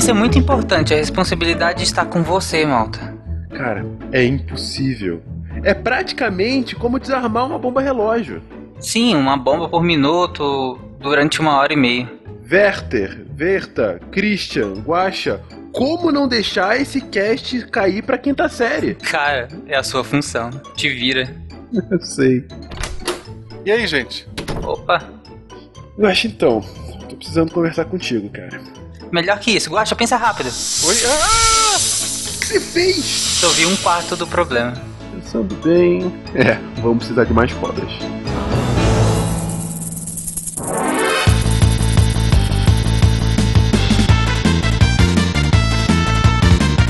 [0.00, 3.14] Isso é muito importante, a responsabilidade está com você, malta.
[3.50, 5.22] Cara, é impossível.
[5.62, 8.42] É praticamente como desarmar uma bomba relógio.
[8.80, 12.10] Sim, uma bomba por minuto durante uma hora e meia.
[12.50, 18.94] Werther, Verta, Christian, Guacha, como não deixar esse cast cair pra quinta série?
[18.94, 20.48] Cara, é a sua função.
[20.74, 21.28] Te vira.
[21.90, 22.46] Eu sei.
[23.66, 24.26] E aí, gente?
[24.62, 25.06] Opa.
[25.98, 26.62] Guacha, então,
[27.06, 28.79] tô precisando conversar contigo, cara.
[29.12, 30.46] Melhor que isso, Guacha, pensa rápido.
[30.84, 30.96] Oi?
[31.04, 31.74] Ah!
[31.74, 33.40] O que você fez?
[33.40, 34.72] Resolvi um quarto do problema.
[35.12, 36.12] Pensando bem.
[36.32, 37.90] É, vamos precisar de mais cobras.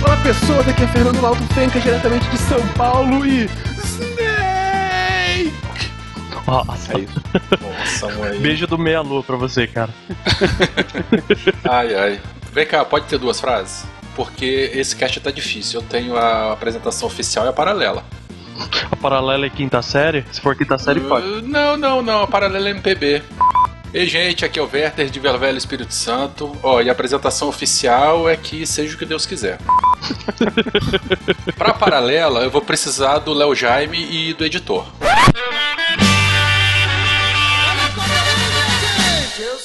[0.05, 3.49] Olá pessoas, aqui é Fernando Lauto Fenca, diretamente de São Paulo e.
[6.51, 6.99] Nossa.
[6.99, 7.23] É isso.
[7.61, 8.39] Nossa, mãe.
[8.41, 9.95] Beijo do meia-lua pra você, cara.
[11.69, 12.21] Ai, ai.
[12.53, 13.87] Vem cá, pode ter duas frases?
[14.17, 15.81] Porque esse cast tá difícil.
[15.81, 18.05] Eu tenho a apresentação oficial e a paralela.
[18.91, 20.25] A paralela é quinta série?
[20.33, 21.27] Se for quinta série, pode.
[21.27, 22.23] Uh, não, não, não.
[22.23, 23.23] A paralela é MPB.
[23.95, 26.57] Ei, gente, aqui é o Werther de Vila Velha Espírito Santo.
[26.63, 29.59] Ó, e a apresentação oficial é que seja o que Deus quiser.
[31.57, 34.87] pra paralela, eu vou precisar do Léo Jaime e do editor.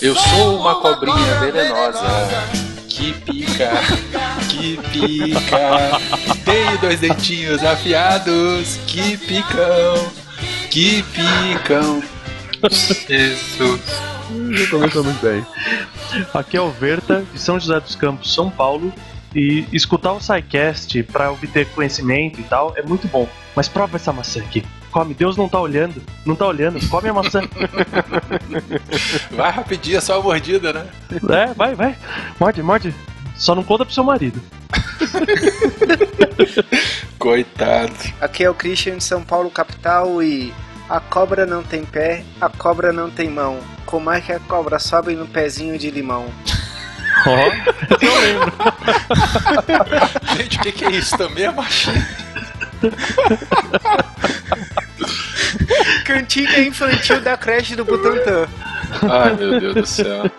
[0.01, 2.05] Eu sou uma cobrinha venenosa
[2.87, 3.71] que pica,
[4.49, 5.99] que pica.
[6.45, 10.11] Tenho dois dentinhos afiados que picam,
[10.69, 12.01] que picam.
[13.07, 13.81] Jesus.
[14.51, 15.45] Já começamos bem.
[16.33, 18.93] Aqui é o Verta, de São José dos Campos, São Paulo.
[19.33, 23.27] E escutar o SciCast pra obter conhecimento e tal é muito bom.
[23.53, 24.63] Mas prova essa maçã aqui.
[24.95, 26.01] Come, Deus não tá olhando.
[26.25, 26.79] Não tá olhando.
[26.87, 27.41] Come a maçã.
[29.29, 30.87] Vai rapidinho, é só uma mordida, né?
[31.11, 31.97] é, vai, vai.
[32.39, 32.95] Morde, morde.
[33.35, 34.41] Só não conta pro seu marido.
[37.19, 37.91] Coitado.
[38.21, 40.53] Aqui é o Christian de São Paulo, capital, e
[40.87, 43.59] a cobra não tem pé, a cobra não tem mão.
[43.85, 46.31] Como é que a cobra sobe no pezinho de limão?
[47.27, 47.37] Ó,
[48.01, 48.53] eu lembro.
[50.37, 51.17] Gente, o que, que é isso?
[51.17, 52.05] Também é machinho.
[56.05, 58.47] Cantiga infantil da creche do Butantã.
[59.09, 60.29] Ai, meu Deus do céu.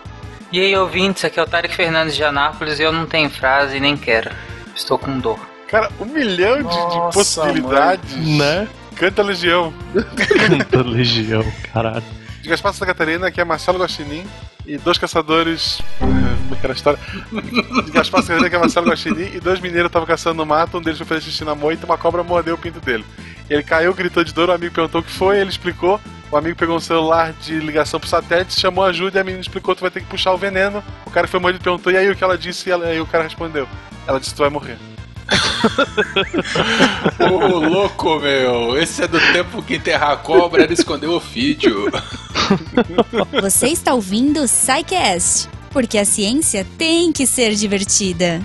[0.51, 3.77] E aí, ouvintes, aqui é o Tarek Fernandes de Anápolis e eu não tenho frase
[3.77, 4.31] e nem quero.
[4.75, 5.39] Estou com dor.
[5.67, 8.37] Cara, um milhão de, de Nossa, possibilidades.
[8.37, 8.67] Né?
[8.95, 9.73] Canta Legião.
[10.15, 12.03] Canta legião, caralho.
[12.41, 14.25] De Gaspar Santa Catarina, que é Marcelo Guaxinim.
[14.65, 15.81] E dois caçadores.
[15.99, 16.99] Como é que era a história?
[17.85, 19.31] De Gaspar Santa Catarina, que é Marcelo Guaxinim.
[19.35, 20.77] E dois mineiros estavam caçando no mato.
[20.77, 23.05] Um deles foi fazer xixi na moita e uma cobra mordeu o pinto dele.
[23.49, 24.49] Ele caiu, gritou de dor.
[24.49, 25.39] O amigo perguntou o que foi.
[25.39, 25.99] Ele explicou.
[26.29, 29.73] O amigo pegou um celular de ligação pro satélite, chamou ajuda e a menina explicou:
[29.73, 30.83] tu vai ter que puxar o veneno.
[31.05, 32.67] O cara foi mordido perguntou: e aí o que ela disse?
[32.67, 33.65] E ela- aí o cara respondeu:
[34.05, 34.77] ela disse: tu vai morrer.
[37.19, 38.77] Ô louco, meu!
[38.77, 41.89] Esse é do tempo que enterrar a cobra era esconder o ofídio.
[43.41, 48.41] Você está ouvindo o SciCast, porque a ciência tem que ser divertida.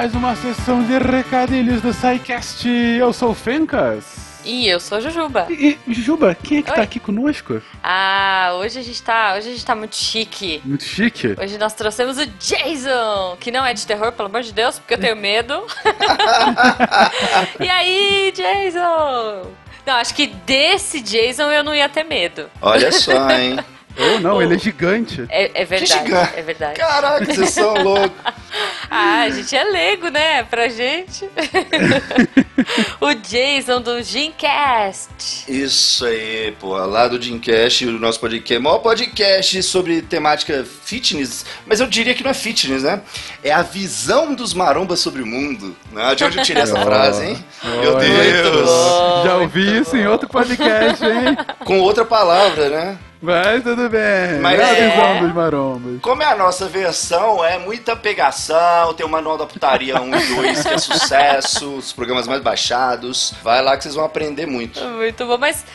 [0.00, 2.66] Mais uma sessão de recadilhos do SciCast.
[2.66, 4.40] Eu sou o Fencas.
[4.46, 5.46] E eu sou a Jujuba.
[5.50, 6.84] E, e, Juba, quem é que tá Oi.
[6.84, 7.60] aqui conosco?
[7.82, 10.62] Ah, hoje a gente tá, hoje a gente tá muito chique.
[10.64, 11.36] Muito chique.
[11.38, 14.94] Hoje nós trouxemos o Jason, que não é de terror, pelo amor de Deus, porque
[14.94, 15.66] eu tenho medo.
[17.60, 19.50] e aí, Jason?
[19.84, 22.48] Não, acho que desse Jason eu não ia ter medo.
[22.62, 23.58] Olha só, hein?
[23.98, 25.24] Ou não, ele é gigante.
[25.28, 26.32] É, é verdade, gigante.
[26.38, 26.78] é verdade.
[26.78, 28.10] Caraca, vocês são loucos.
[28.90, 30.42] Ah, a gente é leigo, né?
[30.44, 31.28] Pra gente.
[33.00, 35.10] o Jason do Gincast.
[35.48, 36.76] Isso aí, pô.
[36.76, 42.14] Lá do Dreamcast, o nosso podcast, o maior podcast sobre temática fitness, mas eu diria
[42.14, 43.02] que não é fitness, né?
[43.44, 45.76] É a visão dos marombas sobre o mundo.
[45.92, 46.14] Né?
[46.14, 46.84] De onde eu tirei essa Oh.
[46.84, 47.44] frase, hein?
[47.80, 48.08] Meu Olha.
[48.42, 48.66] Deus!
[48.66, 49.22] bom.
[49.24, 51.36] Já ouvi isso em outro podcast, hein?
[51.64, 52.98] Com outra palavra, né?
[53.22, 54.40] Mas tudo bem.
[54.40, 55.20] Mas é a é.
[55.20, 56.00] dos marombas.
[56.00, 60.34] Como é a nossa versão, é muita pegação, tem o Manual da Putaria 1 e
[60.36, 63.34] 2, que é sucesso, os programas mais baixados.
[63.42, 64.80] Vai lá que vocês vão aprender muito.
[64.80, 65.66] Muito bom, mas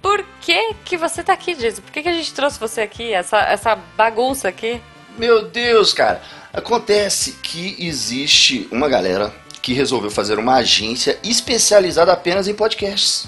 [0.00, 1.82] por que que você tá aqui, Jason?
[1.82, 4.80] Por que, que a gente trouxe você aqui, essa, essa bagunça aqui?
[5.18, 6.22] Meu Deus, cara.
[6.52, 13.26] Acontece que existe uma galera que resolveu fazer uma agência especializada apenas em podcasts.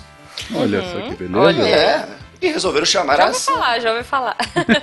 [0.55, 1.39] Olha só que beleza.
[1.39, 1.63] Olha.
[1.63, 2.24] É.
[2.45, 4.37] E resolveram chamar Já ouvi falar, já ouvi falar.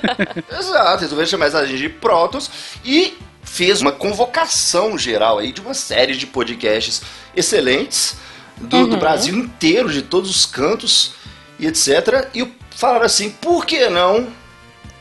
[0.59, 2.49] Exato, resolveram chamar essa agência de Protos
[2.83, 7.01] e fez uma convocação geral aí de uma série de podcasts
[7.35, 8.15] excelentes.
[8.57, 11.13] do, do Brasil inteiro, de todos os cantos
[11.59, 12.29] e etc.
[12.33, 14.27] E falaram assim: por que não?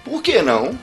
[0.05, 0.79] Por que não?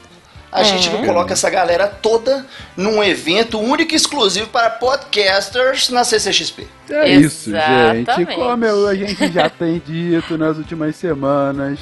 [0.51, 2.45] A gente não coloca essa galera toda
[2.75, 6.67] num evento único e exclusivo para podcasters na CCXP.
[6.89, 8.15] É isso, Exatamente.
[8.15, 8.35] gente.
[8.35, 11.79] Como eu- a gente já tem dito nas últimas semanas,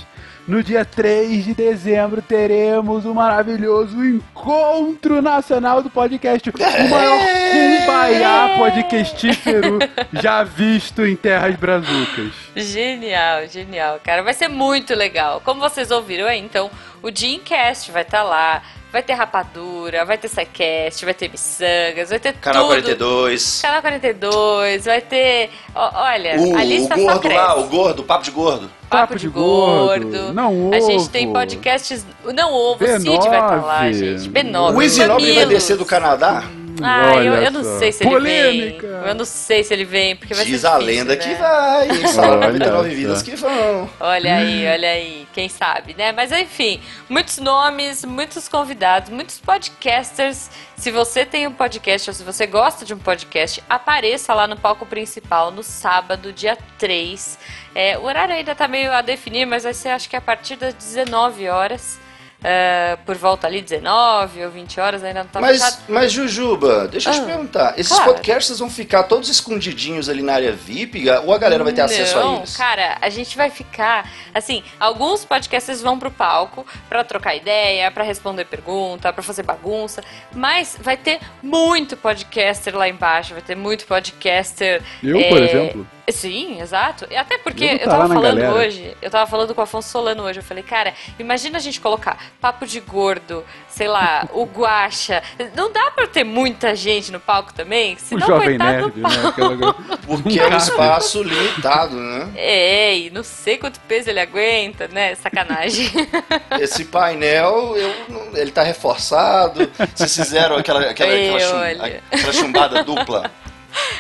[0.48, 6.50] no dia 3 de dezembro teremos o maravilhoso Encontro Nacional do Podcast.
[6.50, 7.20] O maior
[7.56, 9.80] cumbaiá podcastífero
[10.14, 12.32] já visto em terras brazucas.
[12.56, 14.24] Genial, genial, cara.
[14.24, 15.42] Vai ser muito legal.
[15.44, 16.70] Como vocês ouviram aí, então,
[17.02, 18.62] o Dreamcast vai estar lá.
[18.92, 22.76] Vai ter rapadura, vai ter sidecast, vai ter miçangas, vai ter Canal tudo.
[22.76, 23.60] 42.
[23.62, 25.50] Canal 42, vai ter.
[25.76, 27.38] ó, olha, O, a o lista só gordo cresce.
[27.38, 28.72] lá, o gordo, o papo de gordo.
[28.90, 30.32] Papo de gordo.
[30.34, 30.86] Não A ovo.
[30.92, 32.06] gente tem podcasts.
[32.34, 33.94] Não ovo, o Cid vai estar lá, B9.
[33.94, 34.30] gente.
[34.30, 34.76] B9.
[34.76, 36.44] O Easy Nobre vai descer do Canadá?
[36.82, 38.88] Ah, eu, eu não sei se ele Polêmica.
[38.88, 39.08] vem.
[39.10, 41.22] Eu não sei se ele vem, porque vai Diz ser a lenda né?
[41.22, 41.90] que vai.
[41.90, 42.96] Eles falaram Olha 99 só.
[42.96, 43.90] vidas que vão.
[44.00, 46.12] Olha aí, olha aí, quem sabe, né?
[46.12, 50.50] Mas enfim, muitos nomes, muitos convidados, muitos podcasters.
[50.76, 54.58] Se você tem um podcast ou se você gosta de um podcast, apareça lá no
[54.58, 57.38] palco principal no sábado, dia 3.
[57.74, 60.56] É, o horário ainda tá meio a definir, mas vai ser acho que a partir
[60.56, 62.00] das 19 horas.
[62.48, 65.84] É, por volta ali, 19 ou 20 horas, ainda não tá Mas, fechado.
[65.90, 67.74] mas Jujuba, deixa eu te Ah, perguntar.
[67.76, 68.12] Esses claro.
[68.14, 71.06] podcasts vão ficar todos escondidinhos ali na área VIP?
[71.26, 72.56] Ou a galera vai ter acesso a Não, eles?
[72.56, 74.08] cara, a gente vai ficar.
[74.32, 80.04] Assim, alguns podcasters vão pro palco pra trocar ideia, pra responder pergunta, pra fazer bagunça.
[80.32, 84.84] Mas vai ter muito podcaster lá embaixo, vai ter muito podcaster.
[85.02, 85.88] Eu, é, por exemplo.
[86.10, 87.08] Sim, exato.
[87.10, 88.54] E Até porque Eu eu tava falando galera.
[88.54, 91.82] hoje, eu tava falando com o Afonso Solano hoje, eu falei, cara, imagina a gente
[91.82, 95.24] colocar papo de gordo, sei lá, o guacha.
[95.56, 97.96] Não dá pra ter muita gente no palco também?
[97.96, 99.10] O Senão, jovem coitado nerd, do né?
[99.10, 99.28] palco.
[99.28, 99.74] Aquela...
[100.06, 102.32] Porque é um espaço limitado, né?
[102.36, 105.16] É, e não sei quanto peso ele aguenta, né?
[105.16, 105.90] Sacanagem.
[106.62, 107.96] Esse painel, eu
[108.36, 109.70] ele tá reforçado.
[109.96, 113.32] Vocês fizeram aquela, aquela, Ei, aquela, chum- aquela chumbada dupla.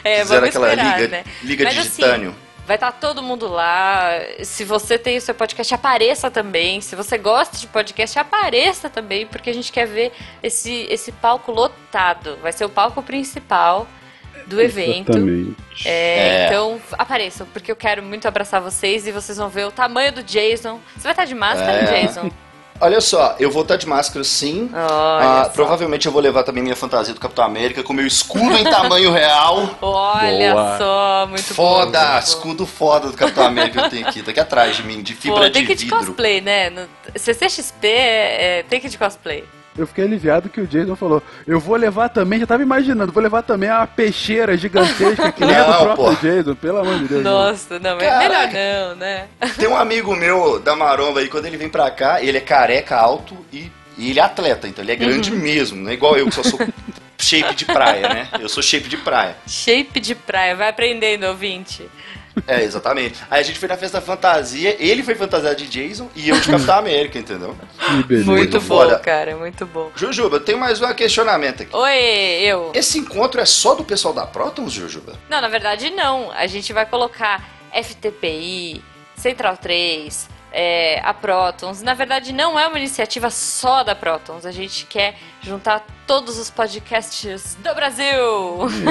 [0.03, 1.23] É, Fizeram vamos aquela esperar, liga, né?
[1.43, 2.35] liga Mas de assim, titânio.
[2.67, 4.09] Vai estar todo mundo lá.
[4.43, 6.81] Se você tem o seu podcast, apareça também.
[6.81, 10.11] Se você gosta de podcast, apareça também, porque a gente quer ver
[10.41, 12.37] esse, esse palco lotado.
[12.41, 13.87] Vai ser o palco principal
[14.47, 15.11] do evento.
[15.11, 15.55] Exatamente.
[15.85, 16.45] É, É.
[16.47, 20.23] Então apareçam, porque eu quero muito abraçar vocês e vocês vão ver o tamanho do
[20.23, 20.79] Jason.
[20.95, 22.01] Você vai estar de máscara, É.
[22.01, 22.31] Jason?
[22.79, 24.69] Olha só, eu vou estar de máscara sim.
[24.73, 28.65] Ah, provavelmente eu vou levar também minha fantasia do Capitão América com meu escudo em
[28.65, 29.69] tamanho real.
[29.81, 30.77] Olha Boa.
[30.77, 31.55] só, muito bom.
[31.55, 32.11] Foda!
[32.13, 32.19] bom.
[32.19, 34.21] Escudo foda do Capitão América que eu tenho aqui.
[34.21, 35.99] Tá aqui atrás de mim, de fibra Pô, de tem que ir de vidro.
[35.99, 36.69] cosplay, né?
[36.69, 39.43] No CCXP é, é, tem que de cosplay.
[39.77, 43.21] Eu fiquei aliviado que o Jason falou: Eu vou levar também, já tava imaginando, vou
[43.21, 46.15] levar também uma peixeira gigantesca que nem a do próprio pô.
[46.15, 47.23] Jason, pelo amor de Deus.
[47.23, 49.27] Nossa, não, é melhor não, né?
[49.59, 52.95] Tem um amigo meu da Maromba aí, quando ele vem pra cá, ele é careca,
[52.95, 55.39] alto e, e ele é atleta, então ele é grande Uhum.
[55.39, 56.59] mesmo, não é igual eu que só sou
[57.17, 58.27] shape de praia, né?
[58.39, 59.35] Eu sou shape de praia.
[59.47, 61.89] Shape de praia, vai aprendendo, ouvinte.
[62.47, 63.21] É, exatamente.
[63.29, 66.49] Aí a gente foi na festa fantasia, ele foi fantasiado de Jason e eu de
[66.49, 67.55] Capitão América, entendeu?
[67.77, 68.31] Que beleza.
[68.31, 68.99] Muito, bom, foda.
[68.99, 69.91] cara, muito bom.
[69.95, 71.75] Jujuba, eu tenho mais um questionamento aqui.
[71.75, 71.97] Oi,
[72.41, 72.71] eu.
[72.73, 75.13] Esse encontro é só do pessoal da Protons, Jujuba?
[75.29, 76.31] Não, na verdade não.
[76.31, 78.83] A gente vai colocar FTPI,
[79.15, 81.81] Central 3, é, a Protons.
[81.81, 84.45] Na verdade, não é uma iniciativa só da Protons.
[84.45, 88.15] A gente quer juntar todos os podcasts do Brasil.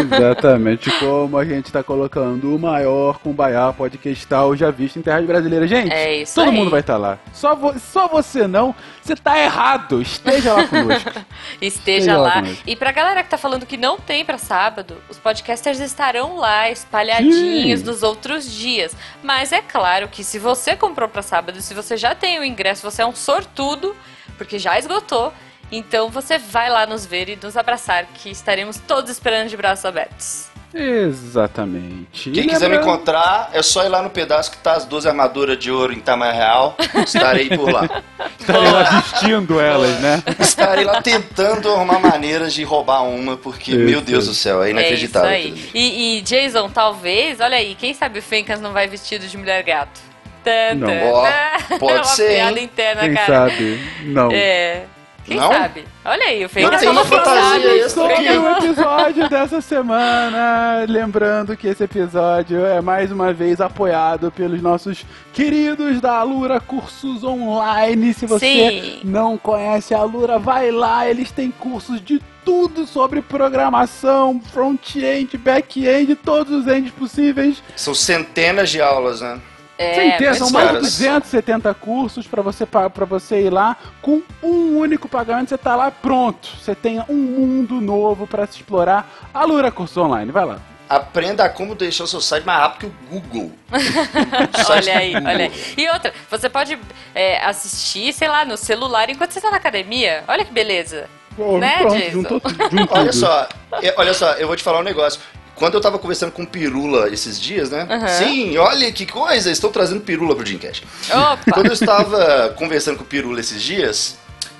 [0.00, 5.70] Exatamente como a gente tá colocando o maior cumbaiá podcastal já visto em terras brasileiras.
[5.70, 6.56] Gente, É isso todo aí.
[6.56, 7.18] mundo vai estar lá.
[7.32, 8.74] Só, vo- só você não.
[9.02, 10.02] Você tá errado.
[10.02, 11.10] Esteja lá conosco.
[11.62, 12.42] Esteja Legal, lá.
[12.42, 12.56] né?
[12.66, 16.70] E pra galera que tá falando que não tem pra sábado, os podcasters estarão lá
[16.70, 17.86] espalhadinhos Sim.
[17.86, 18.96] nos outros dias.
[19.22, 22.82] Mas é claro que se você comprou pra sábado, se você já tem o ingresso,
[22.90, 23.94] você é um sortudo,
[24.36, 25.32] porque já esgotou.
[25.72, 29.84] Então você vai lá nos ver e nos abraçar, que estaremos todos esperando de braços
[29.84, 30.46] abertos.
[30.76, 32.30] Exatamente.
[32.32, 35.56] Quem quiser me encontrar, é só ir lá no pedaço que tá as 12 armaduras
[35.56, 36.76] de ouro em tamanho real.
[37.04, 38.02] Estarei por lá.
[38.40, 40.22] Estarei lá vestindo elas, né?
[40.40, 43.80] Estarei lá tentando arrumar maneiras de roubar uma, porque, Isso.
[43.80, 45.30] meu Deus do céu, é inacreditável.
[45.30, 45.70] É isso aí.
[45.74, 49.62] E, e Jason, talvez, olha aí, quem sabe o Fencas não vai vestido de mulher
[49.62, 50.00] gato?
[50.42, 50.88] Tan, Não.
[50.88, 51.78] tan.
[51.78, 52.36] pode É uma ser, hein?
[52.36, 53.26] piada interna, Quem cara.
[53.48, 53.80] sabe?
[54.02, 54.28] Não.
[54.32, 54.84] É.
[55.24, 55.50] Quem Não?
[55.50, 55.84] sabe?
[56.04, 58.28] Olha aí, o tem falou uma fantasia Sobre aqui.
[58.28, 60.84] o episódio dessa semana.
[60.86, 67.24] Lembrando que esse episódio é mais uma vez apoiado pelos nossos queridos da Alura Cursos
[67.24, 68.12] Online.
[68.12, 69.00] Se você Sim.
[69.02, 76.14] não conhece a Alura, vai lá, eles têm cursos de tudo sobre programação, front-end, back-end,
[76.16, 77.62] todos os ends possíveis.
[77.74, 79.40] São centenas de aulas, né?
[79.76, 83.76] É, Centenas, são mais de 270 cursos para você, pa- pra você ir lá.
[84.00, 86.48] Com um único pagamento, você tá lá pronto.
[86.60, 89.10] Você tem um mundo novo para se explorar.
[89.34, 90.58] Alura Curso Online, vai lá.
[90.88, 93.52] Aprenda como deixar o seu site mais rápido que o Google.
[94.70, 95.28] Olha aí, Google.
[95.28, 95.52] olha aí.
[95.76, 96.78] E outra, você pode
[97.14, 100.22] é, assistir, sei lá, no celular enquanto você está na academia.
[100.28, 101.08] Olha que beleza.
[101.36, 102.10] Pô, Né, pronto, Jason?
[102.12, 102.40] juntou,
[102.70, 103.48] juntou Olha só,
[103.96, 105.20] olha só, eu vou te falar um negócio.
[105.56, 107.86] Quando eu tava conversando com o Pirula esses dias, né?
[107.88, 108.08] Aham.
[108.08, 110.84] Sim, olha que coisa, estou trazendo Pirula pro Dreamcast.
[111.10, 111.52] Opa!
[111.52, 114.16] Quando eu estava conversando com o Pirula esses dias,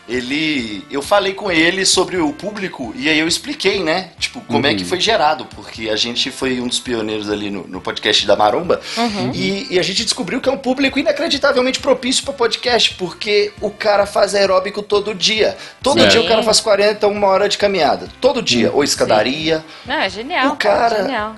[0.09, 0.85] ele.
[0.91, 4.11] Eu falei com ele sobre o público e aí eu expliquei, né?
[4.19, 7.67] Tipo, como é que foi gerado, porque a gente foi um dos pioneiros ali no,
[7.67, 8.81] no podcast da Maromba
[9.35, 13.71] e, e a gente descobriu que é um público inacreditavelmente propício para podcast, porque o
[13.71, 15.57] cara faz aeróbico todo dia.
[15.83, 16.09] Todo Sim.
[16.09, 18.09] dia o cara faz 40, uma hora de caminhada.
[18.21, 18.71] Todo dia.
[18.73, 19.65] Ou escadaria.
[19.87, 20.53] Não, é genial.
[20.53, 21.37] O cara- Genial.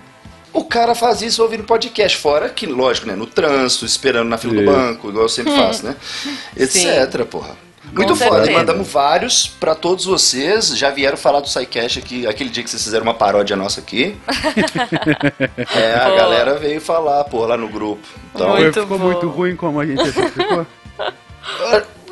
[0.53, 3.15] O cara faz isso ouvindo podcast, fora que, lógico, né?
[3.15, 4.73] No trânsito, esperando na fila do Isso.
[4.73, 5.95] banco, igual eu sempre faço, né?
[6.57, 7.55] Etc, porra.
[7.97, 8.59] Muito Com foda, certeza.
[8.59, 10.69] mandamos vários pra todos vocês.
[10.77, 14.17] Já vieram falar do SciCast aqui, aquele dia que vocês fizeram uma paródia nossa aqui.
[15.75, 16.17] é, a Pô.
[16.17, 18.07] galera veio falar, pô, lá no grupo.
[18.35, 19.05] Então, Muito ficou bom.
[19.07, 20.67] muito ruim como a gente ficou.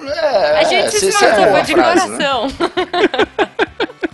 [0.06, 2.16] é, A gente se a de frase, né?
[2.16, 2.48] coração.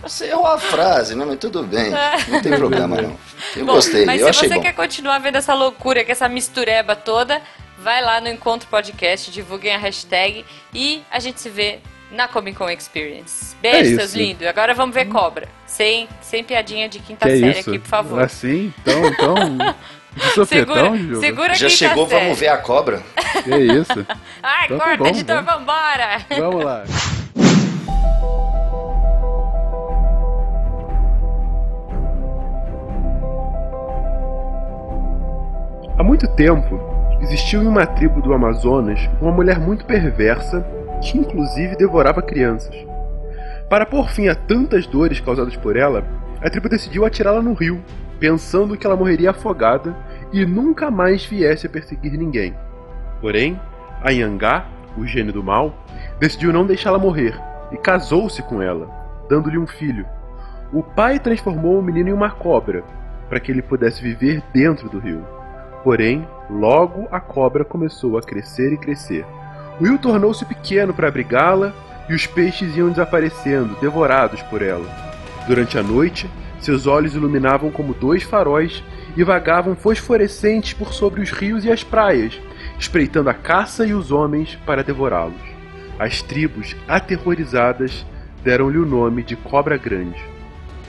[0.03, 1.23] Você errou a frase, né?
[1.25, 1.91] Mas tudo bem,
[2.27, 3.15] não tem problema não.
[3.55, 4.61] Eu Bom, gostei, mas eu se achei você bom.
[4.61, 7.41] quer continuar vendo essa loucura, com essa mistureba toda,
[7.83, 11.79] vai lá no Encontro Podcast, divulguem a hashtag e a gente se vê
[12.11, 13.55] na Comic Con Experience.
[13.63, 13.99] É Beijo, isso.
[13.99, 14.45] seus lindos.
[14.47, 15.47] Agora vamos ver cobra.
[15.65, 17.69] Sem, sem piadinha de quinta que é série isso?
[17.69, 18.21] aqui, por favor.
[18.21, 18.73] Assim?
[18.81, 19.75] Então, então...
[20.45, 21.21] Segura, Diogo?
[21.21, 22.21] segura Já chegou, série.
[22.25, 23.01] vamos ver a cobra?
[23.45, 24.05] Que isso?
[24.43, 25.51] Ai, Então tá corta, bom, editor, vamos.
[25.65, 26.25] vambora!
[26.37, 26.83] Vamos lá.
[35.97, 36.77] Há muito tempo,
[37.21, 40.65] existiu em uma tribo do Amazonas uma mulher muito perversa
[41.01, 42.75] que inclusive devorava crianças.
[43.69, 46.03] Para pôr fim a tantas dores causadas por ela,
[46.41, 47.81] a tribo decidiu atirá-la no rio,
[48.19, 49.95] pensando que ela morreria afogada
[50.33, 52.53] e nunca mais viesse a perseguir ninguém.
[53.19, 53.59] Porém,
[54.03, 54.65] a Yangá,
[54.97, 55.73] o gênio do mal,
[56.19, 57.39] decidiu não deixá-la morrer
[57.71, 58.87] e casou-se com ela,
[59.29, 60.05] dando-lhe um filho.
[60.73, 62.83] O pai transformou o menino em uma cobra,
[63.29, 65.25] para que ele pudesse viver dentro do rio.
[65.83, 69.25] Porém, logo a cobra começou a crescer e crescer.
[69.79, 71.73] Rio tornou-se pequeno para abrigá-la
[72.07, 74.85] e os peixes iam desaparecendo, devorados por ela.
[75.47, 78.83] Durante a noite, seus olhos iluminavam como dois faróis
[79.17, 82.39] e vagavam fosforescentes por sobre os rios e as praias,
[82.77, 85.41] espreitando a caça e os homens para devorá-los.
[85.97, 88.05] As tribos, aterrorizadas,
[88.43, 90.21] deram-lhe o nome de Cobra Grande.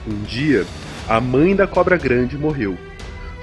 [0.07, 0.65] Um dia,
[1.07, 2.77] a mãe da Cobra Grande morreu.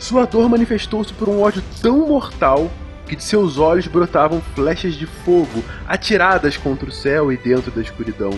[0.01, 2.71] Sua dor manifestou-se por um ódio tão mortal
[3.07, 7.83] que de seus olhos brotavam flechas de fogo atiradas contra o céu e dentro da
[7.83, 8.31] escuridão.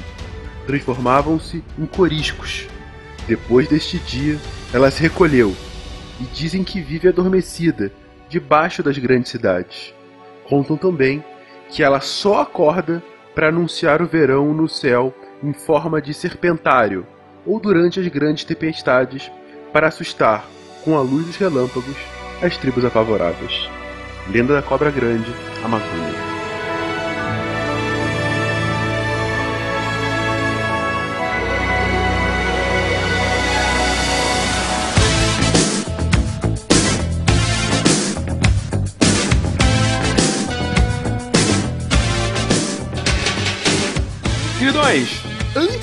[0.67, 2.67] Transformavam-se em coriscos.
[3.29, 4.37] Depois deste dia,
[4.75, 5.55] ela se recolheu
[6.21, 7.93] e dizem que vive adormecida
[8.29, 9.95] debaixo das grandes cidades.
[10.45, 11.25] Contam também
[11.71, 13.01] que ela só acorda
[13.37, 17.07] para anunciar o verão no céu em forma de serpentário
[17.47, 19.31] ou durante as grandes tempestades
[19.73, 20.45] para assustar
[20.85, 21.97] com a luz dos relâmpagos
[22.43, 23.69] as tribos apavoradas.
[24.29, 25.33] Lenda da Cobra Grande,
[25.65, 26.33] Amazônia.
[44.59, 45.22] Queridões,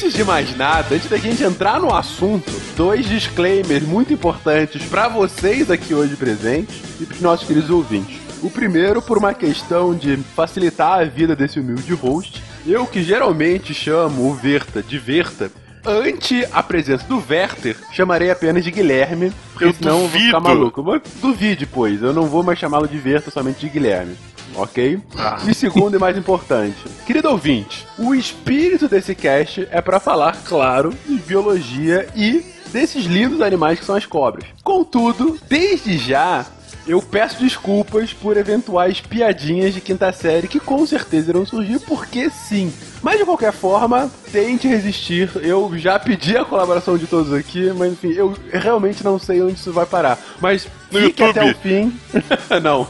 [0.10, 5.08] antes de mais nada, antes da gente entrar no assunto, dois disclaimers muito importantes para
[5.08, 8.18] vocês aqui hoje presentes e para os nossos queridos ouvintes.
[8.42, 13.72] O primeiro, por uma questão de facilitar a vida desse humilde host, eu que geralmente
[13.72, 15.52] chamo o Verta de Verta,
[15.86, 20.40] ante a presença do Werther, chamarei apenas de Guilherme, porque Eu senão eu vou ficar
[20.40, 20.42] duvido.
[20.42, 20.84] maluco.
[20.84, 24.16] Mas Duvide, pois, eu não vou mais chamá-lo de Verta, somente de Guilherme.
[24.56, 25.00] Ok?
[25.48, 30.94] E segundo e mais importante, querido ouvinte, o espírito desse cast é para falar, claro,
[31.08, 34.46] de biologia e desses lindos animais que são as cobras.
[34.64, 36.46] Contudo, desde já,
[36.90, 42.30] eu peço desculpas por eventuais piadinhas de quinta série que com certeza irão surgir, porque
[42.32, 42.74] sim.
[43.02, 45.30] Mas de qualquer forma, tente resistir.
[45.36, 49.54] Eu já pedi a colaboração de todos aqui, mas enfim, eu realmente não sei onde
[49.54, 50.18] isso vai parar.
[50.42, 51.40] Mas No fique YouTube.
[51.40, 52.00] até o fim.
[52.62, 52.88] não,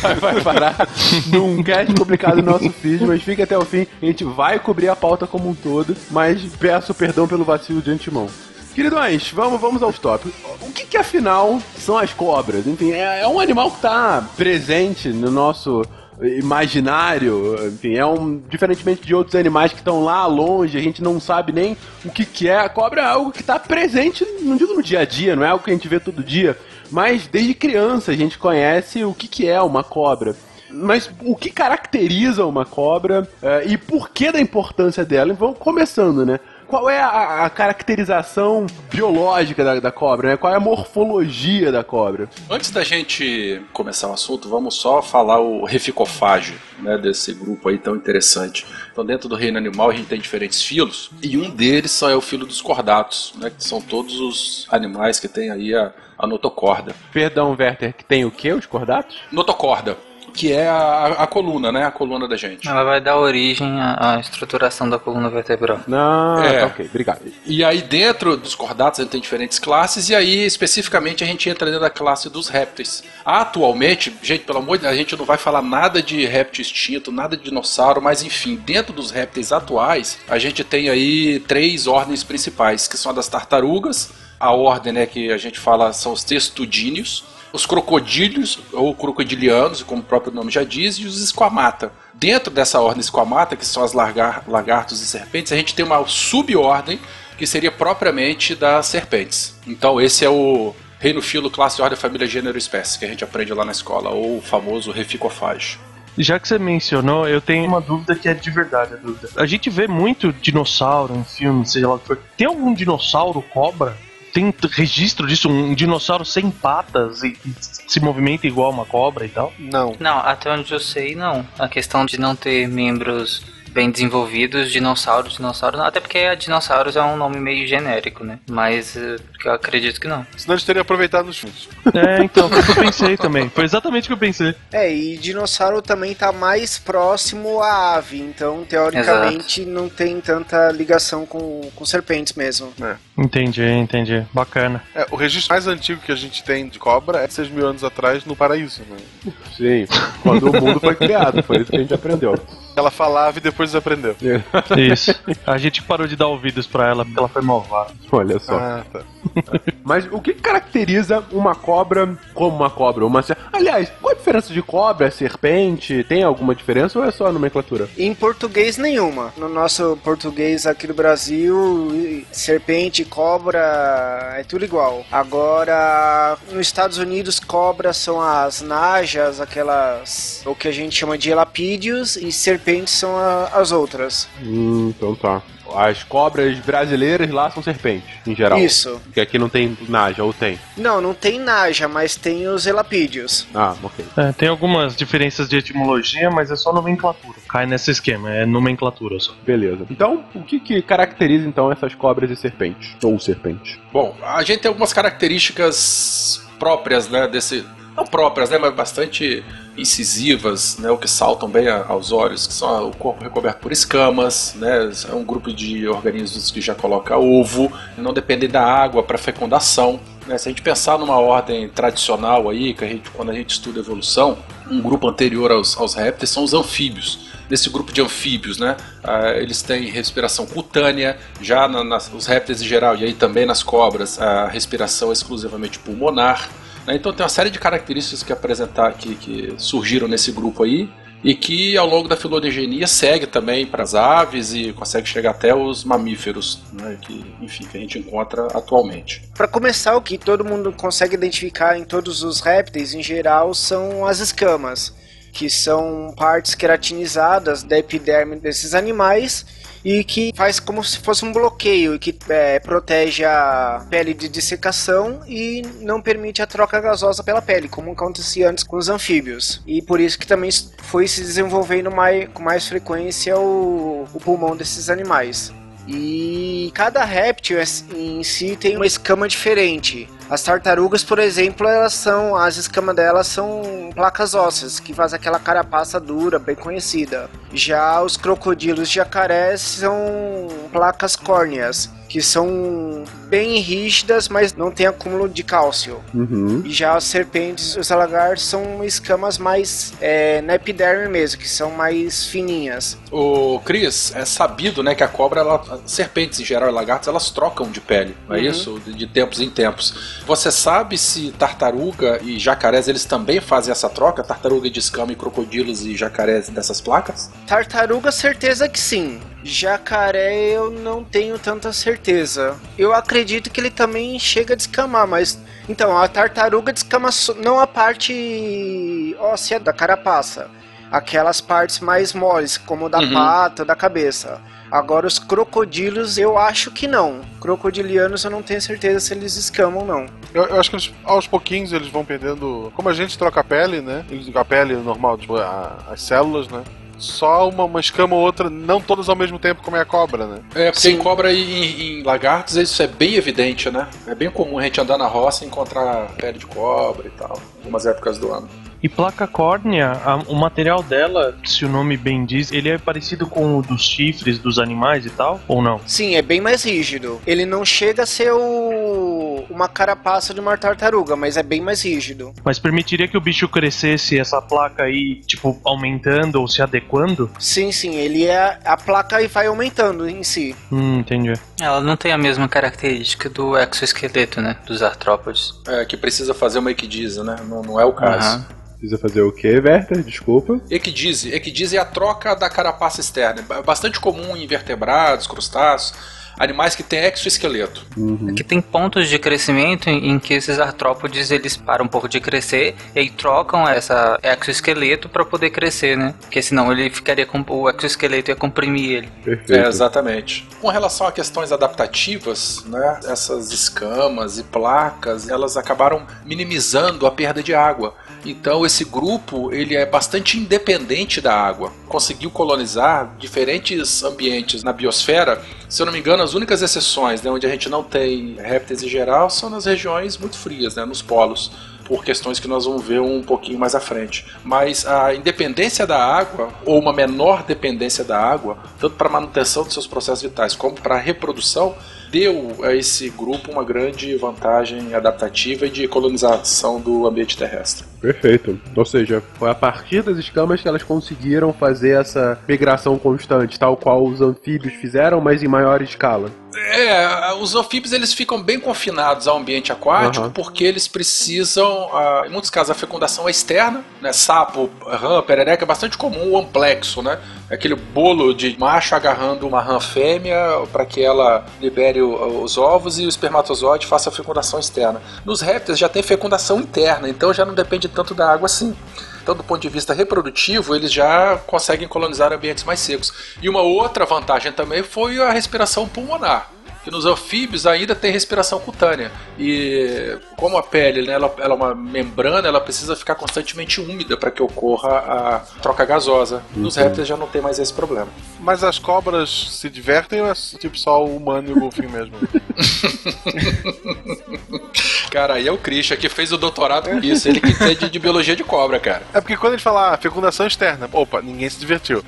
[0.00, 0.88] vai, vai parar
[1.28, 3.86] num cast publicado no nosso feed, mas fique até o fim.
[4.00, 7.90] A gente vai cobrir a pauta como um todo, mas peço perdão pelo vacilo de
[7.90, 8.28] antemão.
[8.74, 10.32] Queridões, vamos, vamos aos tópicos.
[10.62, 12.66] O que, que afinal são as cobras?
[12.66, 15.82] Enfim, é, é um animal que está presente no nosso
[16.22, 21.18] imaginário, enfim, é um diferentemente de outros animais que estão lá longe, a gente não
[21.18, 22.58] sabe nem o que que é.
[22.58, 25.48] A cobra é algo que está presente, não digo no dia a dia, não é
[25.48, 26.58] algo que a gente vê todo dia,
[26.90, 30.36] mas desde criança a gente conhece o que que é uma cobra.
[30.72, 35.34] Mas o que caracteriza uma cobra eh, e por que da importância dela?
[35.34, 36.38] Vamos começando, né?
[36.70, 40.28] Qual é a, a caracterização biológica da, da cobra?
[40.28, 40.36] Né?
[40.36, 42.30] Qual é a morfologia da cobra?
[42.48, 47.76] Antes da gente começar o assunto, vamos só falar o reficofágio, né, desse grupo aí
[47.76, 48.64] tão interessante.
[48.92, 52.14] Então, dentro do reino animal, a gente tem diferentes filos, e um deles só é
[52.14, 56.24] o filo dos cordatos, né, que são todos os animais que têm aí a, a
[56.24, 56.94] notocorda.
[57.12, 58.52] Perdão, Werther, que tem o quê?
[58.52, 59.18] Os cordatos?
[59.32, 59.98] Notocorda,
[60.30, 62.66] que é a, a coluna, né, a coluna da gente.
[62.68, 65.80] Ela vai dar origem à, à estruturação da coluna vertebral.
[65.86, 66.60] Não, É.
[66.60, 67.20] tá ok, obrigado.
[67.44, 71.48] E aí dentro dos cordatos a gente tem diferentes classes e aí especificamente a gente
[71.50, 73.02] entra dentro da classe dos répteis.
[73.24, 77.10] Atualmente, gente, pelo amor de Deus, a gente não vai falar nada de réptil extinto,
[77.10, 82.22] nada de dinossauro, mas enfim, dentro dos répteis atuais, a gente tem aí três ordens
[82.22, 86.22] principais, que são a das tartarugas, a ordem né, que a gente fala são os
[86.24, 91.92] testudíneos, os crocodílios ou crocodilianos, como o próprio nome já diz, e os esquamata.
[92.14, 96.06] Dentro dessa ordem esquamata, que são as largar- lagartos e serpentes, a gente tem uma
[96.06, 97.00] subordem
[97.36, 99.58] que seria propriamente das serpentes.
[99.66, 103.24] Então esse é o reino, filo, classe, ordem, família, gênero e espécie que a gente
[103.24, 105.78] aprende lá na escola, ou o famoso reficofágio.
[106.18, 109.28] Já que você mencionou, eu tenho uma dúvida que é de verdade a dúvida.
[109.36, 112.18] A gente vê muito dinossauro em filmes, seja lá o que for.
[112.36, 113.96] Tem algum dinossauro cobra?
[114.32, 115.48] Tem registro disso?
[115.48, 119.52] Um dinossauro sem patas e, e se movimenta igual uma cobra e tal?
[119.58, 119.96] Não.
[119.98, 121.46] Não, até onde eu sei, não.
[121.58, 125.86] A questão de não ter membros bem desenvolvidos, dinossauros, dinossauros, não.
[125.86, 128.38] Até porque a dinossauros é um nome meio genérico, né?
[128.50, 130.26] Mas eh, eu acredito que não.
[130.36, 131.68] Senão eles teriam aproveitado nos filmes.
[131.94, 133.48] É, então, foi o que eu pensei também.
[133.48, 134.54] Foi exatamente o que eu pensei.
[134.72, 141.26] É, e dinossauro também tá mais próximo à ave, então teoricamente não tem tanta ligação
[141.26, 142.72] com, com serpentes mesmo.
[143.16, 144.24] Entendi, entendi.
[144.32, 144.82] Bacana.
[144.94, 147.84] É, o registro mais antigo que a gente tem de cobra é 6 mil anos
[147.84, 148.82] atrás no paraíso.
[148.88, 149.32] Né?
[149.56, 149.86] Sim,
[150.22, 152.38] quando o mundo foi criado, foi isso que a gente aprendeu.
[152.76, 154.16] Ela falava e depois desaprendeu.
[154.76, 155.14] Isso.
[155.46, 157.92] A gente parou de dar ouvidos pra ela porque ela foi malvada.
[158.10, 158.56] Olha só.
[158.56, 159.00] Ah, tá.
[159.84, 163.04] Mas o que caracteriza uma cobra como uma cobra?
[163.04, 163.36] Uma ser...
[163.52, 166.04] Aliás, qual a diferença de cobra, serpente?
[166.04, 167.88] Tem alguma diferença ou é só a nomenclatura?
[167.98, 169.32] Em português nenhuma.
[169.36, 175.04] No nosso português aqui do Brasil, e- serpente, cobra, é tudo igual.
[175.10, 181.30] Agora, nos Estados Unidos, cobras são as najas, aquelas, o que a gente chama de
[181.30, 182.30] elapídeos, e
[182.64, 184.28] serpentes são a- as outras.
[184.42, 185.42] Hum, então tá.
[185.72, 188.58] As cobras brasileiras lá são serpentes, em geral.
[188.58, 189.00] Isso.
[189.04, 190.58] Porque aqui não tem naja, ou tem?
[190.76, 193.46] Não, não tem naja, mas tem os elapídeos.
[193.54, 194.04] Ah, ok.
[194.16, 197.38] É, tem algumas diferenças de etimologia, mas é só nomenclatura.
[197.48, 199.32] Cai nesse esquema, é nomenclatura só.
[199.46, 199.86] Beleza.
[199.88, 202.96] Então, o que, que caracteriza então essas cobras e serpentes?
[203.04, 203.78] Ou serpentes?
[203.92, 207.64] Bom, a gente tem algumas características próprias, né, desse...
[207.96, 209.44] Não próprias, né, mas bastante
[209.76, 214.54] incisivas, né, o que saltam bem aos olhos, que são o corpo recoberto por escamas,
[214.56, 219.18] né, é um grupo de organismos que já coloca ovo, não dependem da água para
[219.18, 219.98] fecundação.
[220.26, 223.50] Né, se a gente pensar numa ordem tradicional aí, que a gente, quando a gente
[223.50, 224.38] estuda evolução,
[224.70, 227.30] um grupo anterior aos, aos répteis são os anfíbios.
[227.48, 232.62] Nesse grupo de anfíbios, né, ah, eles têm respiração cutânea, já na, nas, os répteis
[232.62, 236.48] em geral, e aí também nas cobras, a respiração é exclusivamente pulmonar.
[236.86, 240.88] Né, então tem uma série de características que apresentar que, que surgiram nesse grupo aí
[241.22, 245.54] e que ao longo da filogenia segue também para as aves e consegue chegar até
[245.54, 249.22] os mamíferos, né, que enfim que a gente encontra atualmente.
[249.34, 254.06] Para começar, o que todo mundo consegue identificar em todos os répteis em geral são
[254.06, 254.94] as escamas,
[255.32, 259.44] que são partes queratinizadas da epiderme desses animais
[259.84, 265.20] e que faz como se fosse um bloqueio que é, protege a pele de dissecação
[265.26, 269.62] e não permite a troca gasosa pela pele, como acontecia antes com os anfíbios.
[269.66, 274.56] E por isso que também foi se desenvolvendo mais, com mais frequência o, o pulmão
[274.56, 275.52] desses animais.
[275.92, 277.58] E cada réptil
[277.92, 280.08] em si tem uma escama diferente.
[280.30, 285.40] As tartarugas, por exemplo, elas são as escamas delas são placas ósseas que faz aquela
[285.40, 287.28] carapaça dura, bem conhecida.
[287.52, 295.28] Já os crocodilos jacarés são placas córneas que são bem rígidas, mas não tem acúmulo
[295.28, 296.00] de cálcio.
[296.12, 296.60] Uhum.
[296.64, 301.48] E já as serpentes e os lagartos são escamas mais é, na epiderme mesmo, que
[301.48, 302.98] são mais fininhas.
[303.12, 307.30] O Cris, é sabido, né, que a cobra, ela, serpentes em geral e lagartos, elas
[307.30, 308.46] trocam de pele, não é Uhum.
[308.46, 308.80] isso?
[308.84, 310.20] De, de tempos em tempos.
[310.26, 314.24] Você sabe se tartaruga e jacarés, eles também fazem essa troca?
[314.24, 317.30] Tartaruga de escama e crocodilos e jacarés dessas placas?
[317.46, 319.20] Tartaruga, certeza que sim.
[319.42, 322.56] Jacaré, eu não tenho tanta certeza.
[322.78, 325.38] Eu acredito que ele também chega a descamar, mas.
[325.68, 330.48] Então, a tartaruga descama só- não a parte óssea da carapaça,
[330.90, 333.12] aquelas partes mais moles, como da Uhum.
[333.12, 334.40] pata, da cabeça.
[334.70, 337.22] Agora, os crocodilos, eu acho que não.
[337.40, 340.06] Crocodilianos, eu não tenho certeza se eles escamam, não.
[340.32, 342.72] Eu, eu acho que eles, aos pouquinhos eles vão perdendo.
[342.76, 344.04] Como a gente troca a pele, né?
[344.34, 346.62] A pele normal, tipo, a- as células, né?
[347.00, 350.26] Só uma, uma escama ou outra, não todas ao mesmo tempo, como é a cobra,
[350.26, 350.40] né?
[350.54, 350.94] É, porque Sim.
[350.94, 353.88] em cobra e em, em lagartos isso é bem evidente, né?
[354.06, 357.36] É bem comum a gente andar na roça e encontrar pele de cobra e tal,
[357.36, 358.48] em algumas épocas do ano.
[358.82, 363.26] E placa córnea, a- o material dela, se o nome bem diz, ele é parecido
[363.26, 365.78] com o dos chifres dos animais e tal, ou não?
[365.86, 367.20] Sim, é bem mais rígido.
[367.26, 369.44] Ele não chega a ser o...
[369.50, 372.32] uma carapaça de uma tartaruga, mas é bem mais rígido.
[372.42, 377.30] Mas permitiria que o bicho crescesse essa placa aí, tipo, aumentando ou se adequando?
[377.38, 378.58] Sim, sim, ele é.
[378.64, 380.56] A placa e vai aumentando em si.
[380.72, 381.34] Hum, entendi.
[381.60, 384.56] Ela não tem a mesma característica do exoesqueleto, né?
[384.66, 385.52] Dos artrópodes.
[385.68, 387.36] É, que precisa fazer uma equidise, né?
[387.46, 388.26] Não, não é o caso.
[388.38, 388.60] Aham.
[388.80, 390.02] Precisa fazer o quê, Werther?
[390.02, 390.58] Desculpa.
[390.70, 391.32] Equidise.
[391.34, 393.44] Equidise é a troca da carapaça externa.
[393.50, 395.92] É bastante comum em invertebrados, crustáceos,
[396.38, 397.84] animais que têm exoesqueleto.
[397.94, 398.34] Uhum.
[398.34, 402.18] Que tem pontos de crescimento em em que esses artrópodes eles param um pouco de
[402.20, 406.14] crescer e aí trocam essa exoesqueleto para poder crescer, né?
[406.18, 409.08] Porque senão ele ficaria com o exoesqueleto ia comprimir ele.
[409.22, 409.62] Perfeito.
[409.62, 410.48] É, exatamente.
[410.58, 417.42] Com relação a questões adaptativas, né, essas escamas e placas, elas acabaram minimizando a perda
[417.42, 417.94] de água.
[418.24, 421.72] Então esse grupo ele é bastante independente da água.
[421.88, 425.42] Conseguiu colonizar diferentes ambientes na biosfera.
[425.68, 428.82] Se eu não me engano, as únicas exceções né, onde a gente não tem répteis
[428.82, 431.50] em geral são nas regiões muito frias, né, nos polos
[431.90, 434.24] por questões que nós vamos ver um pouquinho mais à frente.
[434.44, 439.64] Mas a independência da água, ou uma menor dependência da água, tanto para a manutenção
[439.64, 441.74] dos seus processos vitais como para a reprodução,
[442.10, 447.84] deu a esse grupo uma grande vantagem adaptativa e de colonização do ambiente terrestre.
[448.00, 448.58] Perfeito.
[448.74, 453.76] Ou seja, foi a partir das escamas que elas conseguiram fazer essa migração constante, tal
[453.76, 456.30] qual os anfíbios fizeram, mas em maior escala.
[456.56, 460.32] É, os anfíbios eles ficam bem confinados ao ambiente aquático Aham.
[460.32, 464.12] porque eles precisam, ah, em muitos casos, a fecundação é externa, né?
[464.12, 467.18] Sapo, rã, perereca, é bastante comum o amplexo, né?
[467.50, 470.38] Aquele bolo de macho agarrando uma rã fêmea
[470.72, 475.00] para que ela libere os ovos e o espermatozoide faça a fecundação externa.
[475.24, 478.76] Nos répteis já tem fecundação interna, então já não depende tanto da água assim.
[479.22, 483.12] Então, do ponto de vista reprodutivo, eles já conseguem colonizar ambientes mais secos.
[483.42, 486.50] E uma outra vantagem também foi a respiração pulmonar.
[486.84, 489.12] Que nos anfíbios ainda tem respiração cutânea.
[489.38, 494.16] E como a pele né, ela, ela é uma membrana, ela precisa ficar constantemente úmida
[494.16, 496.42] para que ocorra a troca gasosa.
[496.54, 498.08] Nos répteis já não tem mais esse problema.
[498.38, 502.14] Mas as cobras se divertem ou é tipo só o humano e o golfinho mesmo?
[505.10, 507.28] Cara, aí é o Christian que fez o doutorado com isso.
[507.28, 509.02] Ele que entende de biologia de cobra, cara.
[509.12, 512.02] É porque quando gente fala ah, fecundação externa, opa, ninguém se divertiu.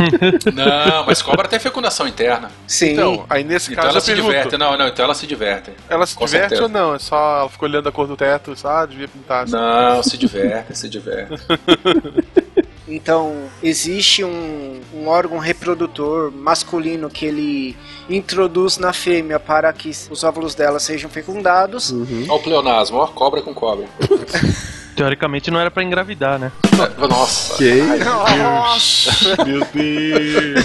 [0.54, 2.50] Não, mas cobra tem fecundação interna.
[2.66, 2.92] Sim.
[2.92, 4.56] Então, aí nesse Então caso ela eu se pergunto, diverte.
[4.56, 5.70] Não, não, então ela se diverte.
[5.88, 6.62] ela se Com diverte certeza.
[6.62, 6.94] ou não?
[6.94, 9.52] É só ela ficou olhando a cor do teto e só, ah, devia pintar assim.
[9.52, 11.34] Não, se diverte, se diverte.
[12.88, 17.76] Então, existe um, um órgão reprodutor masculino que ele
[18.08, 21.92] introduz na fêmea para que os óvulos dela sejam fecundados.
[21.92, 23.86] Olha o pleonasmo, ó, cobra com cobra.
[24.94, 26.50] Teoricamente não era pra engravidar, né?
[26.98, 27.56] Nossa.
[27.58, 27.98] Que Ai,
[28.38, 29.10] Nossa!
[29.44, 30.64] Meu Deus!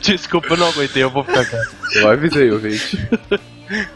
[0.00, 1.74] Desculpa, eu não aguentei, eu vou ficar quieto.
[1.94, 3.08] Eu avisei, ouvinte.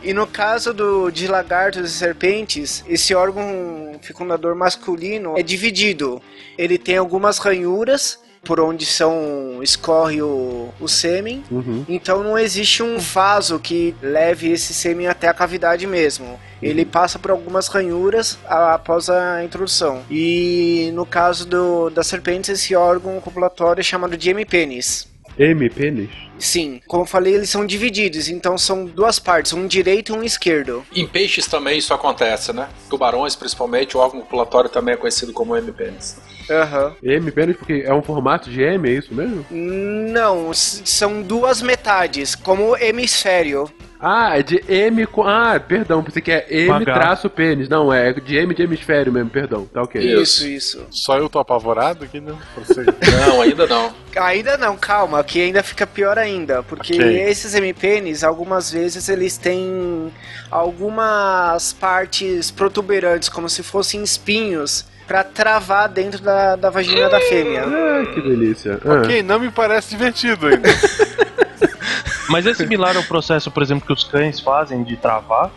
[0.02, 6.20] E no caso do, de lagartos e serpentes, esse órgão fecundador masculino é dividido.
[6.58, 11.44] Ele tem algumas ranhuras por onde são escorre o, o sêmen.
[11.50, 11.84] Uhum.
[11.88, 16.40] Então não existe um vaso que leve esse sêmen até a cavidade mesmo.
[16.62, 20.02] Ele passa por algumas ranhuras a- após a introdução.
[20.10, 25.06] E no caso do, das serpentes, esse órgão copulatório é chamado de hemipênis.
[25.40, 26.10] M, pênis?
[26.38, 30.22] Sim, como eu falei, eles são divididos, então são duas partes, um direito e um
[30.22, 30.84] esquerdo.
[30.94, 32.68] Em peixes também isso acontece, né?
[32.90, 36.20] Tubarões, principalmente, o órgão populatório também é conhecido como M-pênis.
[36.50, 36.94] Aham.
[37.02, 39.46] M, pênis, porque é um formato de M, é isso mesmo?
[39.50, 43.70] Não, são duas metades, como hemisfério.
[44.02, 45.22] Ah, é de M com.
[45.22, 46.94] Ah, perdão, pensei que é M H.
[46.94, 47.68] traço pênis.
[47.68, 49.66] Não, é de M de hemisfério mesmo, perdão.
[49.66, 50.00] Tá ok.
[50.00, 50.86] Isso, isso.
[50.90, 52.34] Só eu tô apavorado aqui, né?
[53.26, 53.92] Não, ainda não.
[54.16, 57.22] Ainda não, calma, que ainda fica pior ainda, porque Ok.
[57.28, 60.10] esses MPNs, algumas vezes eles têm
[60.50, 67.64] algumas partes protuberantes, como se fossem espinhos, pra travar dentro da, da vagina da fêmea.
[67.66, 68.80] Ah, que delícia.
[68.84, 68.94] Ah.
[69.02, 70.68] ok, não me parece divertido ainda.
[72.30, 75.50] Mas é similar ao processo, por exemplo, que os cães fazem de travar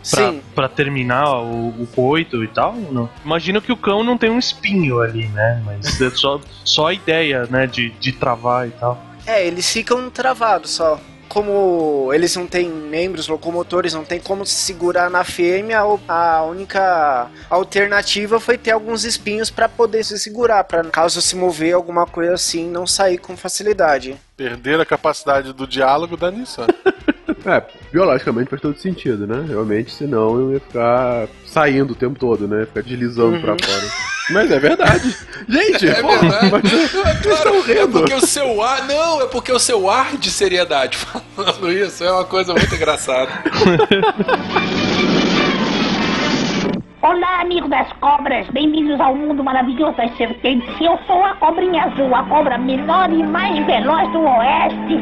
[0.54, 2.74] pra terminar o, o coito e tal?
[2.74, 3.08] Não.
[3.24, 5.62] Imagino que o cão não tem um espinho ali, né?
[5.64, 9.00] Mas é só, só a ideia, né, de, de travar e tal.
[9.26, 11.00] É, eles ficam travados só.
[11.28, 17.28] Como eles não têm membros locomotores, não tem como se segurar na fêmea, a única
[17.50, 22.34] alternativa foi ter alguns espinhos pra poder se segurar, pra caso se mover alguma coisa
[22.34, 24.16] assim, não sair com facilidade.
[24.36, 26.60] Perder a capacidade do diálogo dá nisso.
[26.62, 26.66] ó.
[27.46, 29.44] É, biologicamente faz todo sentido, né?
[29.46, 32.64] Realmente, senão eu ia ficar saindo o tempo todo, né?
[32.64, 33.86] Ficar deslizando pra fora.
[34.30, 35.14] Mas é verdade.
[35.46, 36.50] Gente, É porra, verdade.
[36.50, 38.86] mas vocês estão É porque o seu ar.
[38.86, 40.96] Não, é porque o seu ar de seriedade
[41.36, 43.30] falando isso é uma coisa muito engraçada.
[47.04, 50.66] Olá, amigos das cobras, bem-vindos ao mundo maravilhoso das serpentes.
[50.80, 54.94] Eu sou a cobrinha azul, a cobra menor e mais veloz do oeste.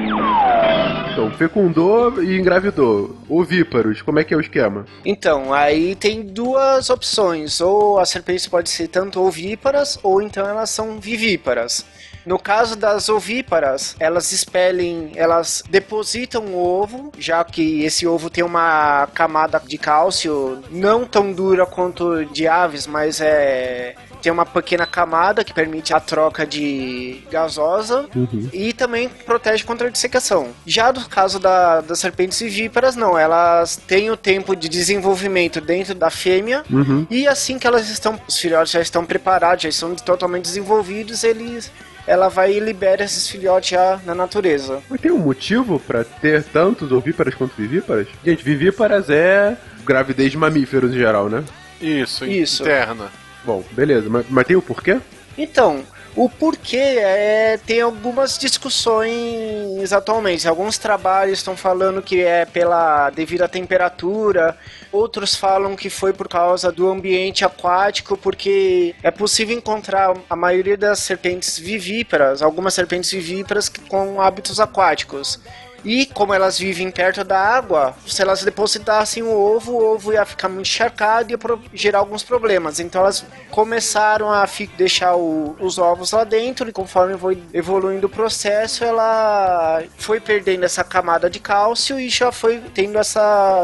[1.13, 3.15] Então, fecundou e engravidou.
[3.29, 4.85] Ovíparos, como é que é o esquema?
[5.05, 7.61] Então, aí tem duas opções.
[7.61, 11.87] Ou as serpentes podem ser tanto ovíparas, ou então elas são vivíparas.
[12.25, 18.45] No caso das ovíparas, elas expelem, elas depositam o ovo, já que esse ovo tem
[18.45, 24.87] uma camada de cálcio não tão dura quanto de aves, mas é tem uma pequena
[24.87, 28.09] camada que permite a troca de gasosa
[28.53, 30.51] e também protege contra a dissecação.
[30.65, 35.95] Já no caso da, das serpentes vivíparas, não, elas têm o tempo de desenvolvimento dentro
[35.95, 37.07] da fêmea Uhum.
[37.11, 41.71] e assim que elas estão, os filhotes já estão preparados, já estão totalmente desenvolvidos, eles
[42.07, 44.83] ela vai e libera esses filhotes já na natureza.
[44.89, 48.09] Mas tem um motivo pra ter tantos ovíparas quanto vivíparas?
[48.25, 51.45] Gente, vivíparas é gravidez de mamíferos em geral, né?
[51.81, 52.63] Isso, Isso.
[52.63, 53.11] interna.
[53.45, 54.99] Bom, beleza, mas, mas tem o porquê?
[55.37, 55.83] Então,
[56.15, 60.47] o porquê é, tem algumas discussões atualmente.
[60.47, 64.57] Alguns trabalhos estão falando que é pela devido à temperatura,
[64.91, 70.77] outros falam que foi por causa do ambiente aquático, porque é possível encontrar a maioria
[70.77, 75.41] das serpentes vivíparas, algumas serpentes vivíparas com hábitos aquáticos.
[75.85, 80.25] E como elas vivem perto da água, se elas depositassem o ovo, o ovo ia
[80.25, 82.79] ficar muito encharcado e ia gerar alguns problemas.
[82.81, 84.45] Então elas começaram a
[84.77, 90.65] deixar o- os ovos lá dentro e conforme foi evoluindo o processo, ela foi perdendo
[90.65, 93.19] essa camada de cálcio e já foi tendo esse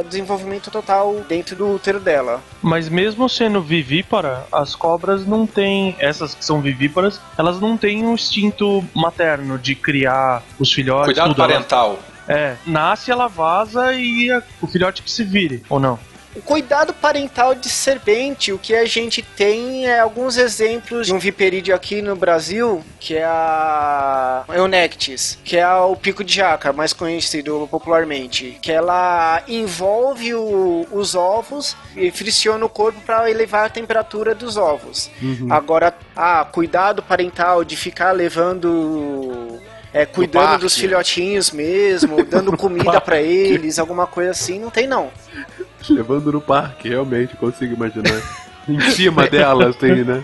[0.08, 2.40] desenvolvimento total dentro do útero dela.
[2.62, 8.04] Mas mesmo sendo vivípara, as cobras não têm, essas que são vivíparas, elas não têm
[8.04, 11.06] um instinto materno de criar os filhotes.
[11.06, 11.42] Cuidado tudo.
[11.42, 11.98] Elas- parental.
[12.28, 15.98] É, nasce, ela vaza e a- o filhote que se vire, ou não?
[16.36, 21.18] O cuidado parental de serpente, o que a gente tem é alguns exemplos de um
[21.18, 26.92] viperídeo aqui no Brasil, que é a Eunectis, que é o pico de jaca, mais
[26.92, 33.70] conhecido popularmente, que ela envolve o- os ovos e friciona o corpo para elevar a
[33.70, 35.10] temperatura dos ovos.
[35.50, 39.58] Agora, ah, cuidado parental de ficar levando
[39.98, 40.62] é, cuidando parque.
[40.62, 45.10] dos filhotinhos mesmo, dando comida pra eles, alguma coisa assim, não tem não.
[45.90, 48.22] Levando no parque, realmente, consigo imaginar.
[48.68, 50.22] em cima dela, assim, né?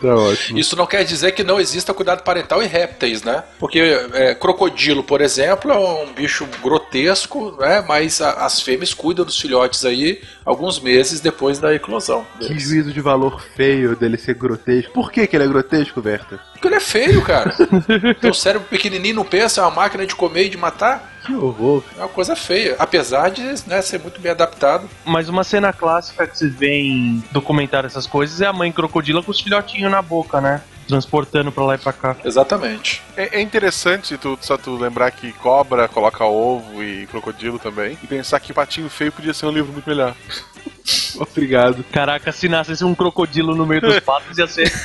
[0.00, 0.58] Tá ótimo.
[0.58, 3.42] Isso não quer dizer que não exista cuidado parental em répteis, né?
[3.58, 3.78] Porque
[4.12, 7.84] é, crocodilo, por exemplo, é um bicho grotesco, né?
[7.86, 12.26] Mas a- as fêmeas cuidam dos filhotes aí alguns meses depois da eclosão.
[12.38, 12.62] Que deles.
[12.62, 14.92] juízo de valor feio dele ser grotesco.
[14.92, 16.38] Por que, que ele é grotesco, Berta?
[16.52, 17.54] Porque ele é feio, cara.
[18.20, 21.14] Teu cérebro pequenininho não pensa, é uma máquina de comer e de matar.
[21.26, 21.82] Que horror.
[21.96, 22.76] É uma coisa feia.
[22.78, 24.88] Apesar de né, ser muito bem adaptado.
[25.04, 29.20] Mas uma cena clássica que se vê em documentar essas coisas é a mãe crocodila
[29.22, 30.62] com os filhotinhos na boca, né?
[30.86, 32.16] Transportando pra lá e pra cá.
[32.24, 33.02] Exatamente.
[33.16, 37.98] É, é interessante tu, só tu lembrar que cobra coloca ovo e crocodilo também.
[38.02, 40.14] E pensar que Patinho Feio podia ser um livro muito melhor.
[41.18, 41.84] Obrigado.
[41.92, 44.72] Caraca, se nascesse um crocodilo no meio dos patos ia ser.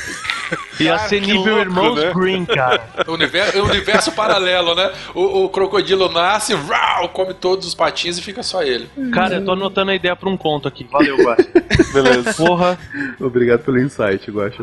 [0.80, 2.12] Ia ser nível louco, Irmãos né?
[2.14, 2.82] Green, cara.
[3.08, 4.92] Universo, universo paralelo, né?
[5.14, 8.86] O, o crocodilo nasce, rau, come todos os patinhos e fica só ele.
[9.14, 10.86] Cara, eu tô anotando a ideia pra um conto aqui.
[10.90, 11.48] Valeu, Guacha.
[11.94, 12.34] Beleza.
[12.34, 12.78] Porra.
[13.18, 14.62] Obrigado pelo insight, Guacha.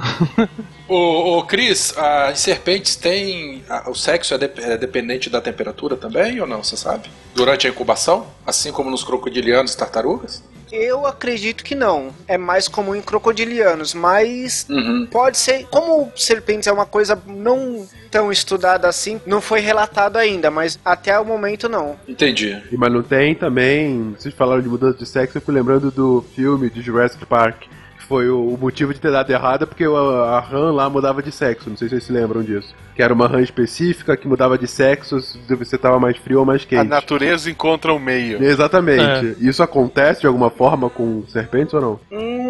[0.88, 3.64] O, o Cris, as serpentes têm.
[3.68, 6.64] a- o sexo é, dep- é dependente da temperatura também ou não?
[6.64, 7.10] Você sabe?
[7.34, 8.28] Durante a incubação?
[8.46, 10.44] Assim como nos crocodilianos e tartarugas?
[10.72, 12.10] Eu acredito que não.
[12.28, 15.08] É mais comum em crocodilianos, mas Uhum.
[15.10, 15.66] pode ser.
[15.70, 21.18] Como serpentes é uma coisa não tão estudada assim, não foi relatado ainda, mas até
[21.20, 21.96] o momento não.
[22.08, 22.62] Entendi.
[22.72, 24.16] E, mas não tem também.
[24.18, 27.64] Vocês falaram de mudança de sexo, eu fui lembrando do filme de Jurassic Park.
[28.10, 31.22] Foi o, o motivo de ter dado errado é porque a, a rã lá mudava
[31.22, 31.70] de sexo.
[31.70, 32.74] Não sei se vocês se lembram disso.
[32.96, 36.46] Que era uma rã específica que mudava de sexo se você tava mais frio ou
[36.46, 36.88] mais A quente.
[36.88, 38.44] natureza encontra o meio.
[38.44, 39.38] Exatamente.
[39.40, 42.00] Isso acontece de alguma forma com serpentes ou não?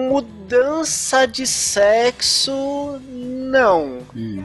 [0.09, 3.99] Mudança de sexo, não.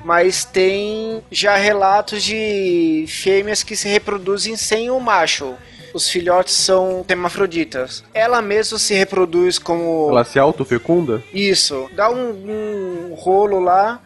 [0.04, 5.54] Mas tem já relatos de fêmeas que se reproduzem sem o macho.
[5.94, 8.02] Os filhotes são hermafroditas.
[8.12, 10.08] Ela mesma se reproduz como.
[10.10, 11.22] Ela se autofecunda?
[11.32, 11.88] Isso.
[11.94, 14.00] Dá um, um rolo lá.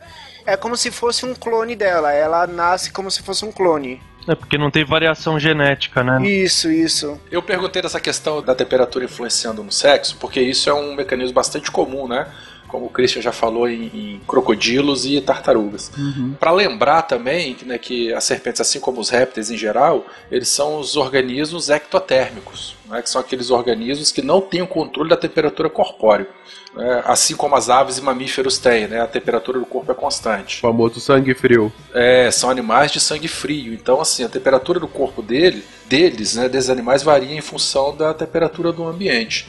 [0.45, 2.13] É como se fosse um clone dela.
[2.13, 4.03] Ela nasce como se fosse um clone.
[4.29, 6.23] É porque não tem variação genética, né?
[6.29, 7.19] Isso, isso.
[7.31, 11.71] Eu perguntei dessa questão da temperatura influenciando no sexo, porque isso é um mecanismo bastante
[11.71, 12.27] comum, né?
[12.69, 15.91] Como o Christian já falou em, em crocodilos e tartarugas.
[16.39, 20.79] Para lembrar também né, que as serpentes, assim como os répteis em geral, eles são
[20.79, 25.69] os organismos ectotérmicos, né, que são aqueles organismos que não têm o controle da temperatura
[25.69, 26.29] corpórea.
[26.77, 30.59] né, assim como as aves e mamíferos têm, né, a temperatura do corpo é constante.
[30.59, 31.73] O famoso sangue frio.
[31.95, 33.73] É, são animais de sangue frio.
[33.73, 38.13] Então, assim, a temperatura do corpo dele, deles, né, desses animais, varia em função da
[38.13, 39.47] temperatura do ambiente.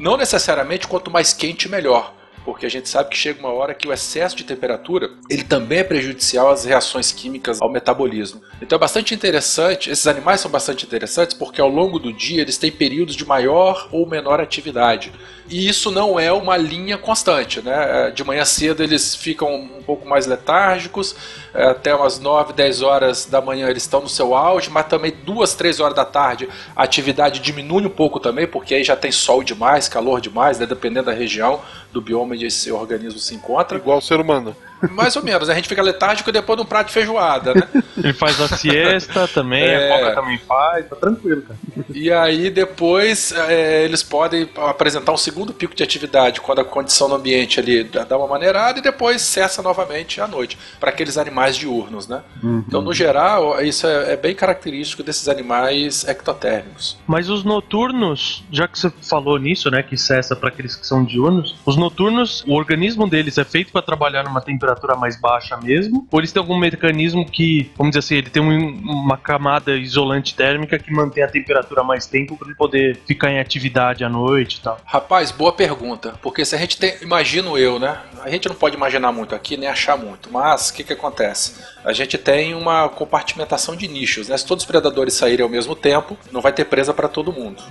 [0.00, 2.14] Não necessariamente quanto mais quente, melhor.
[2.44, 5.78] Porque a gente sabe que chega uma hora que o excesso de temperatura ele também
[5.78, 8.42] é prejudicial às reações químicas ao metabolismo.
[8.60, 12.58] Então é bastante interessante, esses animais são bastante interessantes porque ao longo do dia eles
[12.58, 15.12] têm períodos de maior ou menor atividade.
[15.48, 18.10] E isso não é uma linha constante, né?
[18.10, 23.26] De manhã cedo eles ficam um pouco mais letárgicos, é, até umas 9, 10 horas
[23.26, 26.82] da manhã eles estão no seu auge, mas também 2, 3 horas da tarde a
[26.82, 30.66] atividade diminui um pouco também, porque aí já tem sol demais, calor demais, né?
[30.66, 31.60] dependendo da região
[31.92, 33.76] do bioma onde esse organismo se encontra.
[33.78, 34.56] Igual o ser humano.
[34.90, 37.68] Mais ou menos, a gente fica letárgico depois de um prato de feijoada, né?
[37.96, 39.86] Ele faz a siesta também, É.
[39.92, 41.58] a cobra também faz, tá tranquilo, cara.
[41.94, 47.08] E aí depois é, eles podem apresentar um segundo pico de atividade quando a condição
[47.08, 51.56] no ambiente ali dá uma maneirada e depois cessa novamente à noite para aqueles animais
[51.56, 52.22] diurnos, né?
[52.42, 56.98] Então no geral isso é, é bem característico desses animais ectotérmicos.
[57.06, 61.04] Mas os noturnos, já que você falou nisso, né, que cessa para aqueles que são
[61.04, 66.06] diurnos, os noturnos, o organismo deles é feito para trabalhar numa temperatura mais baixa mesmo?
[66.10, 70.34] Ou eles têm algum mecanismo que, vamos dizer assim, ele tem um- uma camada isolante
[70.34, 74.56] térmica que mantém a temperatura mais tempo para ele poder ficar em atividade à noite
[74.56, 74.80] e tal?
[74.84, 76.14] Rapaz, boa pergunta.
[76.22, 76.94] Porque se a gente tem.
[77.02, 77.98] Imagino eu, né?
[78.22, 80.30] A gente não pode imaginar muito aqui, nem achar muito.
[80.32, 81.54] Mas o que, que acontece?
[81.84, 84.36] A gente tem uma compartimentação de nichos, né?
[84.36, 87.62] Se todos os predadores saírem ao mesmo tempo, não vai ter presa para todo mundo.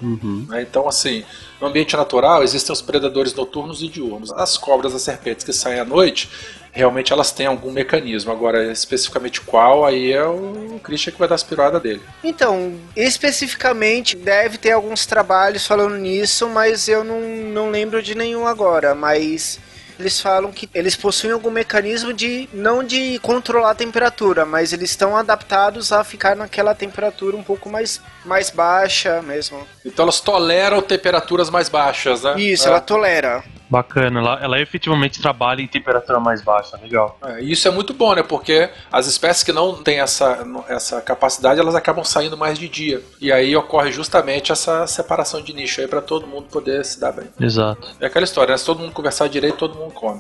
[0.50, 0.62] né?
[0.62, 1.24] Então, assim,
[1.60, 4.32] no ambiente natural existem os predadores noturnos e diurnos.
[4.34, 6.30] As cobras, as serpentes que saem à noite,
[6.72, 8.32] realmente elas têm algum mecanismo.
[8.32, 12.02] Agora, especificamente qual, aí é o Christian que vai dar as piradas dele.
[12.24, 18.46] Então, especificamente, deve ter alguns trabalhos falando nisso, mas eu não, não lembro de nenhum
[18.48, 18.94] agora.
[18.96, 19.60] Mas
[20.00, 24.90] eles falam que eles possuem algum mecanismo de não de controlar a temperatura, mas eles
[24.90, 29.66] estão adaptados a ficar naquela temperatura um pouco mais, mais baixa mesmo.
[29.86, 32.40] Então elas toleram temperaturas mais baixas, né?
[32.40, 32.70] Isso, É.
[32.70, 33.44] ela tolera.
[33.72, 37.18] Bacana, ela, ela efetivamente trabalha em temperatura mais baixa, legal.
[37.24, 38.22] É, e isso é muito bom, né?
[38.22, 43.02] Porque as espécies que não têm essa, essa capacidade, elas acabam saindo mais de dia.
[43.22, 47.14] E aí ocorre justamente essa separação de nicho aí para todo mundo poder se dar
[47.14, 47.30] bem.
[47.40, 47.96] Exato.
[48.02, 48.58] É aquela história, né?
[48.58, 50.20] Se todo mundo conversar direito, todo mundo come.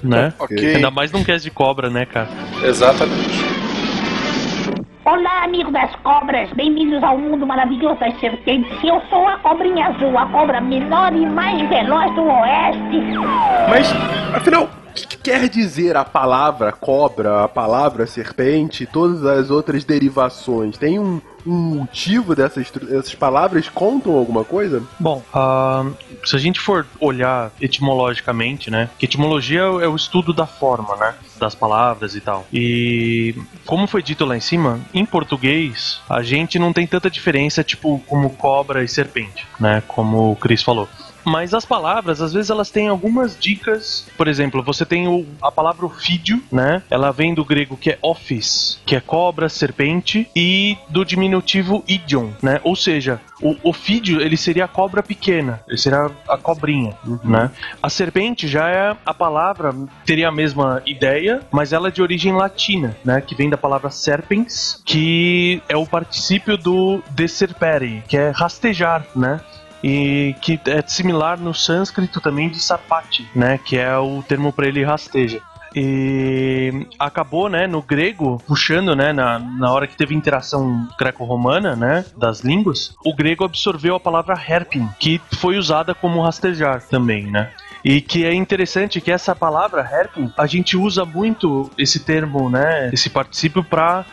[0.00, 0.32] Né?
[0.38, 0.76] Ok.
[0.76, 2.28] Ainda mais num cast de cobra, né, cara?
[2.62, 3.67] Exatamente.
[5.10, 8.70] Olá, amigo das cobras, bem-vindos ao mundo maravilhoso das serpentes.
[8.84, 13.00] Eu sou a cobrinha azul, a cobra menor e mais veloz do oeste.
[13.70, 13.90] Mas,
[14.36, 20.76] afinal, que, que quer dizer a palavra cobra, a palavra serpente todas as outras derivações?
[20.78, 22.70] Tem um, um motivo dessas,
[23.14, 23.68] palavras?
[23.68, 24.82] Contam alguma coisa?
[24.98, 25.86] Bom, ah,
[26.24, 28.88] se a gente for olhar etimologicamente, né?
[28.98, 31.14] Que etimologia é o- é o estudo da forma, né?
[31.38, 32.46] Das palavras e tal.
[32.52, 33.34] E
[33.66, 38.02] como foi dito lá em cima, em português a gente não tem tanta diferença, tipo,
[38.06, 39.82] como cobra e serpente, né?
[39.86, 40.88] Como o Chris falou.
[41.24, 44.06] Mas as palavras, às vezes, elas têm algumas dicas.
[44.16, 46.82] Por exemplo, você tem o, a palavra ofídio, né?
[46.90, 52.30] Ela vem do grego que é office, que é cobra, serpente, e do diminutivo idion,
[52.42, 52.60] né?
[52.64, 57.50] Ou seja, o ofídio, ele seria a cobra pequena, ele seria a cobrinha, né?
[57.82, 62.32] A serpente já é a palavra, teria a mesma ideia, mas ela é de origem
[62.32, 63.20] latina, né?
[63.20, 69.40] Que vem da palavra serpens, que é o particípio do deserpere, que é rastejar, né?
[69.82, 74.66] E que é similar no sânscrito também de sapati, né, que é o termo para
[74.66, 75.40] ele rasteja.
[75.74, 82.04] E acabou, né, no grego, puxando, né, na, na hora que teve interação greco-romana, né,
[82.16, 87.50] das línguas, o grego absorveu a palavra herpin, que foi usada como rastejar também, né.
[87.84, 92.90] E que é interessante que essa palavra herpin, a gente usa muito esse termo, né,
[92.92, 94.04] esse particípio para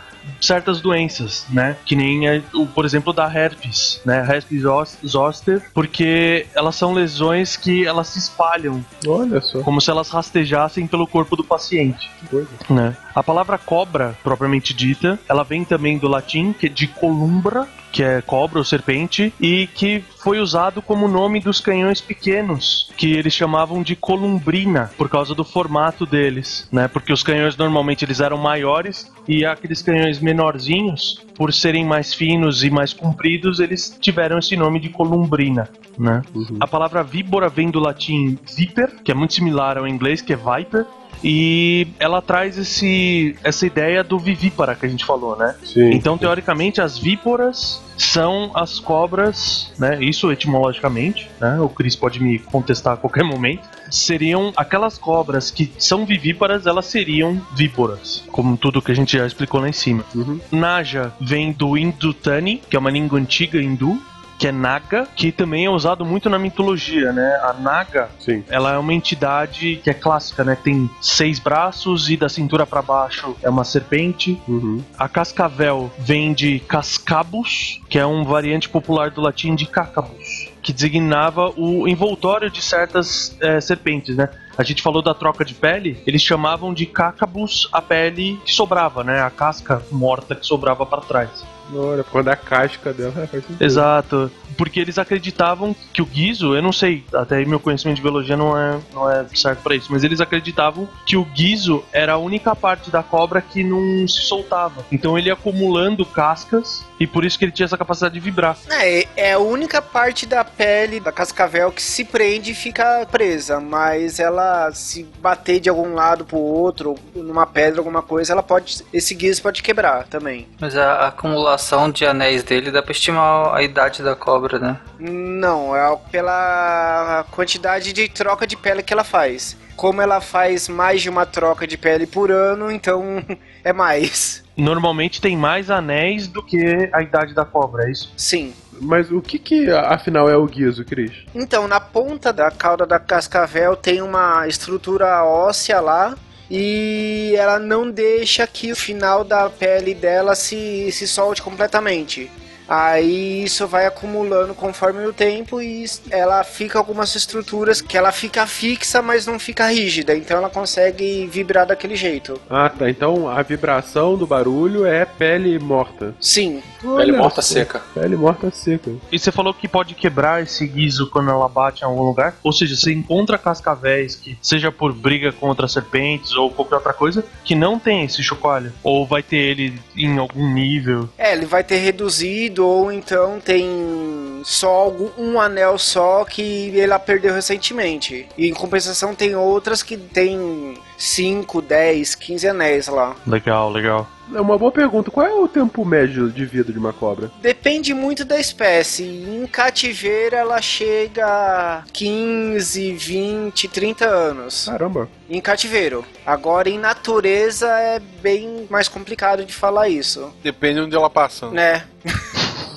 [0.41, 1.76] certas doenças, né?
[1.86, 4.19] Que nem, é, o, por exemplo, da herpes, né?
[4.30, 9.61] Herpes zos- zoster, porque elas são lesões que elas se espalham, Olha só.
[9.61, 12.49] como se elas rastejassem pelo corpo do paciente, coisa.
[12.69, 12.95] né?
[13.16, 18.03] A palavra cobra, propriamente dita, ela vem também do latim, que é de columbra, que
[18.03, 23.32] é cobra ou serpente, e que foi usado como nome dos canhões pequenos, que eles
[23.32, 26.89] chamavam de columbrina, por causa do formato deles, né?
[26.89, 32.66] Porque os canhões normalmente eles eram maiores e aqueles canhões menorzinhos, por serem mais finos
[32.66, 35.70] e mais compridos, eles tiveram esse nome de columbrina.
[35.97, 36.22] Né?
[36.59, 40.36] A palavra víbora vem do latim viper, que é muito similar ao inglês, que é
[40.36, 40.86] viper,
[41.28, 45.55] e ela traz esse, essa ideia do vivípara que a gente falou, né?
[45.63, 45.89] Sim.
[45.89, 49.97] Então, teoricamente, as víboras são as cobras, né?
[50.03, 51.59] Isso etimologicamente, né?
[51.59, 53.67] O Chris pode me contestar a qualquer momento.
[53.89, 59.26] Seriam aquelas cobras que são vivíparas, elas seriam víboras, como tudo que a gente já
[59.26, 60.05] explicou lá em cima.
[60.51, 63.99] Naja vem do Indutani, que é uma língua antiga hindu,
[64.38, 67.39] que é Naga, que também é usado muito na mitologia, né?
[67.43, 68.43] A Naga, Sim.
[68.49, 70.57] ela é uma entidade que é clássica, né?
[70.61, 74.41] Tem seis braços e da cintura para baixo é uma serpente.
[74.47, 74.83] Uhum.
[74.97, 80.73] A cascavel vem de cascabus, que é um variante popular do latim de cacabus, que
[80.73, 84.29] designava o envoltório de certas eh, serpentes, né?
[84.57, 89.03] A gente falou da troca de pele, eles chamavam de cacabus a pele que sobrava,
[89.03, 89.21] né?
[89.21, 91.45] A casca morta que sobrava para trás.
[91.74, 93.61] Olha, por causa da casca dela, é, sentido.
[93.61, 94.32] Exato.
[94.57, 98.38] Porque eles acreditavam que o guiso, eu não sei, até aí meu conhecimento de biologia
[98.38, 102.18] não é, não é certo pra isso, mas eles acreditavam que o guiso era a
[102.18, 104.86] única parte da cobra que não se soltava.
[104.91, 108.57] Então ele ia acumulando cascas e por isso que ele tinha essa capacidade de vibrar.
[108.70, 113.59] É, é a única parte da pele da cascavel que se prende e fica presa,
[113.59, 118.84] mas ela se bater de algum lado pro outro, numa pedra, alguma coisa, ela pode.
[118.93, 120.47] Esse guiso pode quebrar também.
[120.59, 121.11] Mas a
[121.55, 124.77] acumulação de anéis dele dá pra estimar a idade da cobra, né?
[124.99, 129.57] Não, é pela quantidade de troca de pele que ela faz.
[129.75, 133.23] Como ela faz mais de uma troca de pele por ano, então
[133.63, 134.43] é mais.
[134.55, 138.13] Normalmente tem mais anéis do que a idade da cobra, é isso?
[138.15, 138.53] Sim.
[138.81, 141.11] Mas o que que afinal é o guiso, Cris?
[141.33, 146.13] Então, na ponta da cauda da cascavel tem uma estrutura óssea lá.
[146.49, 152.29] E ela não deixa que o final da pele dela se, se solte completamente.
[152.68, 158.45] Aí isso vai acumulando conforme o tempo e ela fica algumas estruturas que ela fica
[158.47, 160.16] fixa, mas não fica rígida.
[160.16, 162.39] Então ela consegue vibrar daquele jeito.
[162.49, 162.89] Ah, tá.
[162.89, 166.16] Então a vibração do barulho é pele morta.
[166.20, 166.61] Sim.
[166.82, 167.53] Pele Olha morta só.
[167.53, 167.82] seca.
[167.93, 168.91] Pele morta seca.
[169.11, 172.36] E você falou que pode quebrar esse guiso quando ela bate em algum lugar?
[172.43, 177.26] Ou seja, você encontra cascavéis que, seja por briga contra serpentes ou qualquer outra coisa,
[177.43, 178.74] que não tem esse chocalho.
[178.84, 181.09] Ou vai ter ele em algum nível.
[181.18, 186.99] É, ele vai ter reduzido ou então tem só algum, um anel só que ela
[186.99, 188.27] perdeu recentemente.
[188.37, 193.15] E em compensação tem outras que tem 5, 10, 15 anéis lá.
[193.25, 194.07] Legal, legal.
[194.33, 195.11] É uma boa pergunta.
[195.11, 197.29] Qual é o tempo médio de vida de uma cobra?
[197.41, 199.03] Depende muito da espécie.
[199.03, 204.65] Em cativeiro ela chega a 15, 20, 30 anos.
[204.65, 205.07] Caramba.
[205.29, 206.03] Em cativeiro.
[206.25, 210.33] Agora em natureza é bem mais complicado de falar isso.
[210.43, 211.49] Depende de onde ela passa.
[211.51, 211.83] Né?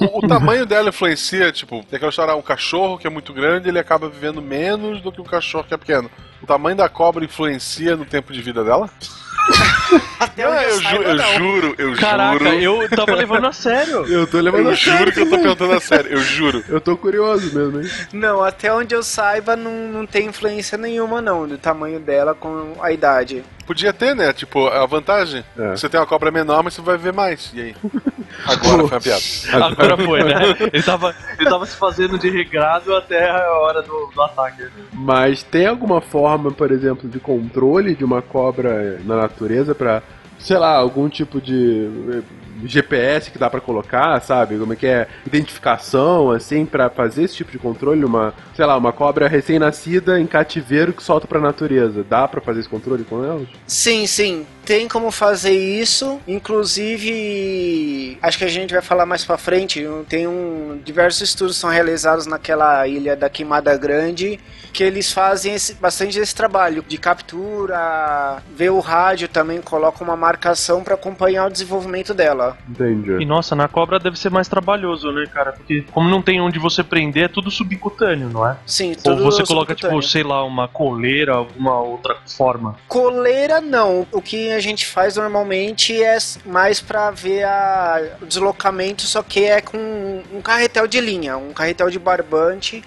[0.00, 3.68] O, o tamanho dela influencia, tipo, tem aquela história, um cachorro que é muito grande,
[3.68, 6.10] ele acaba vivendo menos do que um cachorro que é pequeno.
[6.42, 8.88] O tamanho da cobra influencia no tempo de vida dela?
[10.20, 11.34] Até Não, onde eu, eu, ju- saiba, eu não.
[11.38, 12.82] juro, eu Caraca, juro.
[12.82, 14.04] eu tava levando a sério.
[14.06, 16.64] Eu tô levando Eu a sério juro que eu tô perguntando a sério, eu juro.
[16.68, 17.90] Eu tô curioso mesmo, hein?
[18.12, 22.74] Não, até onde eu saiba não, não tem influência nenhuma não do tamanho dela com
[22.82, 23.42] a idade.
[23.68, 24.32] Podia ter, né?
[24.32, 25.44] Tipo, a vantagem.
[25.58, 25.72] É.
[25.72, 27.52] Você tem uma cobra menor, mas você vai ver mais.
[27.52, 27.76] E aí?
[28.46, 29.22] Agora foi uma piada.
[29.66, 30.56] Agora foi, né?
[30.72, 34.68] Ele tava, ele tava se fazendo de regrado até a hora do, do ataque.
[34.94, 40.02] Mas tem alguma forma, por exemplo, de controle de uma cobra na natureza pra,
[40.38, 42.22] sei lá, algum tipo de
[42.64, 44.58] GPS que dá pra colocar, sabe?
[44.58, 45.08] Como é que é?
[45.26, 48.04] Identificação, assim, pra fazer esse tipo de controle?
[48.04, 52.04] Uma, sei lá, uma cobra recém-nascida em cativeiro que solta pra natureza.
[52.08, 53.48] Dá pra fazer esse controle com elas?
[53.66, 56.20] Sim, sim, tem como fazer isso.
[56.28, 59.82] Inclusive, acho que a gente vai falar mais pra frente.
[60.10, 64.38] Tem um diversos estudos são realizados naquela ilha da Queimada Grande
[64.70, 70.14] que eles fazem esse- bastante esse trabalho de captura, ver o rádio também, coloca uma
[70.14, 72.56] marcação pra acompanhar o desenvolvimento dela.
[72.68, 73.12] Entendi.
[73.22, 75.52] E nossa, na cobra deve ser mais trabalhoso, né, cara?
[75.52, 78.56] Porque como não tem onde você prender, é tudo subcutâneo, não é?
[78.66, 80.00] Sim, Ou tudo você coloca, subcutâneo.
[80.00, 82.76] tipo, sei lá, uma coleira, alguma outra forma.
[82.86, 84.06] Coleira não.
[84.12, 89.44] O que a gente faz normalmente é mais pra ver a, o deslocamento, só que
[89.44, 92.82] é com um carretel de linha, um carretel de barbante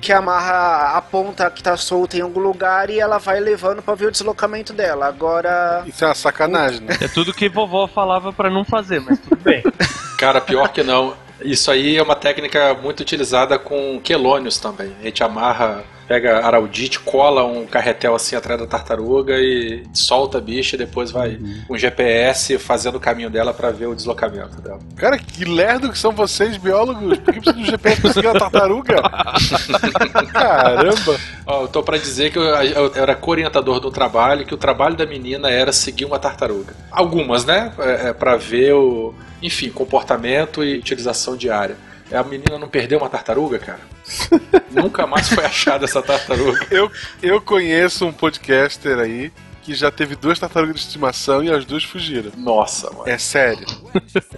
[0.00, 3.94] que amarra a ponta que tá solta em algum lugar e ela vai levando pra
[3.94, 5.06] ver o deslocamento dela.
[5.06, 6.96] Agora, Isso é uma sacanagem, né?
[7.00, 9.62] É tudo que vovó falava pra não fazer, mas tudo bem.
[10.18, 11.14] Cara, pior que não.
[11.40, 14.94] Isso aí é uma técnica muito utilizada com quelônios também.
[15.00, 20.40] A gente amarra, pega araldite, cola um carretel assim atrás da tartaruga e solta a
[20.40, 24.80] bicha e depois vai com GPS fazendo o caminho dela pra ver o deslocamento dela.
[24.96, 27.18] Cara, que lerdo que são vocês, biólogos.
[27.18, 29.02] Por que precisa do GPS pra seguir a tartaruga?
[30.32, 31.20] Caramba.
[31.46, 34.96] Ó, eu tô pra dizer que eu, eu era co-orientador do trabalho, que o trabalho
[34.96, 36.74] da menina era seguir uma tartaruga.
[36.90, 37.72] Algumas, né?
[37.78, 41.76] É, é pra ver o, enfim, comportamento e utilização diária.
[42.12, 43.80] A menina não perdeu uma tartaruga, cara?
[44.74, 46.66] Nunca mais foi achada essa tartaruga.
[46.70, 46.90] Eu,
[47.22, 49.30] eu conheço um podcaster aí
[49.62, 52.30] que já teve duas tartarugas de estimação e as duas fugiram.
[52.36, 53.08] Nossa, mano.
[53.08, 53.66] É sério.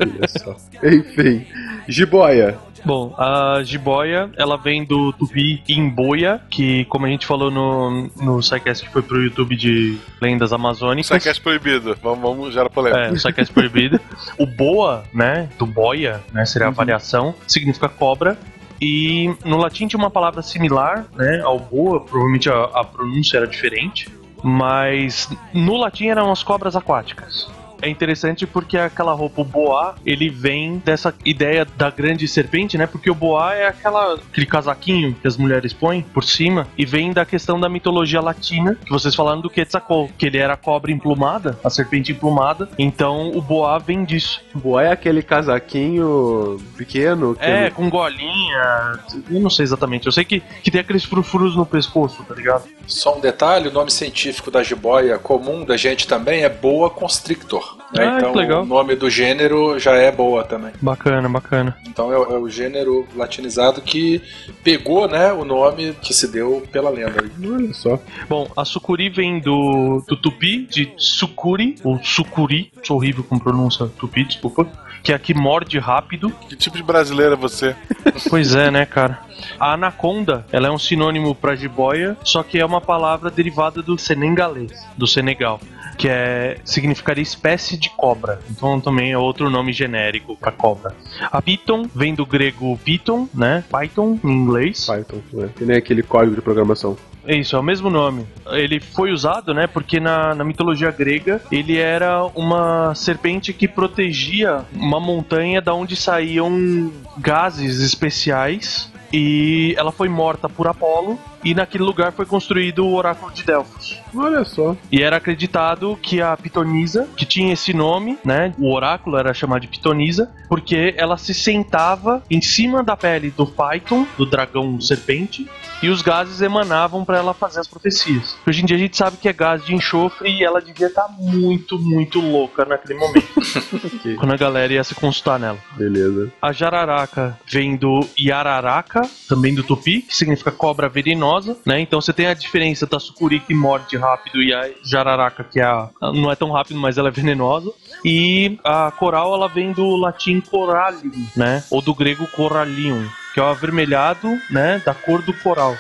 [0.01, 0.57] Olha só.
[0.83, 1.47] Enfim.
[1.89, 2.59] Jiboia.
[2.87, 8.41] Bom, a jiboia, ela vem do tupi imboia, que como a gente falou no, no
[8.41, 11.09] SciCast que foi pro YouTube de lendas amazônicas.
[11.09, 11.99] Saquete proibido.
[12.01, 13.07] Vamos, vamos gerar polêmica.
[13.07, 13.99] É, o SciCast proibido.
[14.39, 18.39] O boa, né, do boia, né, seria a variação, significa cobra.
[18.81, 23.47] E no latim tinha uma palavra similar, né, ao boa, provavelmente a, a pronúncia era
[23.47, 24.09] diferente,
[24.43, 27.49] mas no latim eram as cobras aquáticas.
[27.81, 32.87] É interessante porque aquela roupa, o boa, ele vem dessa ideia da grande serpente, né?
[32.87, 37.13] Porque o boa é aquela, aquele casaquinho que as mulheres põem por cima e vem
[37.13, 40.91] da questão da mitologia latina, que vocês falaram do Quetzalcoatl, que ele era a cobra
[40.91, 42.69] emplumada, a serpente emplumada.
[42.79, 44.43] Então o boa vem disso.
[44.55, 47.35] Boa é aquele casaquinho pequeno.
[47.35, 48.99] Que É, com golinha.
[49.31, 50.07] Eu não sei exatamente.
[50.07, 52.65] Eu sei que, que tem aqueles frufurus no pescoço, tá ligado?
[52.87, 57.66] Só um detalhe, o nome científico da jiboia comum da gente também é boa constrictor.
[57.95, 58.07] Né?
[58.07, 58.63] Ah, então que legal.
[58.63, 60.73] o nome do gênero já é boa também.
[60.81, 61.77] Bacana, bacana.
[61.87, 64.21] Então é, o- é o gênero latinizado que
[64.65, 67.25] pegou né, o nome que se deu pela lenda.
[67.45, 67.99] Olha só.
[68.29, 73.87] Bom, a sucuri vem do, do tupi, de sucuri, ou sucuri, sou horrível com pronúncia
[73.99, 74.67] tupi, desculpa,
[75.07, 76.33] que é a que morde rápido.
[76.49, 77.77] Que tipo de brasileiro é você?
[78.29, 79.21] Pois é, né, cara?
[79.61, 83.99] A anaconda, ela é um sinônimo pra jiboia, só que é uma palavra derivada do
[83.99, 85.61] senegalês, do Senegal,
[85.99, 88.41] que é significaria espécie de cobra.
[88.51, 90.95] Então também é outro nome genérico pra cobra.
[91.31, 93.63] A piton vem do grego piton, né?
[93.71, 94.87] Python em inglês.
[94.87, 95.51] Python, né?
[95.55, 96.97] Que nem aquele código de programação.
[97.27, 98.27] É isso, é o mesmo nome.
[98.53, 99.67] Ele foi usado, né?
[99.67, 105.97] Porque na, na mitologia grega ele era uma serpente que protegia uma montanha da onde
[105.97, 108.91] saíam gases especiais.
[109.13, 111.19] E ela foi morta por Apolo.
[111.45, 113.97] E naquele lugar foi construído o oráculo de Delfos.
[114.13, 114.77] Olha só.
[114.91, 118.53] E era acreditado que a Pitonisa, que tinha esse nome, né?
[118.59, 123.47] O oráculo era chamado de Pitonisa, porque ela se sentava em cima da pele do
[123.47, 125.49] Python, do dragão serpente,
[125.83, 128.37] e os gases emanavam para ela fazer as profecias.
[128.47, 131.09] Hoje em dia a gente sabe que é gás de enxofre e ela devia estar
[131.19, 133.27] muito, muito louca naquele momento.
[134.19, 135.59] quando a galera ia se consultar nela.
[135.77, 136.33] Beleza.
[136.41, 141.81] A jararaca vem do yararaca, também do tupi, que significa cobra venenosa, né?
[141.81, 145.65] Então você tem a diferença da sucuri que morde rápido e a jararaca que é
[145.65, 147.73] a, não é tão rápido, mas ela é venenosa.
[148.05, 151.65] E a coral ela vem do latim corallium, né?
[151.71, 154.81] Ou do grego corallium, que é o avermelhado, né?
[154.83, 155.77] Da cor do coral.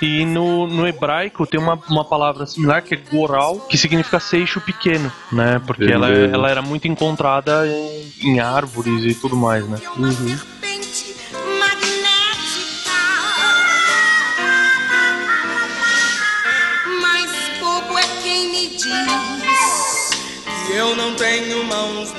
[0.00, 4.60] E no, no hebraico tem uma, uma palavra similar que é goral, que significa seixo
[4.60, 5.60] pequeno, né?
[5.66, 6.32] Porque ela, Beleza.
[6.32, 9.76] ela era muito encontrada em, em árvores e tudo mais, né?
[9.78, 11.16] serpente
[11.58, 12.92] magnética.
[17.02, 20.10] Mas bobo é quem me diz
[20.72, 22.12] Eu não tenho mãos,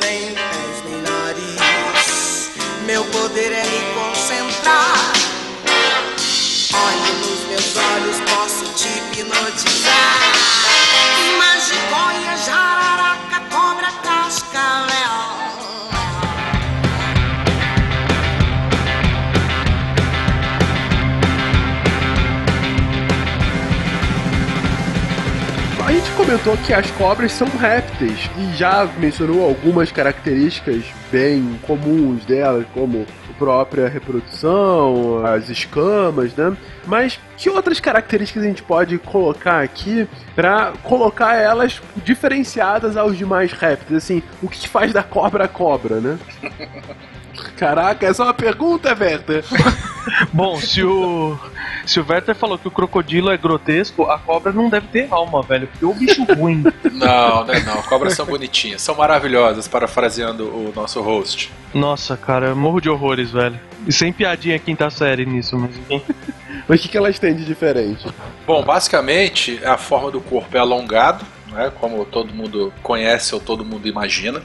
[26.31, 33.05] comentou que as cobras são répteis e já mencionou algumas características bem comuns delas, como
[33.29, 36.55] a própria reprodução, as escamas, né?
[36.87, 43.51] Mas que outras características a gente pode colocar aqui para colocar elas diferenciadas aos demais
[43.51, 44.01] répteis?
[44.01, 46.17] Assim, o que faz da cobra a cobra, né?
[47.55, 49.43] Caraca, essa é uma pergunta, Werther.
[50.33, 51.37] Bom, se o.
[51.85, 55.41] Se o Werther falou que o crocodilo é grotesco, a cobra não deve ter alma,
[55.41, 55.67] velho.
[55.67, 56.63] Porque é um bicho ruim.
[56.91, 57.81] Não, não é não.
[57.83, 61.51] Cobras são bonitinhas, são maravilhosas, parafraseando o nosso host.
[61.73, 63.59] Nossa, cara, eu morro de horrores, velho.
[63.87, 66.03] E sem piadinha quinta série nisso, mas enfim.
[66.67, 68.05] Mas o que, que elas têm de diferente?
[68.45, 73.63] Bom, basicamente a forma do corpo é alongado, né, como todo mundo conhece ou todo
[73.63, 74.41] mundo imagina.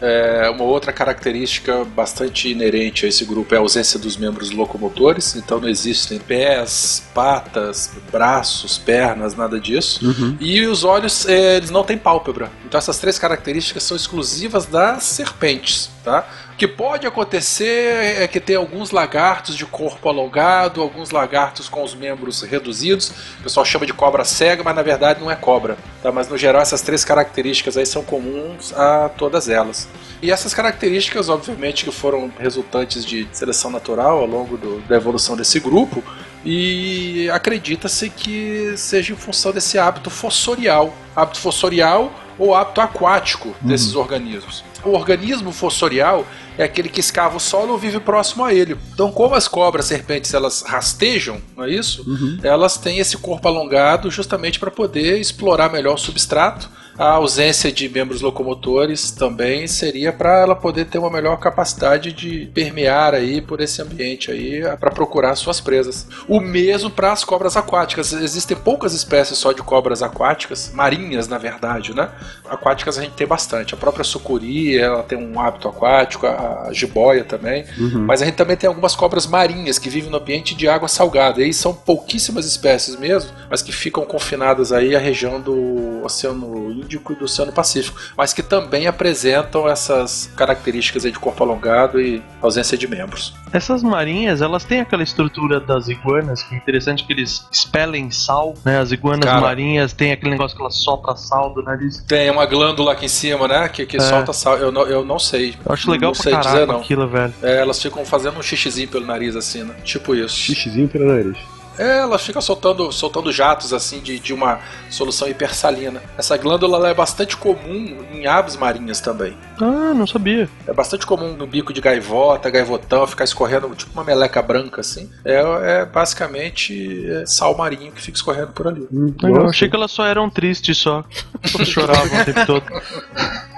[0.00, 5.36] É, uma outra característica bastante inerente a esse grupo é a ausência dos membros locomotores,
[5.36, 10.00] então não existem pés, patas, braços, pernas, nada disso.
[10.40, 12.50] E os olhos, é, eles não têm pálpebra.
[12.66, 16.26] Então essas três características são exclusivas das serpentes, tá?
[16.60, 21.94] Que pode acontecer é que tem alguns lagartos de corpo alongado, alguns lagartos com os
[21.94, 23.08] membros reduzidos.
[23.40, 25.78] O pessoal chama de cobra cega, mas na verdade não é cobra.
[26.02, 26.12] Tá?
[26.12, 29.88] Mas no geral essas três características aí são comuns a todas elas.
[30.20, 35.34] E essas características, obviamente, que foram resultantes de seleção natural ao longo do- da evolução
[35.38, 36.04] desse grupo,
[36.44, 40.92] e acredita-se que seja em função desse hábito fossorial.
[41.16, 44.64] Hábito fossorial ou hábito aquático desses organismos.
[44.82, 46.26] O organismo fossorial
[46.56, 48.76] é aquele que escava o solo ou vive próximo a ele.
[48.94, 52.02] Então, como as cobras serpentes elas rastejam, não é isso?
[52.42, 56.68] Elas têm esse corpo alongado justamente para poder explorar melhor o substrato.
[57.00, 62.50] A ausência de membros locomotores também seria para ela poder ter uma melhor capacidade de
[62.52, 66.06] permear aí por esse ambiente aí para procurar suas presas.
[66.28, 68.12] O mesmo para as cobras aquáticas.
[68.12, 72.10] Existem poucas espécies só de cobras aquáticas, marinhas na verdade, né?
[72.46, 73.72] Aquáticas a gente tem bastante.
[73.72, 77.64] A própria sucuri, ela tem um hábito aquático, a jiboia também.
[78.04, 81.40] Mas a gente também tem algumas cobras marinhas que vivem no ambiente de água salgada.
[81.40, 86.89] E aí são pouquíssimas espécies mesmo, mas que ficam confinadas aí à região do Oceano
[86.90, 92.00] Índico e do Oceano Pacífico, mas que também apresentam essas características aí de corpo alongado
[92.00, 93.32] e ausência de membros.
[93.52, 98.54] Essas marinhas, elas têm aquela estrutura das iguanas, que é interessante que eles expelem sal,
[98.64, 98.78] né?
[98.80, 99.40] As iguanas Cara.
[99.40, 102.02] marinhas têm aquele negócio que elas soltam sal do nariz.
[102.08, 103.68] Tem uma glândula aqui em cima, né?
[103.68, 104.00] Que, que É.
[104.00, 104.56] solta sal.
[104.58, 105.54] Eu não, eu não sei.
[105.64, 106.80] Eu acho legal não pra sei caralho dizer, não.
[106.80, 107.34] aquilo, velho.
[107.42, 109.74] É, elas ficam fazendo um xixizinho pelo nariz, assim, né?
[109.84, 110.34] Tipo isso.
[110.36, 111.36] Xixizinho pelo nariz.
[111.80, 114.60] É, elas ficam soltando, soltando jatos, assim, de, de uma
[114.90, 116.02] solução hipersalina.
[116.18, 119.34] Essa glândula ela é bastante comum em aves marinhas também.
[119.58, 120.46] Ah, não sabia.
[120.66, 125.10] É bastante comum no bico de gaivota, gaivotão, ficar escorrendo tipo uma meleca branca, assim.
[125.24, 125.40] É,
[125.80, 128.86] é basicamente é, sal marinho que fica escorrendo por ali.
[129.22, 131.02] Eu achei que elas só eram tristes só.
[131.46, 132.64] Só choravam o tempo todo.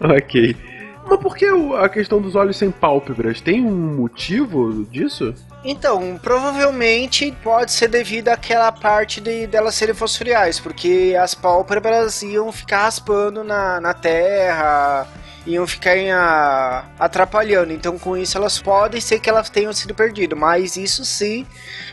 [0.00, 0.54] Ok.
[1.12, 3.38] Mas por que a questão dos olhos sem pálpebras?
[3.38, 5.34] Tem um motivo disso?
[5.62, 12.50] Então, provavelmente pode ser devido àquela parte de delas serem fosforiais, porque as pálpebras iam
[12.50, 15.06] ficar raspando na, na terra,
[15.46, 17.74] iam ficar em a- atrapalhando.
[17.74, 21.46] Então, com isso, elas podem ser que elas tenham sido perdidas, mas isso sim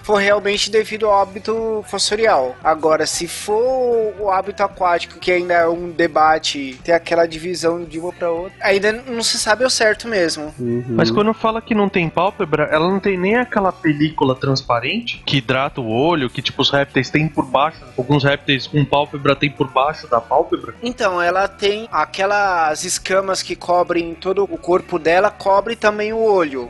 [0.04, 2.56] for realmente devido ao hábito fossorial.
[2.64, 8.00] Agora, se for o hábito aquático, que ainda é um debate, tem aquela divisão de
[8.00, 10.54] uma para outra, ainda não se sabe ao certo mesmo.
[10.90, 15.38] Mas quando fala que não tem pálpebra, ela não tem nem aquela película transparente que
[15.38, 17.80] hidrata o olho, que tipo os répteis têm por baixo.
[17.98, 20.74] Alguns répteis com pálpebra têm por baixo da pálpebra.
[20.82, 26.70] Então, ela tem aquelas escamas que cobrem todo o corpo dela, cobre também o olho.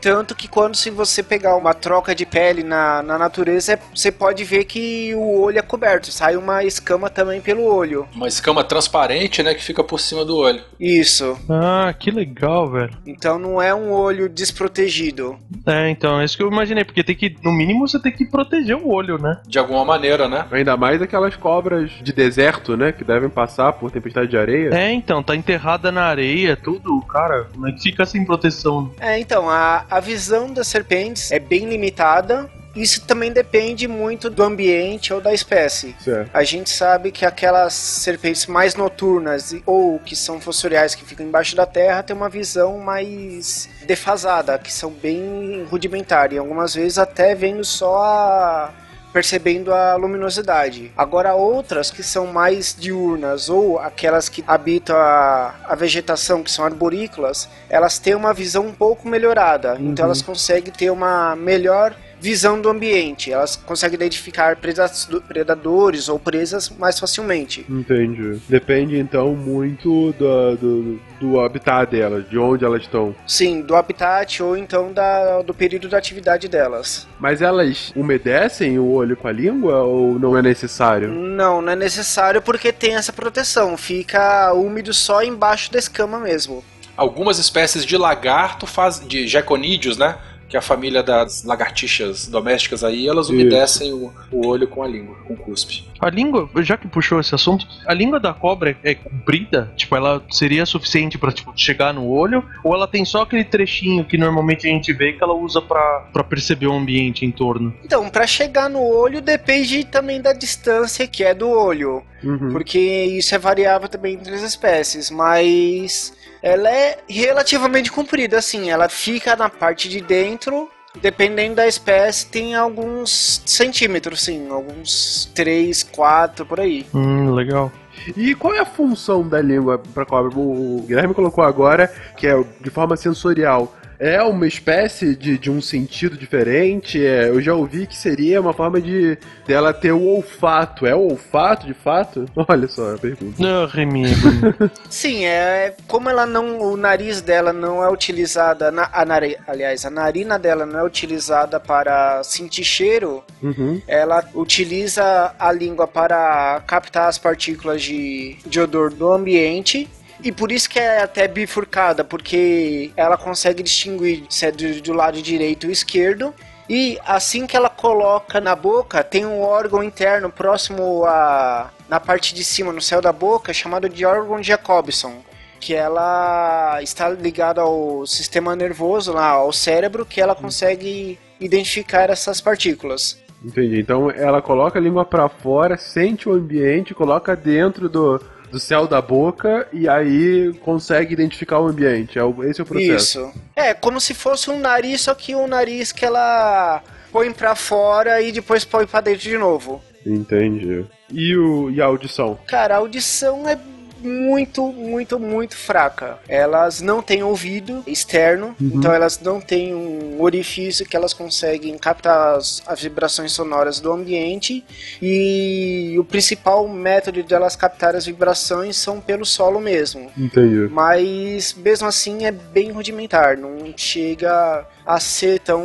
[0.00, 2.73] Tanto que quando se você pegar uma troca de pele na,
[3.04, 7.40] na natureza, é- você pode ver que o olho é coberto, sai uma escama também
[7.40, 8.06] pelo olho.
[8.14, 10.62] Uma escama transparente, né, que fica por cima do olho.
[10.78, 11.38] Isso.
[11.48, 12.96] Ah, que legal, velho.
[13.06, 15.36] Então não é um olho desprotegido.
[15.66, 18.24] É, então, é isso que eu imaginei, porque tem que, no mínimo, você tem que
[18.24, 19.40] proteger o olho, né?
[19.46, 20.46] De alguma maneira, né?
[20.50, 22.92] Ainda mais aquelas cobras de deserto, né?
[22.92, 24.70] Que devem passar por tempestade de areia.
[24.74, 28.90] É, então, tá enterrada na areia, tudo, cara, como é que fica sem proteção?
[29.00, 32.50] É, então, a, a visão das serpentes é bem limitada.
[32.74, 35.94] Isso também depende muito do ambiente ou da espécie.
[36.00, 36.30] Certo.
[36.34, 41.54] A gente sabe que aquelas serpentes mais noturnas ou que são fossoriais que ficam embaixo
[41.54, 47.34] da terra têm uma visão mais defasada, que são bem rudimentar e algumas vezes até
[47.34, 48.74] vendo só a
[49.14, 50.90] percebendo a luminosidade.
[50.96, 56.64] Agora outras que são mais diurnas ou aquelas que habitam a, a vegetação, que são
[56.64, 59.76] arborícolas, elas têm uma visão um pouco melhorada.
[59.78, 61.94] Então elas conseguem ter uma melhor
[62.24, 63.30] visão do ambiente.
[63.30, 64.90] Elas conseguem identificar preda-
[65.28, 67.66] predadores ou presas mais facilmente.
[67.68, 68.40] Entendi.
[68.48, 73.14] Depende então muito do, do, do habitat delas, de onde elas estão.
[73.26, 77.06] Sim, do habitat ou então da, do período da atividade delas.
[77.20, 81.08] Mas elas umedecem o olho com a língua ou não é necessário?
[81.08, 83.76] Não, não é necessário porque tem essa proteção.
[83.76, 86.64] Fica úmido só embaixo da escama mesmo.
[86.96, 90.16] Algumas espécies de lagarto faz de geconídeos, né?
[90.48, 94.86] Que é a família das lagartixas domésticas aí, elas umedecem o, o olho com a
[94.86, 95.84] língua, com cuspe.
[96.00, 99.72] A língua, já que puxou esse assunto, a língua da cobra é, é comprida?
[99.76, 102.44] Tipo, ela seria suficiente pra tipo, chegar no olho?
[102.62, 106.08] Ou ela tem só aquele trechinho que normalmente a gente vê que ela usa pra,
[106.12, 107.74] pra perceber o ambiente em torno?
[107.84, 112.02] Então, para chegar no olho depende também da distância que é do olho.
[112.22, 112.52] Uhum.
[112.52, 116.12] Porque isso é variável também entre as espécies, mas
[116.44, 120.68] ela é relativamente comprida, assim, ela fica na parte de dentro,
[121.00, 126.84] dependendo da espécie, tem alguns centímetros, sim, alguns 3, 4 por aí.
[126.94, 127.72] Hum, legal.
[128.14, 130.38] E qual é a função da língua para cobra?
[130.38, 133.74] O Guilherme colocou agora que é de forma sensorial.
[133.98, 137.04] É uma espécie de, de um sentido diferente?
[137.04, 139.16] É, eu já ouvi que seria uma forma de
[139.46, 140.86] dela ter o olfato.
[140.86, 142.26] É o olfato de fato?
[142.48, 143.42] Olha só a pergunta.
[143.42, 144.04] Não, Remy.
[144.90, 149.84] Sim, é como ela não, o nariz dela não é utilizada, na, a nari, aliás,
[149.84, 153.80] a narina dela não é utilizada para sentir cheiro, Uhum.
[153.86, 159.88] ela utiliza a língua para captar as partículas de, de odor do ambiente.
[160.22, 164.92] E por isso que é até bifurcada, porque ela consegue distinguir se é do, do
[164.92, 166.34] lado direito ou esquerdo.
[166.68, 172.34] E assim que ela coloca na boca, tem um órgão interno próximo a na parte
[172.34, 175.22] de cima, no céu da boca, chamado de órgão Jacobson
[175.64, 182.38] que ela está ligada ao sistema nervoso, lá, ao cérebro, que ela consegue identificar essas
[182.38, 183.18] partículas.
[183.42, 183.80] Entendi.
[183.80, 188.20] Então ela coloca a língua pra fora, sente o ambiente, coloca dentro do,
[188.54, 192.20] do céu da boca e aí consegue identificar o ambiente.
[192.20, 193.18] É esse é o processo.
[193.18, 193.32] Isso.
[193.56, 196.80] É, como se fosse um nariz, só que um nariz que ela
[197.10, 199.82] põe pra fora e depois põe pra dentro de novo.
[200.06, 200.84] Entendi.
[201.10, 202.38] E, o, e a audição?
[202.46, 203.58] Cara, a audição é
[204.04, 206.18] muito, muito, muito fraca.
[206.28, 208.72] Elas não têm ouvido externo, Uhum.
[208.74, 213.92] então elas não têm um orifício que elas conseguem captar as, as vibrações sonoras do
[213.92, 214.64] ambiente.
[215.00, 220.10] E o principal método de elas captar as vibrações são pelo solo mesmo.
[220.16, 220.68] Entendi.
[220.70, 225.64] Mas mesmo assim é bem rudimentar, não chega a ser tão,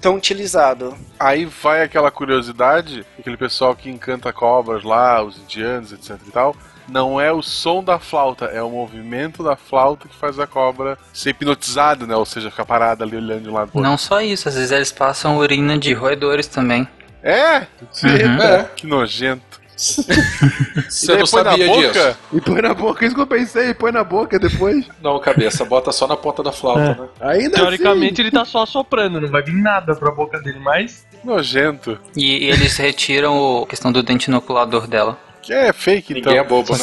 [0.00, 0.94] tão utilizado.
[1.18, 6.56] Aí vai aquela curiosidade, aquele pessoal que encanta cobras lá, os indianos, etc e tal.
[6.90, 10.98] Não é o som da flauta, é o movimento da flauta que faz a cobra
[11.12, 12.16] ser hipnotizada, né?
[12.16, 13.90] Ou seja, ficar parada ali olhando de um lado pro outro.
[13.90, 16.86] Não só isso, às vezes eles passam urina de roedores também.
[17.22, 17.58] É?
[18.02, 18.42] Uhum.
[18.42, 18.64] É.
[18.74, 19.60] Que nojento.
[19.80, 21.88] Você não depois na sabia boca?
[21.92, 22.18] disso?
[22.34, 24.86] E põe na boca, isso que eu pensei, põe na boca depois.
[25.02, 26.94] Não, cabeça, bota só na ponta da flauta, É.
[26.94, 27.08] né?
[27.32, 31.06] Ainda Teoricamente ele tá só soprando, não vai vir nada pra boca dele, mas.
[31.24, 31.98] Nojento.
[32.16, 35.18] E, e eles retiram o- a questão do dente inoculador dela.
[35.42, 36.32] Que é fake, então.
[36.32, 36.78] Ninguém é bobo, né?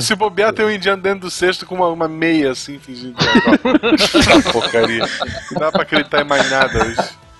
[0.00, 3.14] Se, se bobear, tem um indiano dentro do cesto com uma, uma meia assim, fingindo
[3.14, 5.04] que é essa porcaria.
[5.50, 6.96] Não dá pra acreditar em mais nada hoje.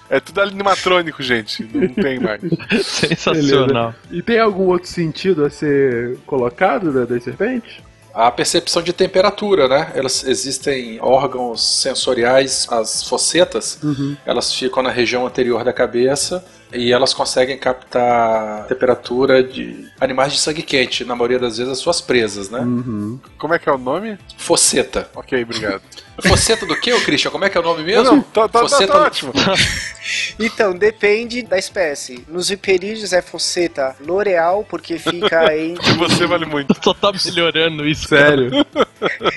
[0.09, 1.63] É tudo animatrônico, gente.
[1.75, 2.41] Não tem mais.
[2.85, 3.95] Sensacional.
[4.11, 7.73] E tem algum outro sentido a ser colocado da- das serpentes?
[8.15, 9.91] A percepção de temperatura, né?
[9.95, 13.79] Elas existem órgãos sensoriais, as fossetas,
[14.27, 20.39] elas ficam na região anterior da cabeça e elas conseguem captar temperatura de animais de
[20.41, 22.61] sangue quente, na maioria das vezes as suas presas, né?
[22.61, 23.19] Uhum.
[23.39, 24.19] Como é que é o nome?
[24.37, 25.09] Fosseta.
[25.15, 25.83] Ok, obrigado.
[26.27, 27.31] Fosseta do que, ô Christian?
[27.31, 28.05] Como é que é o nome mesmo?
[28.05, 29.33] Não, não, tá, tá, tá, Fosseta tá do- ótimo.
[30.39, 32.25] Então, depende da espécie.
[32.29, 35.93] Nos viperídeos é fosseta l'oreal, porque fica entre...
[35.95, 36.75] Você vale muito.
[36.83, 38.09] Só tá melhorando isso.
[38.09, 38.51] Sério?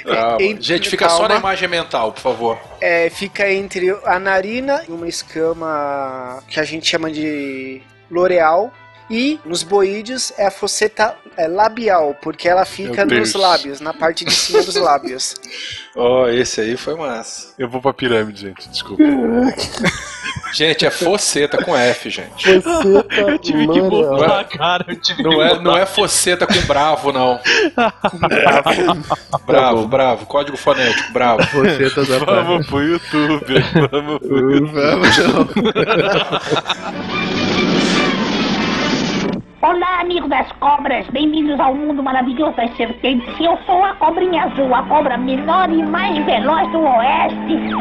[0.03, 0.41] Calma.
[0.41, 1.35] Em- Gente, fica só calma.
[1.35, 2.59] na imagem mental, por favor.
[2.81, 7.24] É, fica entre a narina e uma escama que a gente chama de
[8.09, 8.71] l'oreal.
[9.09, 14.25] E nos boídeos é a fosseta é, labial, porque ela fica nos lábios, na parte
[14.25, 15.35] de cima dos lábios.
[15.95, 17.53] Ó, esse aí foi massa.
[17.57, 18.67] Eu vou pra pirâmide, gente.
[18.69, 19.03] Desculpa.
[20.53, 22.49] Gente, é foceta com F, gente.
[22.49, 24.85] Eu tive que botar, cara.
[24.87, 25.61] Eu tive Não que é, botar.
[25.61, 27.37] não é foceta com bravo, não.
[29.45, 30.25] bravo, bravo.
[30.25, 31.43] Código fonético, bravo.
[31.47, 33.53] Foceta da Vamos pro YouTube.
[33.91, 35.17] Vamos pro Vamos,
[39.65, 43.27] Olá, amigo das cobras, bem-vindos ao mundo maravilhoso das serpentes.
[43.39, 47.73] Eu sou a cobrinha azul, a cobra menor e mais veloz do oeste.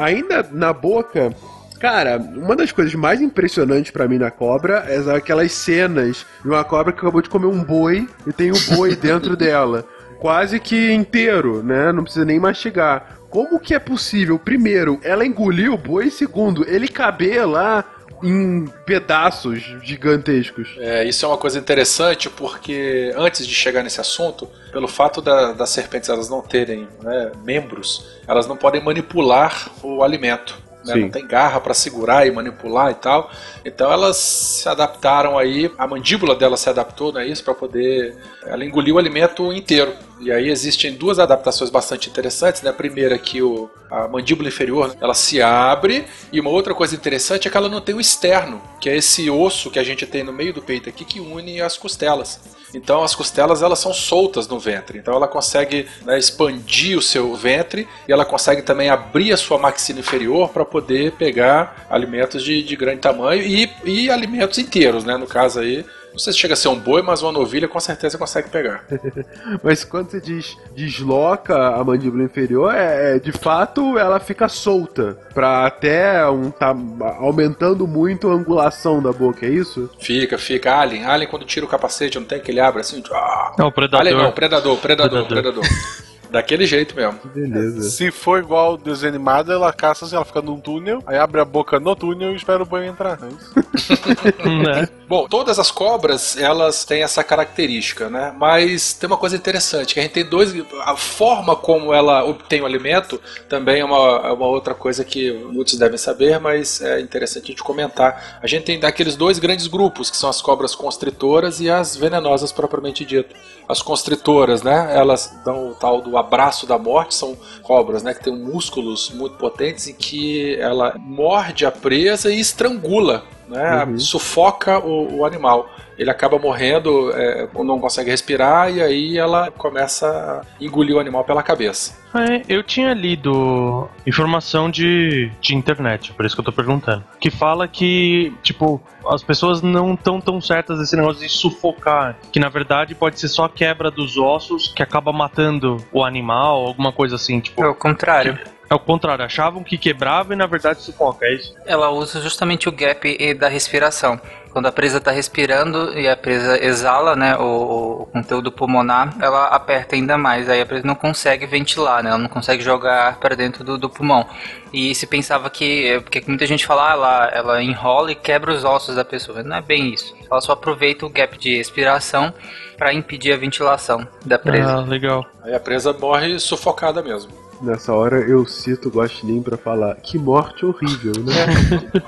[0.00, 1.32] Ainda na boca,
[1.78, 6.64] cara, uma das coisas mais impressionantes pra mim na cobra é aquelas cenas de uma
[6.64, 9.84] cobra que acabou de comer um boi e tem o boi dentro dela.
[10.18, 11.92] Quase que inteiro, né?
[11.92, 13.20] Não precisa nem mastigar.
[13.30, 17.84] Como que é possível, primeiro, ela engoliu o boi, e segundo, ele caber lá
[18.22, 20.68] em pedaços gigantescos?
[20.78, 25.52] É, isso é uma coisa interessante porque antes de chegar nesse assunto, pelo fato da-
[25.52, 30.62] das serpentes elas não terem né, membros, elas não podem manipular o alimento.
[30.84, 30.94] Né?
[30.96, 33.30] Não tem garra para segurar e manipular e tal.
[33.64, 38.16] Então elas se adaptaram aí, a mandíbula dela se adaptou a isso para poder.
[38.44, 39.92] Ela engoliu o alimento inteiro.
[40.20, 42.62] E aí existem duas adaptações bastante interessantes.
[42.62, 42.70] Né?
[42.70, 46.94] A primeira é que o, a mandíbula inferior ela se abre e uma outra coisa
[46.94, 50.06] interessante é que ela não tem o externo, que é esse osso que a gente
[50.06, 52.40] tem no meio do peito aqui que une as costelas.
[52.74, 54.98] Então as costelas elas são soltas no ventre.
[54.98, 59.58] Então ela consegue né, expandir o seu ventre e ela consegue também abrir a sua
[59.58, 65.16] maxila inferior para poder pegar alimentos de, de grande tamanho e, e alimentos inteiros, né?
[65.16, 65.84] No caso aí,
[66.14, 68.84] não sei se chega a ser um boi, mas uma novilha com certeza consegue pegar.
[69.64, 75.18] Mas quando você diz desloca a mandíbula inferior, é, é, de fato ela fica solta.
[75.34, 76.74] Pra até um tá
[77.18, 79.90] aumentando muito a angulação da boca, é isso?
[79.98, 80.76] Fica, fica.
[80.76, 83.02] Alien, Alien quando tira o capacete, não tem que ele abre assim.
[83.10, 83.52] Ah.
[83.58, 84.06] Não, o predador.
[84.06, 85.52] Alien não, predador, predador, Predador.
[85.52, 86.13] predador.
[86.34, 87.20] Daquele jeito mesmo.
[87.32, 87.90] Beleza.
[87.90, 91.40] Se for igual o desenho animado, ela caça assim, ela fica num túnel, aí abre
[91.40, 93.20] a boca no túnel e espera o banho entrar.
[93.22, 94.42] É isso?
[94.44, 94.88] né?
[95.06, 98.34] Bom, todas as cobras, elas têm essa característica, né?
[98.36, 100.52] Mas tem uma coisa interessante, que a gente tem dois...
[100.80, 105.32] A forma como ela obtém o alimento também é uma, é uma outra coisa que
[105.52, 108.40] muitos devem saber, mas é interessante a gente comentar.
[108.42, 112.50] A gente tem daqueles dois grandes grupos, que são as cobras constritoras e as venenosas
[112.50, 113.36] propriamente dito.
[113.68, 114.96] As constritoras, né?
[114.96, 118.14] Elas dão o tal do abraço da morte, são cobras, né?
[118.14, 123.86] Que têm músculos muito potentes e que ela morde a presa e estrangula, né?
[123.98, 125.68] Sufoca o, o animal.
[125.96, 131.22] Ele acaba morrendo, é, não consegue respirar e aí ela começa a engolir o animal
[131.22, 131.96] pela cabeça.
[132.14, 137.04] É, eu tinha lido informação de, de internet, por isso que eu tô perguntando.
[137.20, 142.16] Que fala que, tipo, as pessoas não estão tão certas desse negócio de sufocar.
[142.32, 146.66] Que na verdade pode ser só a quebra dos ossos que acaba matando o animal,
[146.66, 147.38] alguma coisa assim.
[147.40, 148.38] Tipo, É o contrário.
[148.44, 151.54] é o contrário, achavam que quebrava e na verdade sufoca, é isso?
[151.66, 154.20] Ela usa justamente o gap da respiração.
[154.54, 159.48] Quando a presa está respirando e a presa exala né, o, o conteúdo pulmonar, ela
[159.48, 160.48] aperta ainda mais.
[160.48, 163.76] Aí a presa não consegue ventilar, né, ela não consegue jogar ar para dentro do,
[163.76, 164.24] do pulmão.
[164.72, 166.00] E se pensava que.
[166.04, 169.42] Porque muita gente fala, ah, ela, ela enrola e quebra os ossos da pessoa.
[169.42, 170.14] Não é bem isso.
[170.30, 172.32] Ela só aproveita o gap de respiração
[172.76, 174.76] para impedir a ventilação da presa.
[174.76, 175.26] Ah, legal.
[175.42, 177.32] Aí a presa morre sufocada mesmo.
[177.60, 182.02] Nessa hora eu cito o Guaxinim pra falar que morte horrível, né?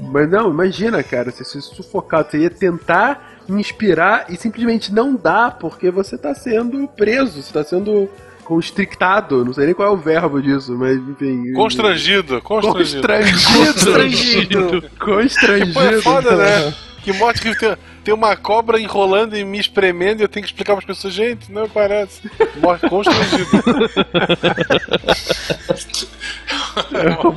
[0.00, 5.50] Mas não, imagina, cara, você se sufocado, você ia tentar inspirar e simplesmente não dá
[5.50, 8.08] porque você tá sendo preso, você tá sendo
[8.44, 11.52] constrictado, não sei nem qual é o verbo disso, mas enfim.
[11.54, 13.02] Constrangido, constrangido.
[13.64, 14.90] Constrangido.
[14.98, 15.72] Constrangido.
[15.72, 16.74] Pô, é foda, né?
[17.04, 20.50] Que morte que tem, tem uma cobra enrolando e me espremendo e eu tenho que
[20.50, 22.22] explicar pras pessoas, gente, não parece.
[22.56, 23.50] Morte constrangido.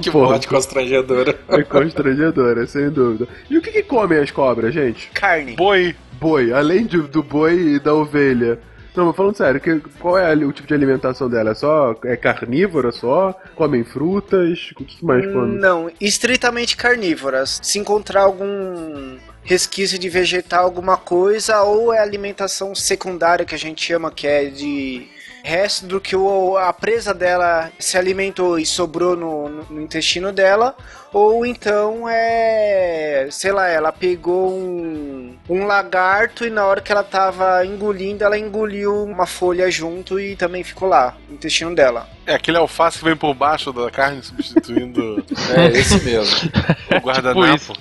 [0.01, 0.25] que Pô.
[0.25, 1.37] morte constrangedora.
[1.49, 3.27] É constrangedora, sem dúvida.
[3.49, 5.09] E o que, que comem as cobras, gente?
[5.13, 5.55] Carne.
[5.55, 5.95] Boi.
[6.13, 8.59] Boi, além de- do boi e da ovelha.
[8.95, 11.51] Não, mas falando sério, que, qual é o tipo de alimentação dela?
[11.51, 13.39] É só é carnívora só?
[13.53, 14.71] Comem frutas?
[14.79, 15.59] O que mais comem?
[15.59, 17.59] Não, estritamente carnívoras.
[17.61, 19.17] Se encontrar algum
[19.47, 24.45] resquício de vegetal, alguma coisa, ou é alimentação secundária que a gente chama, que é
[24.45, 25.07] de
[25.43, 30.33] resto do que o, a presa dela se alimentou e sobrou no, no- no intestino
[30.33, 30.75] dela,
[31.13, 37.03] ou então é, sei lá, ela pegou um, um lagarto e na hora que ela
[37.03, 42.09] tava engolindo, ela engoliu uma folha junto e também ficou lá, no intestino dela.
[42.25, 45.23] É aquele alface que vem por baixo da carne substituindo
[45.55, 46.49] É esse mesmo.
[46.93, 47.55] o guardanapo.
[47.55, 47.73] isso.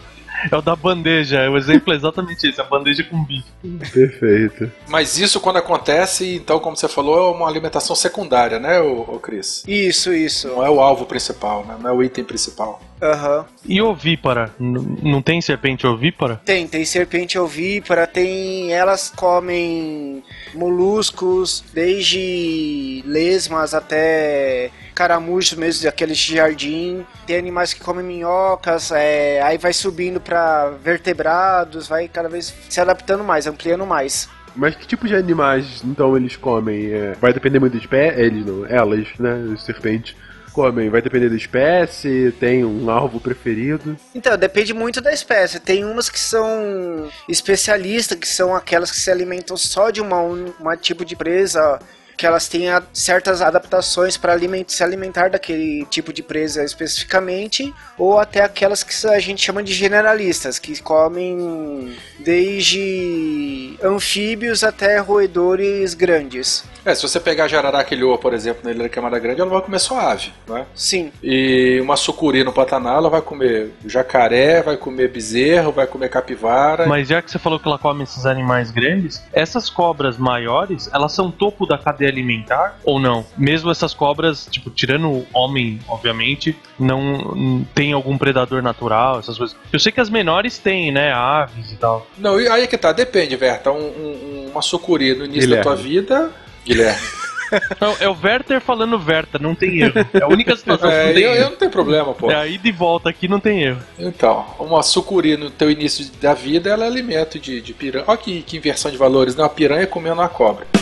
[0.51, 3.47] É o da bandeja, o exemplo é exatamente esse, a bandeja com bife.
[3.93, 4.71] Perfeito.
[4.89, 9.19] Mas isso quando acontece, então, como você falou, é uma alimentação secundária, né, ô, ô
[9.19, 9.65] Cris?
[9.67, 10.49] Isso, isso.
[10.49, 11.77] Não é o alvo principal, né?
[11.81, 12.81] Não é o item principal.
[13.03, 13.45] Aham.
[13.67, 14.51] E ovípara?
[14.59, 16.41] N- não tem serpente ovípara?
[16.45, 18.73] Tem, tem serpente ovípara, tem.
[18.73, 20.23] Elas comem
[20.55, 27.07] moluscos, desde lesmas até caramujos mesmo, daqueles de jardim.
[27.27, 32.81] Tem animais que comem minhocas, é, aí vai subindo pra vertebrados, vai cada vez se
[32.81, 34.29] adaptando mais, ampliando mais.
[34.57, 36.91] Mas que tipo de animais, então, eles comem?
[36.91, 40.17] É, vai depender muito da espécie, eles não, elas, né, as serpentes,
[40.51, 43.95] comem, vai depender da espécie, tem um alvo preferido.
[44.15, 45.61] Então, depende muito da espécie.
[45.61, 50.23] Tem umas que são especialistas, que são aquelas que se alimentam só de uma,
[50.59, 51.79] uma tipo de presa,
[52.17, 54.33] que elas a- certas adaptações para
[54.69, 59.73] se alimentar daquele tipo de presa especificamente, ou até aquelas que a gente chama de
[59.73, 66.65] generalistas, que comem desde anfíbios até roedores grandes.
[66.87, 69.51] É, se você pegar a jararaca ilhoa, por exemplo, na Ilha da Queimada Grande, ela
[69.51, 70.65] vai comer só ave, né?
[70.73, 71.11] Sim.
[71.21, 76.87] E uma sucuri no Pantanal, ela vai comer jacaré, vai comer bezerro, vai comer capivara.
[76.87, 81.11] Mas já que você falou que ela come esses animais grandes, essas cobras maiores, elas
[81.13, 83.27] são topo da cadeia alimentar ou não?
[83.37, 89.57] Mesmo essas cobras, tipo, tirando o homem, obviamente, não tem algum predador natural, essas coisas.
[89.73, 92.07] Eu sei que as menores têm, né, aves e tal.
[92.17, 93.73] Não, e aí é que tá, depende, Verta.
[93.73, 96.31] Um, um- uma sucuri no início da tua vida.
[96.67, 97.01] Guilherme.
[97.81, 100.05] Não, é o Werther falando Verta, não tem erro.
[100.13, 101.43] É a única situação que É, não tem eu, erro.
[101.45, 102.29] eu não tenho problema, pô.
[102.29, 103.81] É aí de volta aqui não tem erro.
[103.97, 108.05] Então, uma sucuri no teu início da vida, ela é alimento de, de piranha.
[108.09, 109.45] Olha que, que inversão de valores, né?
[109.45, 110.67] Uma piranha comendo uma cobra.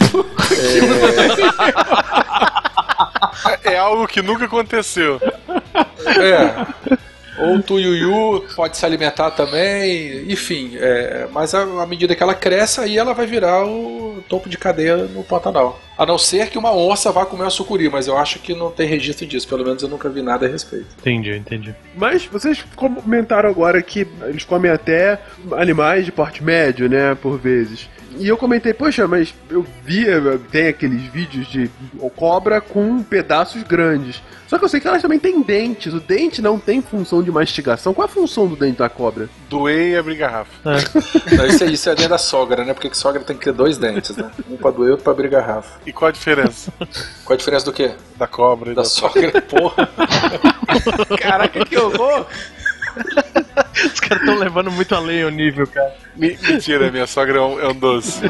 [3.65, 5.21] É algo que nunca aconteceu.
[6.07, 6.97] É.
[7.39, 10.77] Ou o tuiuiu pode se alimentar também, enfim.
[10.77, 14.97] é, mas à medida que ela cresce, aí ela vai virar o topo de cadeia
[14.97, 15.81] no Pantanal.
[15.97, 18.71] A não ser que uma onça vá comer uma sucuri, mas eu acho que não
[18.71, 19.47] tem registro disso.
[19.47, 20.87] Pelo menos eu nunca vi nada a respeito.
[20.99, 21.75] Entendi, entendi.
[21.97, 25.21] Mas vocês comentaram agora que eles comem até
[25.53, 27.89] animais de porte médio, né, por vezes.
[28.19, 31.69] E eu comentei, poxa, mas eu via, tem aqueles vídeos de
[32.15, 34.23] cobra com pedaços grandes.
[34.47, 35.93] Só que eu sei que elas também têm dentes.
[35.95, 37.95] O dente não tem função de mastigação.
[37.95, 39.29] Qual é a função do dente da cobra?
[39.49, 40.51] Doer e abrir garrafa.
[41.35, 42.75] Não, isso, é, isso é dentro da sogra, né?
[42.75, 44.31] Porque que sogra tem que ter dois dentes, né?
[44.51, 45.79] Um pra doer e outro pra abrir garrafa.
[45.87, 46.73] E qual a diferença?
[47.25, 47.93] Qual a diferença do quê?
[48.17, 49.89] Da cobra e Da sogra, porra.
[51.21, 52.27] Caraca, que horror!
[53.93, 55.95] Os caras estão levando muito além o nível, cara.
[56.17, 58.21] Me- Mentira, minha sogra é um, é um doce.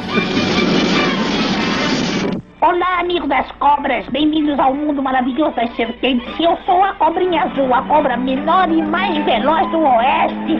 [2.67, 6.27] Olá, amigo das cobras, bem-vindos ao mundo maravilhoso das serpentes.
[6.41, 10.57] Eu sou a cobrinha azul, a cobra menor e mais veloz do oeste.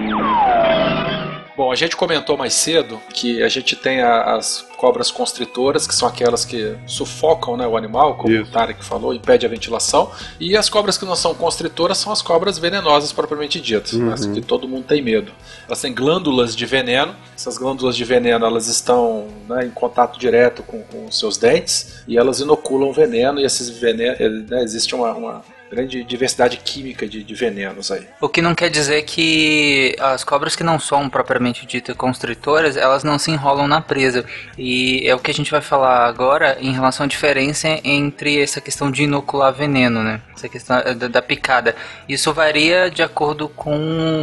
[1.57, 5.95] Bom, a gente comentou mais cedo que a gente tem a- as cobras constritoras, que
[5.95, 10.11] são aquelas que sufocam né, o animal, como o Tarek falou, impede a ventilação.
[10.41, 14.27] E as cobras que não são constritoras são as cobras venenosas propriamente ditas, né, as
[14.27, 15.31] que todo mundo tem medo.
[15.69, 17.15] Elas têm glândulas de veneno.
[17.37, 22.03] Essas glândulas de veneno elas estão né, em contato direto com, com os seus dentes
[22.09, 23.39] e elas inoculam veneno.
[23.39, 24.19] E esses venenos,
[24.51, 25.43] né, existe uma, uma
[25.75, 28.07] grande diversidade química de, de venenos aí.
[28.21, 33.03] O que não quer dizer que as cobras que não são propriamente ditas constritoras, elas
[33.03, 34.25] não se enrolam na presa.
[34.57, 38.61] E é o que a gente vai falar agora em relação à diferença entre essa
[38.61, 40.21] questão de inocular veneno, né?
[40.35, 41.75] Essa questão eh, da, da picada.
[42.09, 43.77] Isso varia de acordo com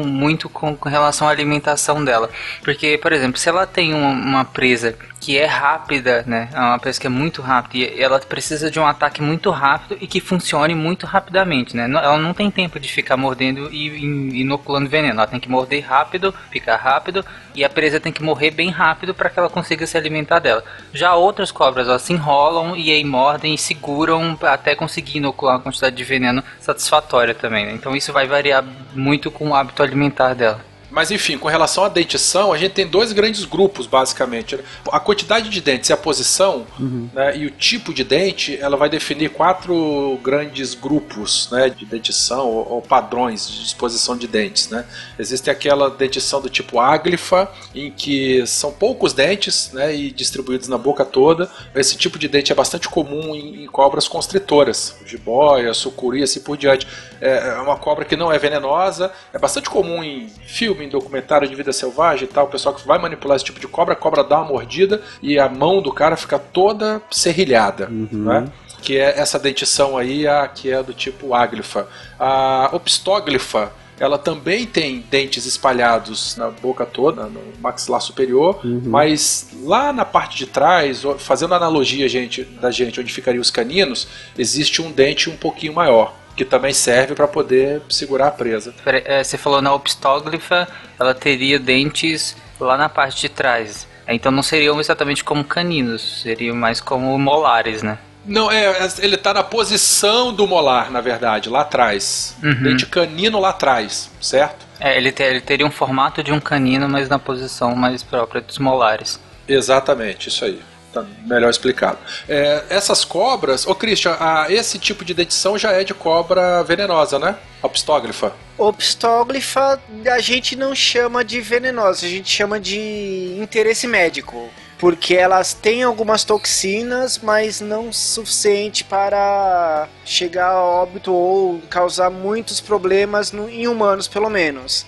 [0.06, 2.30] muito com, com relação à alimentação dela.
[2.64, 6.50] Porque, por exemplo, se ela tem uma, uma presa que é rápida, né?
[6.52, 9.96] É uma presa que é muito rápida e ela precisa de um ataque muito rápido
[10.02, 11.84] e que funcione muito rapidamente, né?
[11.84, 15.20] Ela não tem tempo de ficar mordendo e inoculando veneno.
[15.20, 19.14] Ela tem que morder rápido, picar rápido e a presa tem que morrer bem rápido
[19.14, 20.64] para que ela consiga se alimentar dela.
[20.92, 25.62] Já outras cobras, elas se enrolam e aí mordem e seguram até conseguir inocular uma
[25.62, 27.74] quantidade de veneno satisfatória também, né?
[27.74, 28.66] Então isso vai variar
[28.96, 30.71] muito com o hábito alimentar dela.
[30.92, 34.60] Mas enfim, com relação à dentição, a gente tem dois grandes grupos, basicamente.
[34.92, 36.68] A quantidade de dentes e a posição,
[37.14, 42.48] né, e o tipo de dente, ela vai definir quatro grandes grupos né, de dentição
[42.48, 44.70] ou, ou padrões de disposição de dentes.
[44.70, 44.86] Né.
[45.18, 50.78] Existe aquela dentição do tipo áglifa, em que são poucos dentes né, e distribuídos na
[50.78, 51.50] boca toda.
[51.74, 56.58] Esse tipo de dente é bastante comum em, em cobras constritoras, jiboia, sucuri, assim por
[56.58, 56.86] diante.
[57.22, 61.48] É é uma cobra que não é venenosa, é bastante comum em filme, em documentário
[61.48, 62.46] de vida selvagem e tal.
[62.46, 65.38] O pessoal que vai manipular esse tipo de cobra, a cobra dá uma mordida e
[65.38, 68.48] a mão do cara fica toda serrilhada, né?
[68.82, 71.88] Que é essa dentição aí, a que é do tipo áglifa.
[72.20, 79.94] A opstóglifa ela também tem dentes espalhados na boca toda, no maxilar superior, mas lá
[79.94, 84.92] na parte de trás, fazendo analogia gente, da gente onde ficariam os caninos, existe um
[84.92, 88.74] dente um pouquinho maior, que também serve para poder segurar a presa.
[88.86, 90.68] É, Você falou na opstóglifa,
[91.00, 93.88] ela teria dentes lá na parte de trás.
[94.08, 97.98] Então não seriam exatamente como caninos, seriam mais como molares, né?
[98.26, 102.36] Não, é, ele tá na posição do molar, na verdade, lá atrás.
[102.44, 102.64] Uhum.
[102.64, 104.66] Dente canino lá atrás, certo?
[104.80, 108.42] É, ele, te- ele teria um formato de um canino, mas na posição mais própria
[108.42, 109.20] dos molares.
[109.48, 110.60] Exatamente, isso aí.
[110.94, 111.98] Tá melhor explicado.
[112.28, 117.18] É, essas cobras, ô Christian, ah, esse tipo de dentição já é de cobra venenosa,
[117.18, 117.38] né?
[117.62, 118.34] Opstóglifa.
[118.58, 119.80] Opstóglifa
[120.12, 124.50] a gente não chama de venenosa, a gente chama de interesse médico.
[124.78, 132.60] Porque elas têm algumas toxinas, mas não suficiente para chegar a óbito ou causar muitos
[132.60, 134.86] problemas no- em humanos, pelo menos.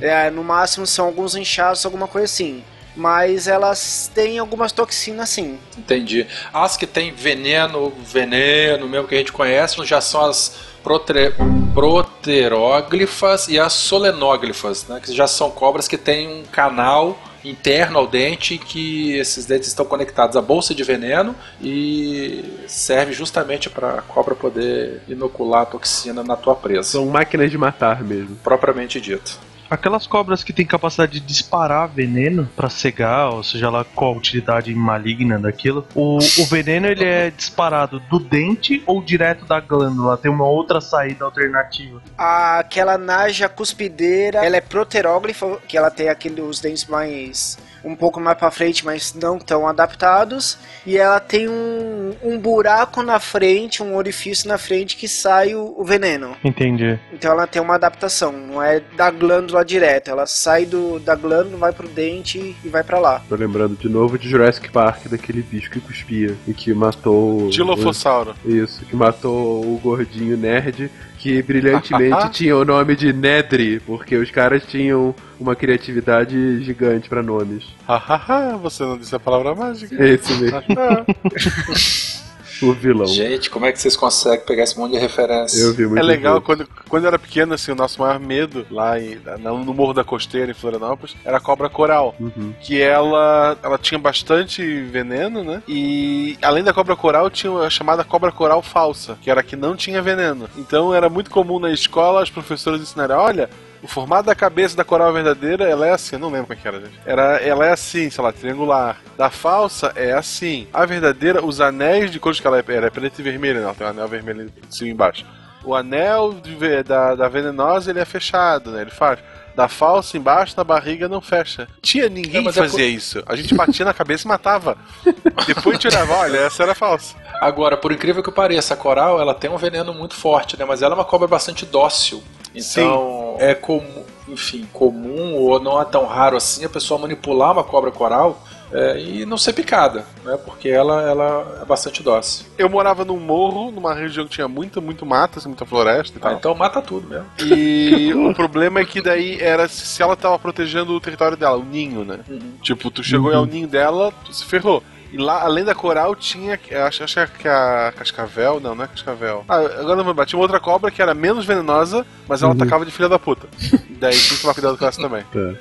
[0.00, 2.64] É, no máximo são alguns inchaços, alguma coisa assim.
[2.96, 5.58] Mas elas têm algumas toxinas sim.
[5.76, 6.26] Entendi.
[6.52, 11.34] As que tem veneno, veneno mesmo que a gente conhece, já são as protre...
[11.72, 15.00] proteróglifas e as solenóglifas, né?
[15.02, 19.84] Que já são cobras que têm um canal interno ao dente que esses dentes estão
[19.84, 26.22] conectados à bolsa de veneno e serve justamente para a cobra poder inocular a toxina
[26.22, 26.84] na tua presa.
[26.92, 28.36] São máquinas de matar mesmo.
[28.36, 29.38] Propriamente dito.
[29.74, 34.16] Aquelas cobras que têm capacidade de disparar veneno pra cegar, ou seja lá qual a
[34.16, 40.16] utilidade maligna daquilo, o, o veneno ele é disparado do dente ou direto da glândula?
[40.16, 42.00] Tem uma outra saída alternativa.
[42.16, 47.58] Aquela naja cuspideira, ela é proteróglifa, que ela tem aquele, os dentes mais.
[47.84, 50.58] Um pouco mais pra frente, mas não tão adaptados.
[50.86, 55.74] E ela tem um, um buraco na frente, um orifício na frente que sai o,
[55.76, 56.36] o veneno.
[56.44, 56.98] Entendi.
[57.12, 61.56] Então ela tem uma adaptação, não é da glândula direto, ela sai do, da glândula,
[61.56, 63.22] vai pro dente e vai pra lá.
[63.28, 67.46] Tô lembrando de novo de Jurassic Park, daquele bicho que cuspia e que matou.
[67.46, 68.34] o- Dilofossauro.
[68.44, 70.90] Isso, que matou o gordinho nerd,
[71.24, 77.22] que brilhantemente tinha o nome de Nedry, porque os caras tinham uma criatividade gigante pra
[77.22, 77.64] nomes.
[77.88, 79.96] Hahaha, você não disse a palavra mágica.
[80.04, 80.60] É esse mesmo.
[82.62, 83.06] o vilão.
[83.06, 85.58] Gente, como é que vocês conseguem pegar esse monte de referência?
[85.60, 88.66] Eu vi muito É legal, quando, quando eu era pequeno, assim, o nosso maior medo
[88.70, 92.14] lá em- no Morro da Costeira, em Florianópolis, era a cobra coral.
[92.20, 92.52] Uhum.
[92.60, 95.62] Que ela, ela tinha bastante veneno, né?
[95.68, 99.56] E além da cobra coral, tinha a chamada cobra coral falsa, que era a que
[99.56, 100.48] não tinha veneno.
[100.56, 103.50] Então era muito comum na escola os professores ensinarem: olha.
[103.84, 106.62] O formato da cabeça da coral verdadeira, ela é assim, eu não lembro como é
[106.62, 106.98] que era, gente.
[107.04, 108.96] Era, ela é assim, sei lá, triangular.
[109.14, 110.66] Da falsa é assim.
[110.72, 113.74] A verdadeira, os anéis de cores que ela é, ela é preta e vermelha, não,
[113.74, 115.26] tem um anel vermelho de cima e embaixo.
[115.62, 118.80] O anel de da, da venenosa ele é fechado, né?
[118.80, 119.18] Ele faz.
[119.54, 121.68] Da falsa embaixo, na barriga não fecha.
[121.82, 123.22] Tinha ninguém É, é fazia isso.
[123.26, 124.78] A gente batia na cabeça e matava.
[125.46, 127.14] Depois a gente olhava, olha, essa era falsa.
[127.38, 130.64] Agora, por incrível que pareça, a coral ela tem um veneno muito forte, né?
[130.64, 132.22] Mas ela é uma cobra bastante dócil.
[132.54, 137.64] Então, é comum, enfim, comum ou não é tão raro assim a pessoa manipular uma
[137.64, 138.40] cobra coral
[138.72, 140.36] é, e não ser picada, né?
[140.44, 142.46] Porque ela, ela é bastante dócil.
[142.58, 146.20] Eu morava num morro, numa região que tinha muita, muito mata, assim, muita floresta e
[146.20, 146.32] Ah, tal.
[146.38, 147.26] então mata tudo mesmo.
[147.40, 151.64] E o problema é que daí era se ela tava protegendo o território dela, o
[151.64, 152.20] ninho, né?
[152.62, 154.82] Tipo, tu chegou ao ninho dela, tu se ferrou.
[155.14, 156.58] E lá, além da coral, tinha.
[156.88, 158.58] Acho, acho que é a cascavel.
[158.58, 159.44] Não, não é cascavel.
[159.48, 160.26] Ah, agora não vou lembrar.
[160.26, 163.46] Tinha uma outra cobra que era menos venenosa, mas ela atacava de filha da puta.
[163.88, 165.22] E daí tinha que tomar cuidado com essa também.
[165.32, 165.54] Tá.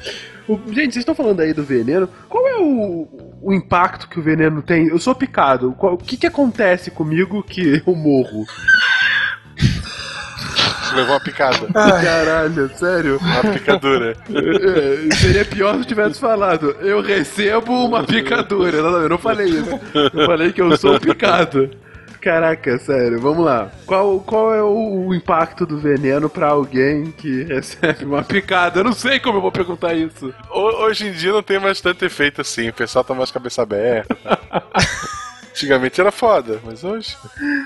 [0.47, 2.09] O- gente, vocês estão falando aí do veneno.
[2.27, 3.07] Qual é o,
[3.43, 4.87] o impacto que o veneno tem?
[4.87, 5.73] Eu sou picado.
[5.77, 8.45] Qual- o que, que acontece comigo que eu morro?
[10.95, 11.67] Levou uma picada.
[11.73, 13.19] Caralho, sério?
[13.21, 14.15] Uma picadura.
[14.29, 16.75] É, seria pior se eu tivesse falado.
[16.81, 18.81] Eu recebo uma picadura.
[18.81, 19.79] Não, não, eu não falei isso.
[20.13, 21.69] Eu falei que eu sou picado.
[22.21, 23.69] Caraca, sério, vamos lá.
[23.85, 28.79] Qual, qual é o, o impacto do veneno pra alguém que recebe uma picada?
[28.79, 30.33] Eu não sei como eu vou perguntar isso.
[30.49, 32.69] Ho- Hoje em dia não tem mais tanto efeito assim.
[32.69, 34.15] O pessoal tá mais cabeça aberta.
[35.53, 37.15] Antigamente era foda, mas hoje.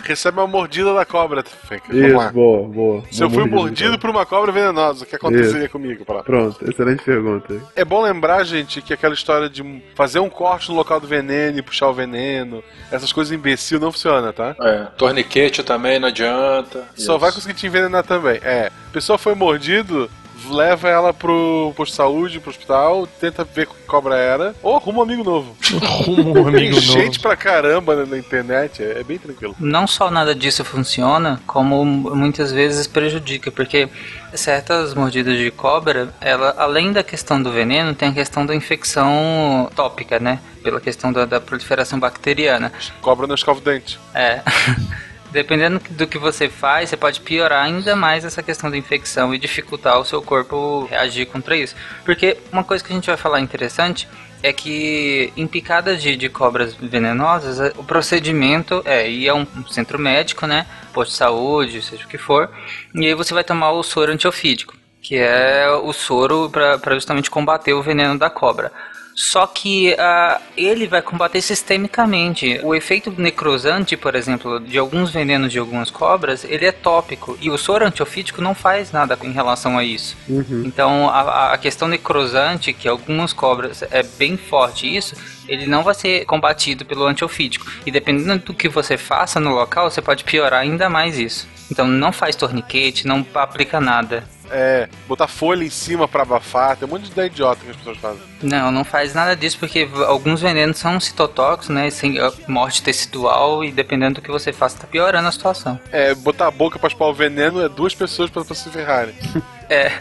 [0.03, 1.85] Recebe uma mordida da cobra, Fenka.
[1.87, 2.31] Vamos Isso, lá.
[2.31, 3.03] boa, boa.
[3.09, 5.69] Se eu fui mordido por uma cobra venenosa, o que aconteceria Isso.
[5.69, 6.03] comigo?
[6.03, 6.21] Pra...
[6.21, 7.61] Pronto, excelente pergunta.
[7.75, 11.59] É bom lembrar, gente, que aquela história de fazer um corte no local do veneno
[11.59, 12.61] e puxar o veneno,
[12.91, 14.53] essas coisas imbecil não funciona, tá?
[14.59, 16.89] É, torniquete também não adianta.
[16.93, 17.19] Só Isso.
[17.19, 18.41] vai conseguir te envenenar também.
[18.43, 20.09] É, a pessoa foi mordido,
[20.45, 24.99] leva ela pro posto de saúde, pro hospital, tenta ver que cobra era, ou arruma
[24.99, 25.55] um amigo novo.
[25.81, 27.19] Arruma um Tem amigo gente novo.
[27.21, 29.55] pra caramba na, na internet, é, é bem tranquilo.
[29.59, 33.87] Não só nada disso funciona, como muitas vezes prejudica, porque
[34.33, 39.69] certas mordidas de cobra, ela além da questão do veneno, tem a questão da infecção
[39.75, 40.39] tópica, né?
[40.63, 42.71] Pela questão da, da proliferação bacteriana.
[43.01, 43.99] Cobra não escova o dente.
[44.13, 44.41] É.
[45.31, 49.37] Dependendo do que você faz, você pode piorar ainda mais essa questão da infecção e
[49.37, 51.75] dificultar o seu corpo reagir contra isso.
[52.05, 54.07] Porque uma coisa que a gente vai falar interessante
[54.41, 59.99] é que em picadas de, de cobras venenosas, o procedimento é ir a um centro
[59.99, 60.65] médico, né?
[60.93, 62.49] Posto de saúde, seja o que for,
[62.93, 67.73] e aí você vai tomar o soro antiofídico, que é o soro para justamente combater
[67.73, 68.71] o veneno da cobra.
[69.17, 72.61] Só que ah, ele vai combater sistemicamente.
[72.63, 77.35] O efeito necrosante, por exemplo, de alguns venenos de algumas cobras, ele é tópico.
[77.41, 80.15] E o soro antiofídico não faz nada em relação a isso.
[80.63, 85.15] Então, a, a questão necrosante, que algumas cobras é bem forte isso,
[85.47, 87.65] ele não vai ser combatido pelo antiofídico.
[87.87, 91.47] E dependendo do que você faça no local, você pode piorar ainda mais isso.
[91.71, 94.23] Então, não faz torniquete, não aplica nada.
[94.51, 97.75] É, botar folha em cima pra abafar, tem um monte de ideia idiota que as
[97.77, 98.21] pessoas fazem.
[98.41, 101.89] Não, não faz nada disso porque alguns venenos são citotóxicos, né?
[101.89, 102.17] Sem
[102.47, 105.79] morte tecidual e dependendo do que você faça, tá piorando a situação.
[105.91, 109.15] É, botar a boca pra espalhar o veneno é duas pessoas pra se ferrarem.
[109.69, 109.91] É,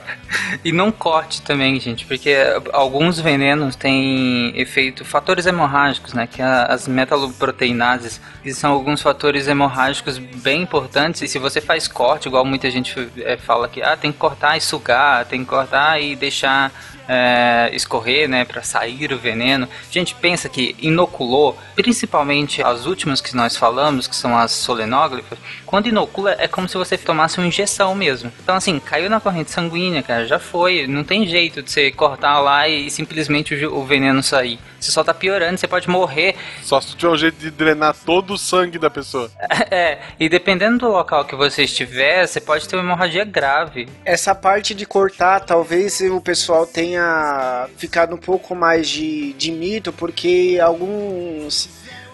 [0.64, 2.36] e não corte também, gente, porque
[2.72, 9.48] alguns venenos têm efeito, fatores hemorrágicos, né, que é as metaloproteinases, que são alguns fatores
[9.48, 13.96] hemorrágicos bem importantes, e se você faz corte, igual muita gente é, fala que, ah,
[13.96, 16.70] tem que cortar e sugar, tem que cortar e deixar
[17.08, 19.68] é, escorrer, né, para sair o veneno.
[19.90, 25.88] Gente, pensa que inoculou, principalmente as últimas que nós falamos, que são as solenóglifas, quando
[25.88, 28.32] inocula é como se você tomasse uma injeção mesmo.
[28.42, 30.86] Então, assim, caiu na corrente sanguínea, cara, já foi.
[30.86, 34.58] Não tem jeito de você cortar lá e simplesmente o veneno sair.
[34.86, 36.36] Você só tá piorando, você pode morrer.
[36.62, 39.30] Só se tiver um jeito de drenar todo o sangue da pessoa.
[39.68, 43.88] É, e dependendo do local que você estiver, você pode ter uma hemorragia grave.
[44.04, 49.92] Essa parte de cortar, talvez o pessoal tenha ficado um pouco mais de, de mito,
[49.92, 51.68] porque alguns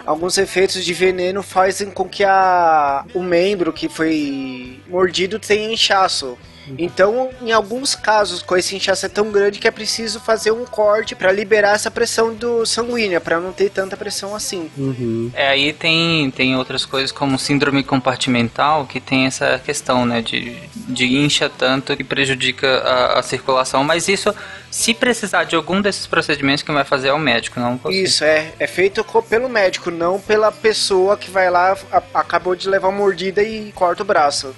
[0.07, 6.39] alguns efeitos de veneno fazem com que a, o membro que foi mordido tenha inchaço.
[6.78, 10.64] Então, em alguns casos, com esse inchaço é tão grande que é preciso fazer um
[10.64, 14.70] corte para liberar essa pressão do sanguínea, para não ter tanta pressão assim.
[15.34, 20.56] É, aí tem, tem outras coisas como síndrome compartimental que tem essa questão, né, de,
[20.74, 24.34] de incha tanto que prejudica a, a circulação, mas isso,
[24.73, 28.03] se precisar de algum desses procedimentos, quem vai fazer é o médico, não você.
[28.03, 32.69] Isso, é, é feito pelo médico, não pela pessoa que vai lá, a- acabou de
[32.69, 34.55] levar uma mordida e corta o braço.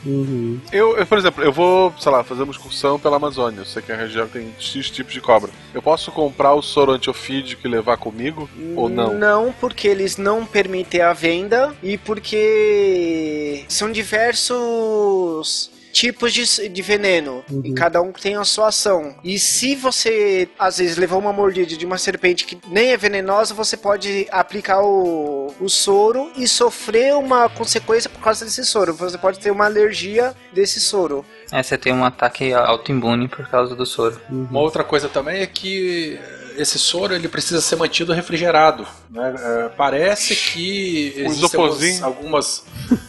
[0.72, 3.60] Eu, eu, por exemplo, eu vou, sei lá, fazer uma excursão pela Amazônia.
[3.60, 5.50] Eu sei que a região tem X tipos de cobra.
[5.74, 8.48] Eu posso comprar o soro antiofídico e levar comigo?
[8.76, 9.14] Ou não?
[9.14, 17.44] Não, porque eles não permitem a venda e porque são diversos tipos de, de veneno
[17.62, 19.14] e cada um tem a sua ação.
[19.22, 23.54] E se você às vezes levou uma mordida de uma serpente que nem é venenosa,
[23.54, 28.92] você pode aplicar o, o soro e sofrer uma consequência por causa desse soro.
[28.94, 31.24] Você pode ter uma alergia desse soro.
[31.52, 34.20] É, você tem um ataque autoimune por causa do soro.
[34.28, 36.18] Uma outra coisa também é que
[36.56, 38.86] esse soro ele precisa ser mantido refrigerado.
[39.10, 39.34] né?
[39.38, 42.04] É, parece que Um existem isoporzinho.
[42.04, 42.64] algumas.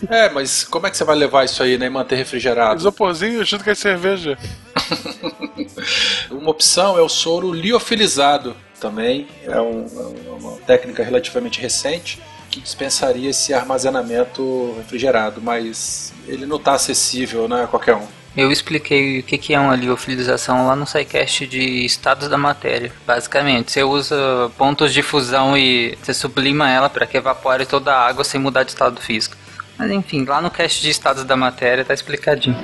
[0.10, 2.80] É, mas como é que você vai levar isso aí né, e manter refrigerado?
[2.80, 4.38] Isoporzinho junto com a cerveja.
[6.32, 9.28] Uma opção é o soro liofilizado também.
[9.44, 16.58] É, um- é uma técnica relativamente recente que dispensaria esse armazenamento refrigerado, mas ele não
[16.58, 18.08] está acessível né, a qualquer um.
[18.38, 22.92] Eu expliquei o que que é uma liofilização lá no SciCast de estados da matéria.
[23.08, 28.06] Basicamente, você usa pontos de fusão e você sublima ela para que evapore toda a
[28.06, 29.38] água sem mudar de estado físico.
[29.80, 32.58] Mas enfim, lá no cast de estados da matéria tá explicadinho.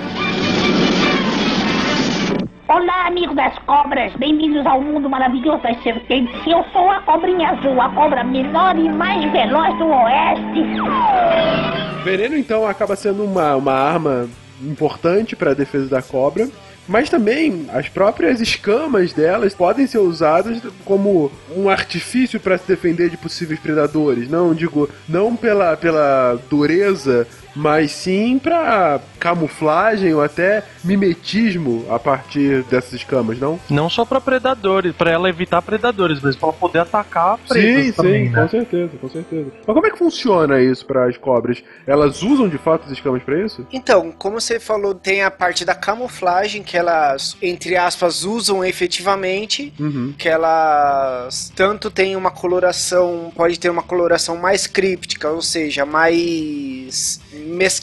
[2.67, 6.35] Olá, amigo das cobras, bem-vindos ao mundo maravilhoso das serpentes.
[6.45, 12.03] Eu sou a cobrinha azul, a cobra menor e mais veloz do oeste.
[12.03, 14.29] Veneno, então, acaba sendo uma, uma arma
[14.63, 16.49] importante para a defesa da cobra.
[16.87, 23.09] Mas também as próprias escamas delas podem ser usadas como um artifício para se defender
[23.09, 24.29] de possíveis predadores.
[24.29, 32.63] Não digo, não pela, pela dureza, mas sim para camuflagem ou até mimetismo a partir
[32.63, 33.59] dessas escamas, não?
[33.69, 37.85] Não só pra predadores, pra ela evitar predadores, mas pra ela poder atacar Sim, presas
[37.85, 38.41] sim, também, né?
[38.41, 39.51] com certeza, com certeza.
[39.65, 41.63] Mas como é que funciona isso para as cobras?
[41.85, 43.65] Elas usam de fato as escamas para isso?
[43.71, 49.73] Então, como você falou, tem a parte da camuflagem que elas, entre aspas, usam efetivamente,
[49.79, 50.13] Uhum.
[50.17, 57.20] que elas tanto têm uma coloração, pode ter uma coloração mais críptica, ou seja, mais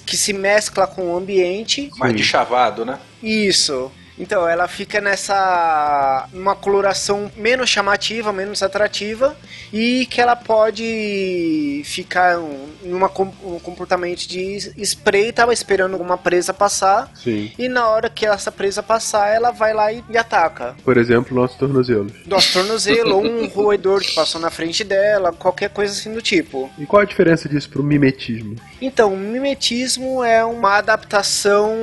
[0.05, 1.91] que se mescla com o ambiente.
[1.99, 2.99] Mais de chavado, né?
[3.23, 3.91] Isso.
[4.21, 6.27] Então, ela fica nessa.
[6.33, 9.37] uma coloração menos chamativa, menos atrativa,
[9.73, 16.53] e que ela pode ficar um- numa com- um comportamento de espreita, esperando uma presa
[16.53, 17.53] passar, Sim.
[17.59, 20.75] e na hora que essa presa passar, ela vai lá e, e ataca.
[20.85, 22.13] Por exemplo, nossos tornozelos.
[22.27, 26.71] Nosso tornozelo, ou um roedor que passou na frente dela, qualquer coisa assim do tipo.
[26.79, 28.57] E qual a diferença disso pro mimetismo?
[28.81, 31.75] Então, o mimetismo é uma adaptação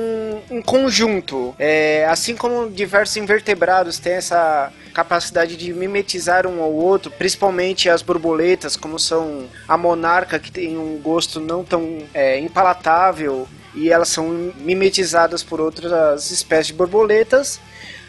[0.50, 1.54] em conjunto.
[1.58, 8.00] É, assim como diversos invertebrados têm essa capacidade de mimetizar um ao outro, principalmente as
[8.00, 14.08] borboletas, como são a monarca, que tem um gosto não tão é, impalatável, e elas
[14.08, 17.60] são mimetizadas por outras espécies de borboletas.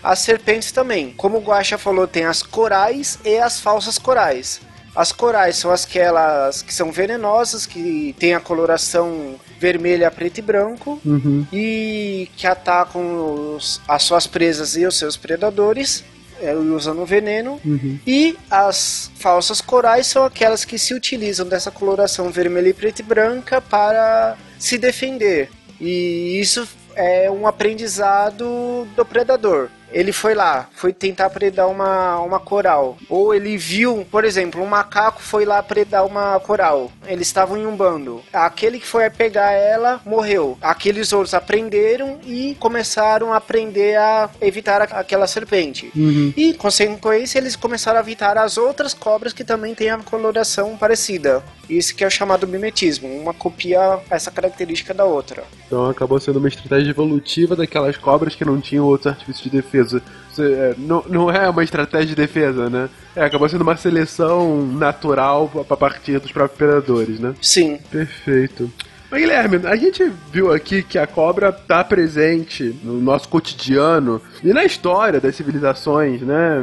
[0.01, 1.13] As serpentes também.
[1.17, 4.61] Como o Guaxa falou, tem as corais e as falsas corais.
[4.97, 10.99] As corais são aquelas que são venenosas, que têm a coloração vermelha, preto e branco,
[11.05, 11.45] Uhum.
[11.53, 16.03] e que atacam os- as suas presas e os seus predadores,
[16.41, 17.61] é, usando veneno.
[17.63, 17.99] Uhum.
[18.07, 23.05] E as falsas corais são aquelas que se utilizam dessa coloração vermelha, e preta e
[23.05, 25.51] branca para se defender.
[25.79, 29.69] E isso é um aprendizado do predador.
[29.91, 32.97] Ele foi lá, foi tentar predar uma, uma coral.
[33.09, 36.91] Ou ele viu, por exemplo, um macaco foi lá predar uma coral.
[37.05, 38.21] Eles estavam em um bando.
[38.31, 40.57] Aquele que foi pegar ela morreu.
[40.61, 45.91] Aqueles outros aprenderam e começaram a aprender a evitar aquela serpente.
[45.95, 46.33] Uhum.
[46.35, 51.43] E, consequência, eles começaram a evitar as outras cobras que também têm a coloração parecida.
[51.69, 53.07] Isso que é o chamado mimetismo.
[53.07, 55.43] Uma copia essa característica da outra.
[55.65, 59.76] Então acabou sendo uma estratégia evolutiva daquelas cobras que não tinham outros artifícios de defesa.
[59.83, 62.89] Você, é, não, não é uma estratégia de defesa, né?
[63.15, 67.33] É, acabou sendo uma seleção natural a partir dos próprios predadores, né?
[67.41, 67.79] Sim.
[67.91, 68.71] Perfeito.
[69.09, 74.51] Mas Guilherme, a gente viu aqui que a cobra está presente no nosso cotidiano e
[74.51, 76.61] na história das civilizações, né?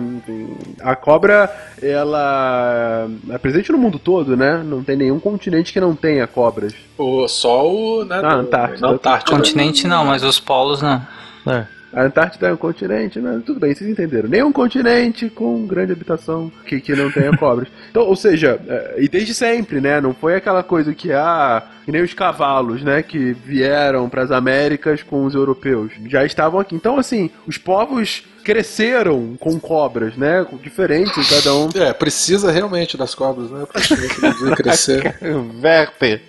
[0.80, 1.50] A cobra,
[1.82, 4.62] ela é presente no mundo todo, né?
[4.64, 6.74] Não tem nenhum continente que não tenha cobras.
[6.98, 8.04] O, só o.
[8.04, 8.86] Né, do- Antártida.
[8.88, 9.36] na Antártida.
[9.36, 11.00] Continente não, mas os polos não.
[11.46, 11.64] É.
[11.94, 14.28] A Antártida é um continente, mas tudo bem, vocês entenderam.
[14.28, 17.68] Nenhum continente com grande habitação que, que não tenha cobras.
[17.94, 20.00] Então, ou seja, é, e desde sempre, né?
[20.00, 23.04] Não foi aquela coisa que, ah, que nem os cavalos, né?
[23.04, 25.92] Que vieram para as Américas com os europeus.
[26.08, 26.74] Já estavam aqui.
[26.74, 30.44] Então, assim, os povos cresceram com cobras, né?
[30.60, 31.68] Diferentes, cada um.
[31.76, 33.64] É, precisa realmente das cobras, né?
[33.72, 35.16] Pra gente crescer.
[35.60, 36.20] Verper.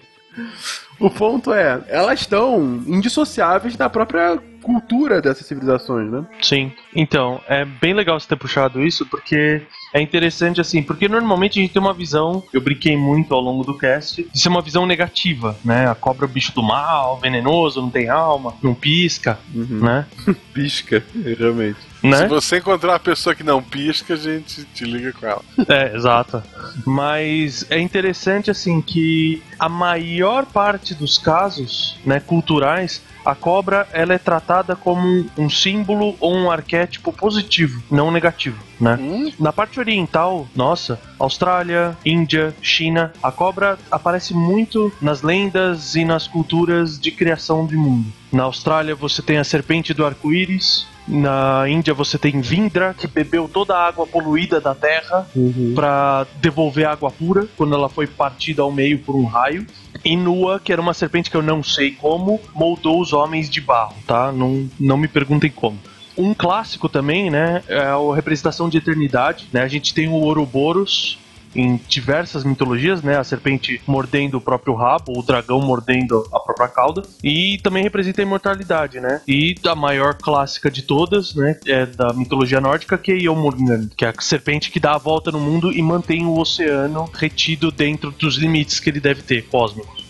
[1.00, 6.26] O ponto é, elas estão indissociáveis da própria cultura dessas civilizações, né?
[6.42, 6.72] Sim.
[6.96, 9.62] Então, é bem legal você ter puxado isso, porque
[9.94, 13.64] é interessante assim, porque normalmente a gente tem uma visão, eu brinquei muito ao longo
[13.64, 15.88] do cast, de ser uma visão negativa, né?
[15.88, 20.06] A cobra é o bicho do mal, venenoso, não tem alma, não pisca, né?
[20.54, 21.04] Pisca,
[21.38, 21.78] realmente.
[22.02, 22.28] Se Né?
[22.28, 25.42] você encontrar uma pessoa que não pisca, a gente te liga com ela.
[25.68, 26.42] É, exato.
[26.86, 34.14] Mas é interessante assim que a maior parte dos casos, né, culturais, a cobra ela
[34.14, 38.98] é tratada como um símbolo ou um arquétipo positivo, não negativo, né?
[39.40, 46.28] Na parte oriental, nossa, Austrália, Índia, China, a cobra aparece muito nas lendas e nas
[46.28, 48.12] culturas de criação de mundo.
[48.36, 53.48] Na Austrália você tem a serpente do arco-íris, na Índia você tem Vindra, que bebeu
[53.48, 55.26] toda a água poluída da terra
[55.74, 59.66] para devolver água pura quando ela foi partida ao meio por um raio.
[60.04, 63.62] E Nua, que era uma serpente que eu não sei como, moldou os homens de
[63.62, 64.34] barro, tá?
[64.34, 65.80] Não, não me perguntem como.
[66.18, 69.62] Um clássico também, né, é a representação de eternidade, né?
[69.62, 71.18] A gente tem o Ouroboros
[71.56, 73.18] em diversas mitologias, né?
[73.18, 78.22] A serpente mordendo o próprio rabo, o dragão mordendo a própria cauda, e também representa
[78.22, 79.22] a imortalidade, né?
[79.28, 84.06] E a maior clássica de todas, né, é da mitologia nórdica, que é Jomungand, que
[84.06, 88.12] é a serpente que dá a volta no mundo e mantém o oceano retido dentro
[88.12, 90.05] dos limites que ele deve ter, cósmicos.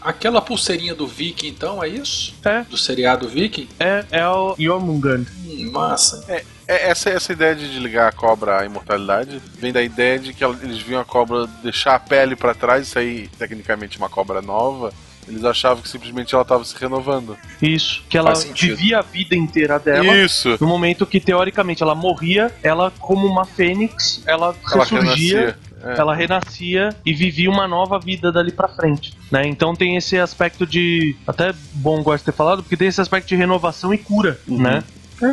[0.00, 2.34] Aquela pulseirinha do Viking, então, é isso?
[2.44, 2.62] É.
[2.62, 3.68] Do seriado Viking?
[3.78, 5.26] É, é o Jormungand.
[5.44, 6.24] Hum, massa.
[6.28, 10.32] É, é, essa, essa ideia de ligar a cobra à imortalidade vem da ideia de
[10.32, 14.40] que eles viam a cobra deixar a pele pra trás, isso aí tecnicamente uma cobra
[14.40, 14.92] nova.
[15.28, 17.36] Eles achavam que simplesmente ela estava se renovando.
[17.60, 20.16] Isso, que ela vivia a vida inteira dela.
[20.16, 20.56] Isso.
[20.60, 25.98] No momento que, teoricamente, ela morria, ela, como uma fênix, ela, Ela ressurgia, renascia, é.
[25.98, 29.14] ela renascia e vivia uma nova vida dali pra frente.
[29.30, 29.46] Né?
[29.46, 31.16] Então tem esse aspecto de.
[31.26, 34.58] Até bom gosto de ter falado, porque tem esse aspecto de renovação e cura, Uhum.
[34.58, 34.82] né?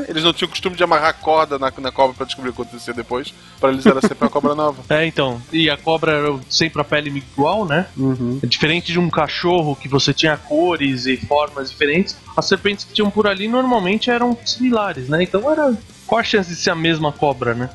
[0.09, 2.61] Eles não tinham o costume de amarrar corda na, na cobra pra descobrir o que
[2.61, 3.33] acontecia depois.
[3.57, 4.83] Pra eles era sempre uma cobra nova.
[4.89, 5.41] É, então.
[5.49, 7.85] E a cobra era sempre a pele igual, né?
[7.95, 8.37] Uhum.
[8.43, 12.17] É diferente de um cachorro que você tinha cores e formas diferentes.
[12.35, 15.23] As serpentes que tinham por ali normalmente eram similares, né?
[15.23, 15.73] Então era.
[16.05, 17.69] Qual a chance de ser a mesma cobra, né?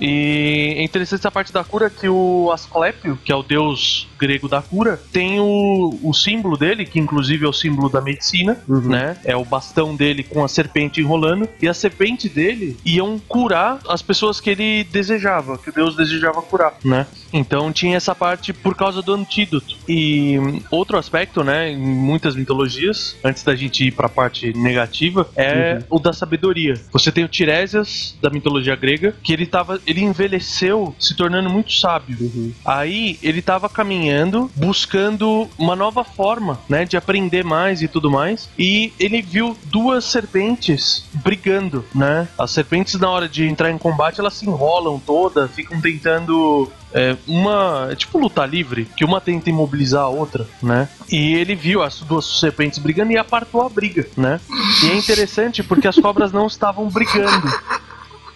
[0.00, 4.48] E é interessante essa parte da cura que o Asclépio, que é o deus grego
[4.48, 9.16] da cura, tem o, o símbolo dele, que inclusive é o símbolo da medicina, né?
[9.24, 11.48] É o bastão dele com a serpente enrolando.
[11.60, 16.42] E a serpente dele iam curar as pessoas que ele desejava, que o deus desejava
[16.42, 17.06] curar, né?
[17.32, 19.76] Então tinha essa parte por causa do antídoto.
[19.88, 20.36] E
[20.70, 25.98] outro aspecto, né, em muitas mitologias, antes da gente ir pra parte negativa, é o
[25.98, 26.74] da sabedoria.
[26.92, 31.72] Você tem o Tiresias da mitologia grega, que ele tava, ele envelheceu se tornando muito
[31.72, 32.18] sábio.
[32.64, 38.48] Aí ele tava caminhando, buscando uma nova forma, né, de aprender mais e tudo mais,
[38.58, 42.28] e ele viu duas serpentes brigando, né?
[42.38, 47.16] As serpentes na hora de entrar em combate, elas se enrolam todas, ficam tentando é,
[47.26, 47.88] uma.
[47.90, 50.88] É tipo luta livre, que uma tenta imobilizar a outra, né?
[51.10, 54.40] E ele viu as duas serpentes brigando e apartou a briga, né?
[54.84, 57.48] E é interessante porque as cobras não estavam brigando,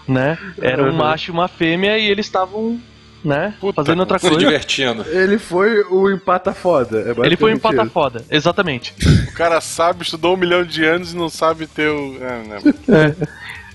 [0.09, 0.39] né?
[0.61, 0.97] Era um Uhum.
[0.97, 2.81] macho e uma fêmea e eles estavam,
[3.25, 3.55] né?
[3.75, 4.39] fazendo outra Se coisa.
[4.45, 5.03] divertindo.
[5.09, 6.99] Ele foi o empata foda.
[7.01, 8.95] É Ele foi um basicamente empata foda, exatamente.
[9.29, 12.17] O cara sabe, estudou um milhão de anos e não sabe ter o.
[12.21, 12.43] É,
[12.89, 13.17] né?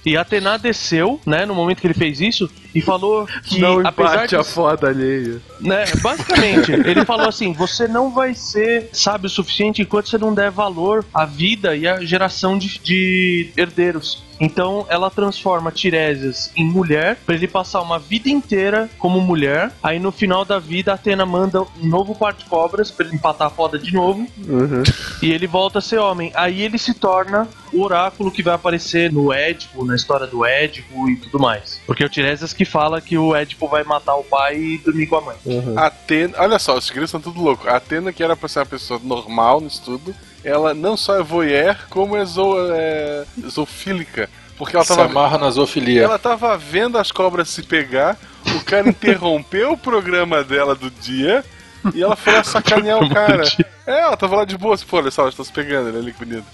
[0.05, 4.27] E Atena desceu, né, no momento que ele fez isso, e falou que Não apesar
[4.27, 5.41] de a foda alheia.
[5.59, 10.33] né, basicamente, ele falou assim: você não vai ser sábio o suficiente enquanto você não
[10.33, 14.25] der valor à vida e à geração de, de herdeiros.
[14.39, 19.71] Então ela transforma Tiresias em mulher pra ele passar uma vida inteira como mulher.
[19.81, 23.47] Aí no final da vida, Atena manda um novo par de cobras pra ele empatar
[23.47, 24.27] a foda de novo.
[24.47, 24.83] Uhum.
[25.23, 26.31] E ele volta a ser homem.
[26.35, 31.09] Aí ele se torna o oráculo que vai aparecer no Édipo, na história do Édipo
[31.09, 31.81] e tudo mais.
[31.87, 35.07] Porque é o Tiresias que fala que o Édipo vai matar o pai e dormir
[35.07, 35.37] com a mãe.
[35.75, 37.67] Atena, olha só, os segredos são tudo louco.
[37.67, 40.13] A Atena, que era pra ser uma pessoa normal no estudo,
[40.43, 44.29] ela não só é voyeur, como é, zo, é zoofílica.
[44.57, 46.03] Porque ela Se tava, amarra na zoofilia.
[46.03, 48.17] ela tava vendo as cobras se pegar,
[48.55, 51.45] o cara interrompeu o programa dela do dia
[51.93, 53.43] e ela foi lá sacanear o cara.
[53.85, 56.11] É, ela tava lá de boa, pô, olha só, elas estão se pegando, olha ali
[56.11, 56.45] que bonito.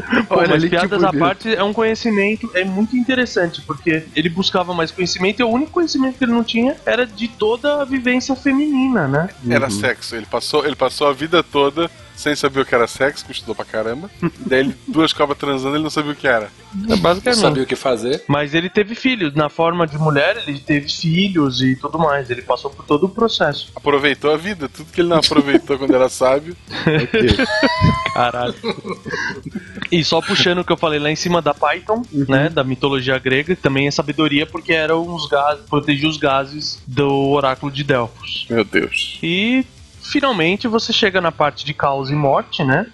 [0.28, 4.72] Pô, Olha que piadas à parte é um conhecimento, é muito interessante, porque ele buscava
[4.74, 8.34] mais conhecimento e o único conhecimento que ele não tinha era de toda a vivência
[8.34, 9.28] feminina, né?
[9.48, 10.16] Era sexo.
[10.16, 13.54] Ele passou, ele passou a vida toda sem saber o que era sexo, que estudou
[13.54, 14.10] pra caramba.
[14.46, 16.46] Daí ele, duas cobras transando, ele não sabia o que era.
[16.46, 17.40] É Não basicamente.
[17.40, 18.22] sabia o que fazer.
[18.28, 22.30] Mas ele teve filhos, na forma de mulher, ele teve filhos e tudo mais.
[22.30, 23.70] Ele passou por todo o processo.
[23.74, 26.56] Aproveitou a vida, tudo que ele não aproveitou quando era sábio.
[28.14, 28.54] Caralho.
[29.90, 33.18] e só puxando o que eu falei lá em cima da Python, né, da mitologia
[33.18, 38.46] grega, também é sabedoria porque eram os gases, protegia os gases do oráculo de Delfos.
[38.48, 39.18] Meu Deus.
[39.22, 39.64] E
[40.02, 42.86] finalmente você chega na parte de caos e morte, né?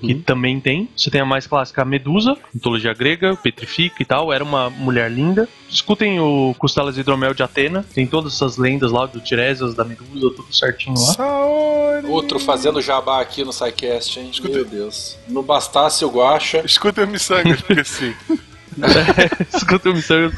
[0.00, 0.88] Que também tem.
[0.96, 4.32] Você tem a mais clássica, a Medusa, mitologia grega, petrifica e tal.
[4.32, 5.46] Era uma mulher linda.
[5.68, 7.84] Escutem o Costelas de Hidromel de Atena.
[7.94, 11.12] Tem todas essas lendas lá do Tiresias, da Medusa, tudo certinho lá.
[11.12, 12.06] Saori.
[12.06, 14.30] Outro fazendo jabá aqui no SciCast, hein?
[14.42, 15.18] Meu Deus.
[15.28, 16.62] Não bastasse o Guacha.
[16.64, 18.14] Escuta o Missangas, porque sim.
[19.54, 20.30] Escuta o Missão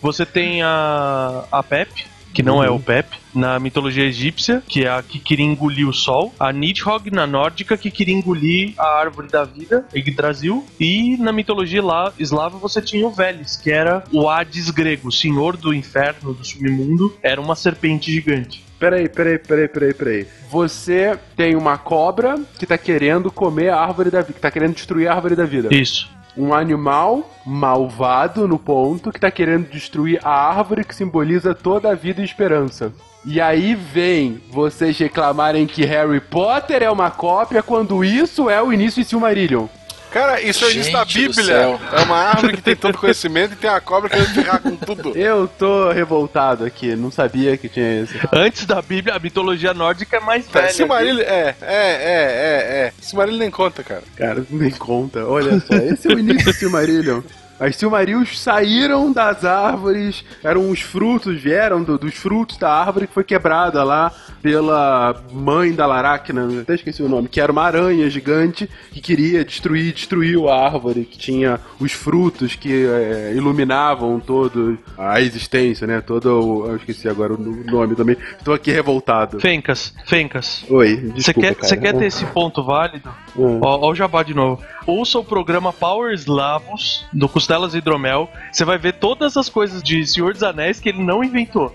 [0.00, 2.06] Você tem a, a Pep,
[2.38, 5.92] que não é o Pep, na mitologia egípcia, que é a que queria engolir o
[5.92, 6.32] sol.
[6.38, 10.64] A Nidhogg, na nórdica, que queria engolir a árvore da vida, Yggdrasil.
[10.78, 15.12] E na mitologia lá, eslava você tinha o Veles, que era o Hades grego, o
[15.12, 18.64] senhor do inferno, do submundo, era uma serpente gigante.
[18.78, 20.26] Peraí, peraí, peraí, peraí, peraí.
[20.48, 24.76] Você tem uma cobra que tá querendo comer a árvore da vida, que tá querendo
[24.76, 25.74] destruir a árvore da vida.
[25.74, 26.08] Isso.
[26.38, 31.94] Um animal malvado no ponto que tá querendo destruir a árvore que simboliza toda a
[31.96, 32.92] vida e esperança.
[33.26, 38.72] E aí vem vocês reclamarem que Harry Potter é uma cópia quando isso é o
[38.72, 39.66] início de Silmarillion.
[40.10, 41.78] Cara, isso é o início da Bíblia.
[41.92, 45.16] É uma árvore que tem todo conhecimento e tem uma cobra querendo ferrar com tudo.
[45.16, 48.14] Eu tô revoltado aqui, não sabia que tinha isso.
[48.32, 50.72] Antes da Bíblia, a mitologia nórdica é mais Tá, velha.
[50.72, 52.92] Silmarillion, é, é, é, é, é.
[53.00, 54.02] Silmarillion nem conta, cara.
[54.16, 55.24] Cara, nem conta.
[55.26, 57.20] Olha só, esse é o início do Silmarillion.
[57.60, 63.14] As Silmarils saíram das árvores, eram os frutos, vieram do- dos frutos da árvore que
[63.14, 68.08] foi quebrada lá pela mãe da Laracna, até esqueci o nome, que era uma aranha
[68.08, 74.78] gigante que queria destruir, destruiu a árvore que tinha os frutos que é, iluminavam todo
[74.96, 76.00] a existência, né?
[76.00, 78.16] Todo o, eu esqueci agora o nome também.
[78.38, 79.40] Estou aqui revoltado.
[79.40, 80.64] Fencas, Fencas.
[80.70, 81.76] Oi, Você quer, cara.
[81.76, 83.10] quer ter esse ponto válido?
[83.36, 83.58] Hum.
[83.62, 84.62] Ó, ó o jabá de novo.
[84.86, 88.28] Ouça o programa Power Slavos, do Costelas e Hidromel.
[88.52, 91.74] Você vai ver todas as coisas de Senhor dos Anéis que ele não inventou.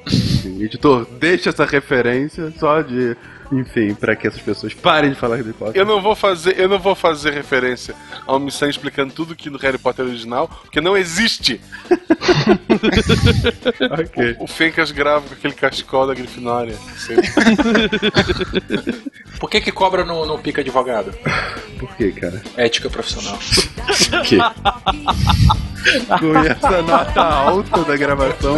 [0.59, 3.17] Editor, deixa essa referência só de,
[3.59, 5.79] enfim, pra que essas pessoas parem de falar Harry Potter.
[5.79, 7.93] Eu não vou fazer, eu não vou fazer referência
[8.25, 11.61] ao Missão explicando tudo que no Harry Potter original, porque não existe.
[13.91, 14.35] ok.
[14.39, 16.75] O Fencas grava com aquele cachecol da Grifinória.
[19.39, 21.13] Por que que cobra no, no pica advogado?
[21.79, 22.41] Por que, cara?
[22.55, 23.37] Ética profissional.
[24.23, 24.37] Que?
[26.19, 28.55] Com essa nota alta da gravação,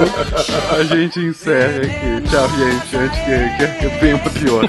[0.78, 2.30] a gente encerra aqui.
[2.30, 4.64] Tchau, gente, antes que, que, que venha uma pior.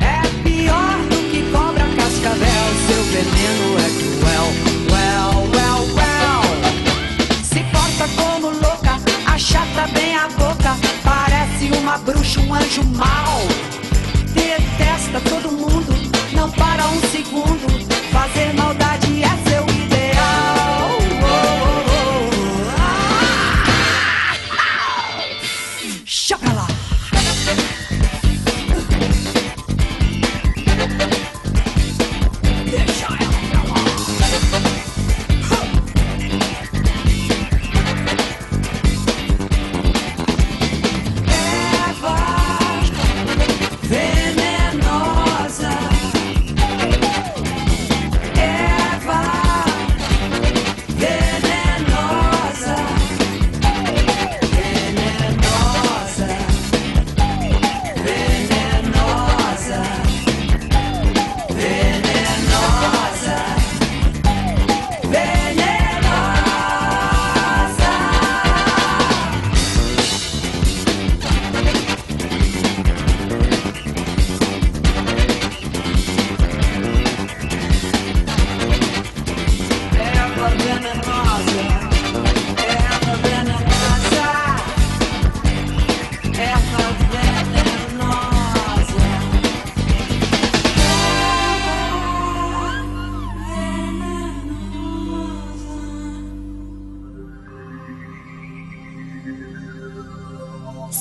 [0.00, 4.48] É pior do que cobra cascavel, seu veneno é cruel.
[4.90, 6.42] Well, well, well.
[7.42, 8.94] Se porta como louca,
[9.26, 13.40] achata bem a boca, parece uma bruxa, um anjo mau.
[14.34, 15.49] Detesta todo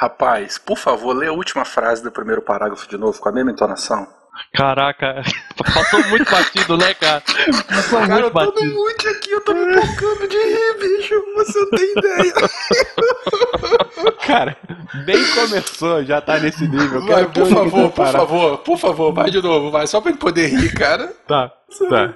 [0.00, 3.50] Rapaz, por favor, lê a última frase do primeiro parágrafo de novo, com a mesma
[3.50, 4.06] entonação.
[4.54, 5.20] Caraca,
[5.74, 7.20] passou muito batido, né, cara?
[7.68, 8.74] Passou Cara, muito eu tô no batido.
[8.74, 11.24] mute aqui, eu tô me tocando de rir, bicho.
[11.34, 12.34] Você não tem ideia.
[14.24, 14.56] Cara,
[15.04, 17.04] nem começou, já tá nesse nível.
[17.04, 18.12] Vai, por favor, por parar.
[18.12, 21.08] favor, por favor, vai de novo, vai, só pra ele poder rir, cara.
[21.26, 21.50] Tá,
[21.90, 22.14] tá.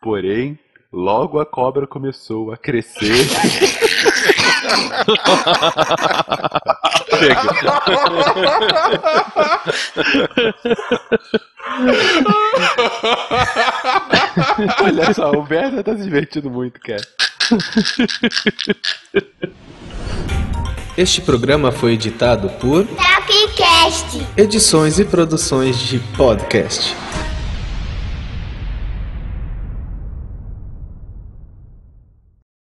[0.00, 0.58] Porém,
[0.90, 3.12] logo a cobra começou a crescer.
[14.82, 17.02] Olha só, o Berta tá se divertindo muito, cara.
[20.96, 24.26] Este programa foi editado por Tapcast.
[24.36, 26.94] Edições e Produções de Podcast.